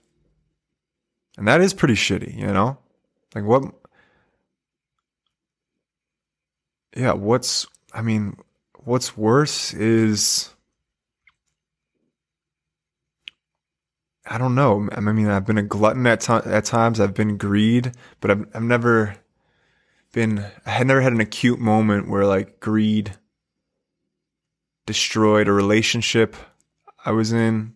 And 1.37 1.47
that 1.47 1.61
is 1.61 1.75
pretty 1.75 1.95
shitty, 1.95 2.37
you 2.37 2.47
know? 2.47 2.79
Like 3.35 3.45
what 3.45 3.65
Yeah, 6.97 7.13
what's 7.13 7.67
I 7.93 8.03
mean, 8.03 8.37
what's 8.79 9.17
worse 9.17 9.73
is 9.75 10.55
I 14.27 14.39
don't 14.39 14.55
know. 14.55 14.89
I 14.93 15.01
mean, 15.01 15.29
I've 15.29 15.47
been 15.47 15.59
a 15.59 15.63
glutton 15.63 16.07
at 16.07 16.29
at 16.29 16.65
times. 16.65 17.01
I've 17.01 17.15
been 17.15 17.37
greed, 17.37 17.93
but 18.21 18.31
I've 18.31 18.47
I've 18.55 18.63
never 18.63 19.17
been 20.13 20.45
I 20.67 20.71
had 20.71 20.87
never 20.87 21.01
had 21.01 21.13
an 21.13 21.21
acute 21.21 21.59
moment 21.59 22.09
where 22.09 22.27
like 22.27 22.61
greed 22.61 23.17
destroyed 24.87 25.49
a 25.49 25.53
relationship 25.53 26.37
I 27.05 27.13
was 27.13 27.33
in. 27.33 27.75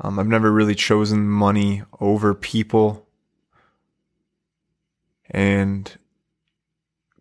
Um, 0.00 0.18
I've 0.18 0.26
never 0.26 0.50
really 0.50 0.74
chosen 0.74 1.28
money 1.28 1.82
over 2.00 2.34
people. 2.34 3.06
And 5.30 5.90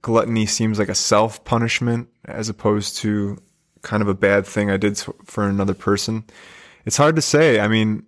gluttony 0.02 0.46
seems 0.46 0.80
like 0.80 0.90
a 0.90 0.96
self 0.96 1.44
punishment 1.46 2.10
as 2.26 2.50
opposed 2.50 2.98
to 2.98 3.42
kind 3.82 4.02
of 4.02 4.08
a 4.08 4.14
bad 4.14 4.46
thing 4.46 4.70
I 4.70 4.78
did 4.78 4.98
for 5.26 5.48
another 5.48 5.74
person. 5.74 6.24
It's 6.86 6.98
hard 6.98 7.16
to 7.16 7.22
say. 7.22 7.60
I 7.60 7.68
mean, 7.68 8.04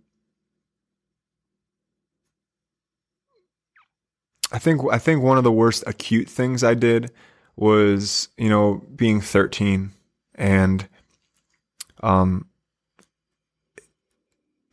I 4.51 4.59
think 4.59 4.81
I 4.91 4.97
think 4.97 5.21
one 5.21 5.37
of 5.37 5.43
the 5.43 5.51
worst 5.51 5.83
acute 5.87 6.29
things 6.29 6.63
I 6.63 6.73
did 6.73 7.11
was, 7.55 8.29
you 8.37 8.49
know, 8.49 8.83
being 8.95 9.21
13 9.21 9.91
and 10.35 10.87
um 12.03 12.45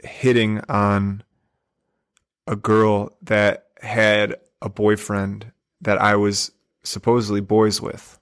hitting 0.03 0.61
on 0.69 1.23
a 2.47 2.57
girl 2.57 3.17
that 3.23 3.67
had 3.81 4.37
a 4.61 4.69
boyfriend 4.69 5.53
that 5.81 6.01
I 6.01 6.17
was 6.17 6.51
supposedly 6.83 7.41
boys 7.41 7.81
with. 7.81 8.19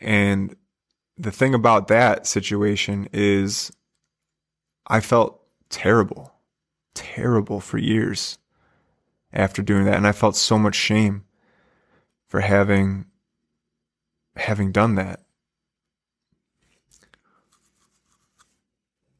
And 0.00 0.54
the 1.18 1.32
thing 1.32 1.54
about 1.54 1.88
that 1.88 2.26
situation 2.26 3.08
is 3.12 3.72
I 4.86 5.00
felt 5.00 5.42
terrible, 5.68 6.32
terrible 6.94 7.60
for 7.60 7.78
years 7.78 8.38
after 9.32 9.60
doing 9.60 9.84
that. 9.84 9.96
And 9.96 10.06
I 10.06 10.12
felt 10.12 10.36
so 10.36 10.58
much 10.58 10.74
shame 10.74 11.24
for 12.26 12.40
having, 12.40 13.06
having 14.36 14.72
done 14.72 14.94
that. 14.94 15.20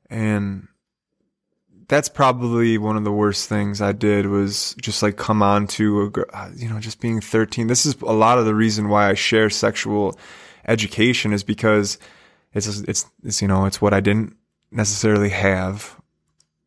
And 0.09 0.69
that's 1.89 2.09
probably 2.09 2.79
one 2.79 2.97
of 2.97 3.05
the 3.05 3.13
worst 3.13 3.49
things 3.49 3.83
I 3.83 3.93
did 3.93 4.27
was 4.27 4.75
just 4.81 5.03
like 5.03 5.17
come 5.17 5.43
on 5.43 5.67
to 5.69 6.13
a, 6.35 6.51
you 6.55 6.69
know, 6.69 6.81
just 6.81 7.01
being 7.01 7.21
13. 7.21 7.67
This 7.67 7.85
is 7.85 7.95
a 8.03 8.13
lot 8.13 8.39
of 8.39 8.45
the 8.45 8.55
reason 8.55 8.89
why 8.89 9.09
I 9.09 9.15
share 9.15 9.51
sexual 9.51 10.19
education 10.69 11.33
is 11.33 11.43
because 11.43 11.99
it's, 12.53 12.67
it's, 12.83 13.07
it's, 13.25 13.43
you 13.43 13.49
know, 13.49 13.65
it's 13.65 13.81
what 13.81 13.95
I 13.95 14.01
didn't 14.01 14.37
necessarily 14.71 15.31
have. 15.31 15.97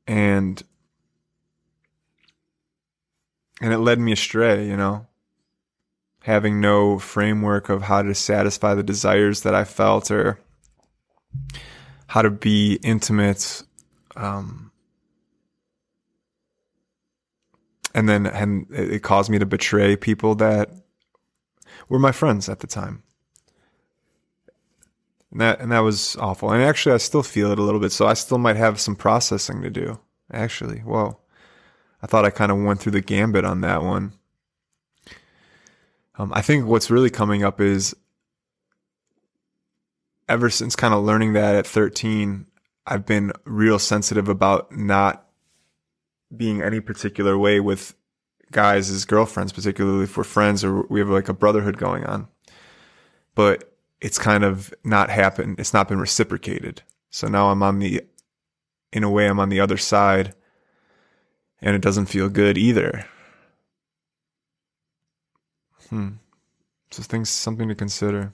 And 0.08 0.62
and 3.62 3.72
it 3.72 3.78
led 3.78 4.00
me 4.00 4.12
astray, 4.12 4.68
you 4.68 4.76
know, 4.76 5.06
having 6.24 6.60
no 6.60 6.98
framework 6.98 7.70
of 7.70 7.84
how 7.84 8.02
to 8.02 8.16
satisfy 8.16 8.74
the 8.74 8.84
desires 8.84 9.42
that 9.42 9.54
I 9.54 9.64
felt 9.64 10.10
or 10.10 10.40
how 12.08 12.24
to 12.24 12.32
be 12.32 12.80
intimate. 12.84 13.64
Um, 14.16 14.72
and 17.94 18.10
then, 18.10 18.26
and 18.26 18.66
it 18.72 19.04
caused 19.04 19.30
me 19.30 19.38
to 19.40 19.46
betray 19.46 19.96
people 19.96 20.36
that 20.36 20.72
were 21.88 22.00
my 22.00 22.12
friends 22.12 22.50
at 22.50 22.60
the 22.60 22.68
time. 22.68 23.04
And 25.32 25.42
that, 25.42 25.60
and 25.62 25.72
that 25.72 25.80
was 25.80 26.16
awful. 26.18 26.52
And 26.52 26.62
actually, 26.62 26.94
I 26.94 26.98
still 26.98 27.24
feel 27.24 27.52
it 27.52 27.60
a 27.60 27.64
little 27.64 27.80
bit. 27.80 27.92
So 27.92 28.06
I 28.06 28.14
still 28.14 28.38
might 28.38 28.58
have 28.58 28.80
some 28.80 28.96
processing 28.96 29.62
to 29.62 29.70
do. 29.70 30.00
Actually, 30.32 30.80
whoa. 30.80 31.18
I 32.02 32.08
thought 32.08 32.26
I 32.26 32.30
kind 32.30 32.52
of 32.52 32.62
went 32.62 32.80
through 32.80 32.94
the 32.94 33.02
gambit 33.02 33.46
on 33.46 33.62
that 33.62 33.84
one. 33.84 34.14
Um, 36.18 36.32
I 36.34 36.42
think 36.42 36.66
what's 36.66 36.92
really 36.92 37.10
coming 37.10 37.44
up 37.44 37.62
is 37.62 37.96
ever 40.28 40.50
since 40.50 40.76
kind 40.76 40.94
of 40.94 41.04
learning 41.04 41.34
that 41.34 41.56
at 41.56 41.68
13, 41.68 42.46
I've 42.86 43.06
been 43.06 43.32
real 43.46 43.80
sensitive 43.80 44.28
about 44.28 44.76
not 44.76 45.28
being 46.36 46.62
any 46.62 46.80
particular 46.80 47.38
way 47.38 47.60
with 47.60 47.96
guys 48.52 48.90
as 48.90 49.06
girlfriends, 49.06 49.54
particularly 49.54 50.04
if 50.04 50.18
we're 50.18 50.24
friends 50.24 50.64
or 50.64 50.84
we 50.88 51.00
have 51.00 51.10
like 51.10 51.30
a 51.30 51.34
brotherhood 51.34 51.78
going 51.78 52.06
on. 52.06 52.28
But 53.36 53.71
it's 54.02 54.18
kind 54.18 54.44
of 54.44 54.74
not 54.84 55.10
happened. 55.10 55.60
It's 55.60 55.74
not 55.74 55.88
been 55.88 56.00
reciprocated. 56.00 56.82
So 57.12 57.28
now 57.28 57.52
I'm 57.52 57.62
on 57.62 57.80
the, 57.80 58.02
in 58.92 59.04
a 59.04 59.10
way, 59.10 59.28
I'm 59.28 59.40
on 59.40 59.50
the 59.50 59.60
other 59.60 59.78
side 59.78 60.34
and 61.62 61.76
it 61.76 61.82
doesn't 61.82 62.08
feel 62.08 62.28
good 62.28 62.58
either. 62.58 63.06
Hmm. 65.90 66.10
So 66.90 67.04
things 67.04 67.30
something 67.30 67.68
to 67.70 67.76
consider. 67.76 68.34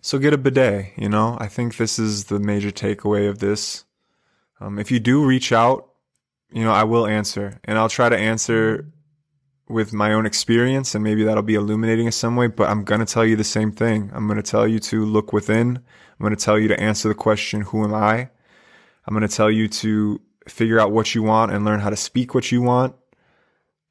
So 0.00 0.20
get 0.20 0.32
a 0.32 0.38
bidet, 0.38 0.92
you 0.96 1.08
know? 1.08 1.36
I 1.40 1.48
think 1.48 1.76
this 1.76 1.98
is 1.98 2.26
the 2.26 2.38
major 2.38 2.70
takeaway 2.70 3.28
of 3.28 3.40
this. 3.40 3.85
Um, 4.60 4.78
if 4.78 4.90
you 4.90 5.00
do 5.00 5.24
reach 5.24 5.52
out, 5.52 5.88
you 6.50 6.64
know, 6.64 6.72
I 6.72 6.84
will 6.84 7.06
answer 7.06 7.60
and 7.64 7.78
I'll 7.78 7.88
try 7.88 8.08
to 8.08 8.16
answer 8.16 8.90
with 9.68 9.92
my 9.92 10.12
own 10.12 10.26
experience 10.26 10.94
and 10.94 11.02
maybe 11.02 11.24
that'll 11.24 11.42
be 11.42 11.56
illuminating 11.56 12.06
in 12.06 12.12
some 12.12 12.36
way, 12.36 12.46
but 12.46 12.68
I'm 12.68 12.84
going 12.84 13.00
to 13.00 13.06
tell 13.06 13.24
you 13.24 13.36
the 13.36 13.44
same 13.44 13.72
thing. 13.72 14.10
I'm 14.14 14.26
going 14.26 14.40
to 14.40 14.50
tell 14.50 14.66
you 14.66 14.78
to 14.78 15.04
look 15.04 15.32
within. 15.32 15.76
I'm 15.76 16.24
going 16.24 16.34
to 16.34 16.42
tell 16.42 16.58
you 16.58 16.68
to 16.68 16.80
answer 16.80 17.08
the 17.08 17.14
question, 17.14 17.62
who 17.62 17.84
am 17.84 17.92
I? 17.92 18.30
I'm 19.06 19.14
going 19.14 19.28
to 19.28 19.34
tell 19.34 19.50
you 19.50 19.68
to 19.68 20.20
figure 20.48 20.78
out 20.78 20.92
what 20.92 21.14
you 21.14 21.22
want 21.22 21.52
and 21.52 21.64
learn 21.64 21.80
how 21.80 21.90
to 21.90 21.96
speak 21.96 22.34
what 22.34 22.52
you 22.52 22.62
want. 22.62 22.94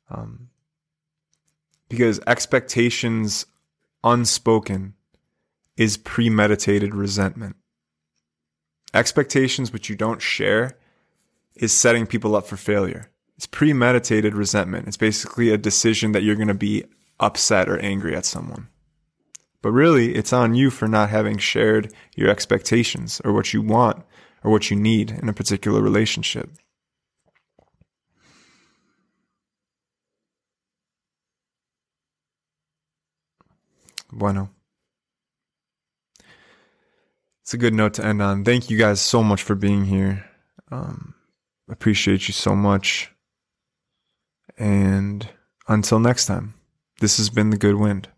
Um, 0.09 0.49
because 1.89 2.20
expectations 2.26 3.45
unspoken 4.03 4.93
is 5.78 5.97
premeditated 5.97 6.95
resentment. 6.95 7.55
Expectations 8.96 9.74
which 9.74 9.89
you 9.89 9.96
don't 9.98 10.22
share 10.22 10.78
is 11.54 11.74
setting 11.74 12.08
people 12.08 12.34
up 12.34 12.48
for 12.48 12.56
failure. 12.56 13.12
It's 13.36 13.46
premeditated 13.46 14.34
resentment. 14.34 14.88
It's 14.88 14.96
basically 14.96 15.50
a 15.50 15.58
decision 15.58 16.14
that 16.14 16.24
you're 16.24 16.38
going 16.38 16.48
to 16.48 16.54
be 16.54 16.86
upset 17.20 17.68
or 17.68 17.78
angry 17.80 18.16
at 18.16 18.24
someone. 18.24 18.70
But 19.62 19.72
really, 19.72 20.16
it's 20.16 20.32
on 20.32 20.56
you 20.56 20.70
for 20.70 20.88
not 20.88 21.10
having 21.10 21.38
shared 21.39 21.93
your 22.16 22.30
expectations 22.30 23.22
or 23.26 23.34
what 23.34 23.54
you 23.54 23.62
want 23.62 24.02
or 24.46 24.52
what 24.52 24.72
you 24.72 24.78
need 24.78 25.12
in 25.12 25.28
a 25.28 25.34
particular 25.34 25.82
relationship. 25.82 26.50
Bueno. 34.10 34.52
It's 37.46 37.54
a 37.54 37.60
good 37.60 37.76
note 37.76 37.93
to 37.93 38.04
end 38.04 38.24
on. 38.24 38.43
Thank 38.43 38.72
you 38.72 38.78
guys 38.80 39.00
so 39.00 39.22
much 39.22 39.43
for 39.43 39.54
being 39.54 39.86
here. 39.86 40.26
Um, 40.72 41.14
appreciate 41.70 42.28
you 42.28 42.34
so 42.34 42.56
much. 42.56 43.12
And 44.58 45.30
until 45.68 46.00
next 46.00 46.26
time, 46.26 46.56
this 47.02 47.18
has 47.18 47.30
been 47.30 47.52
The 47.52 47.58
Goodwind. 47.58 48.10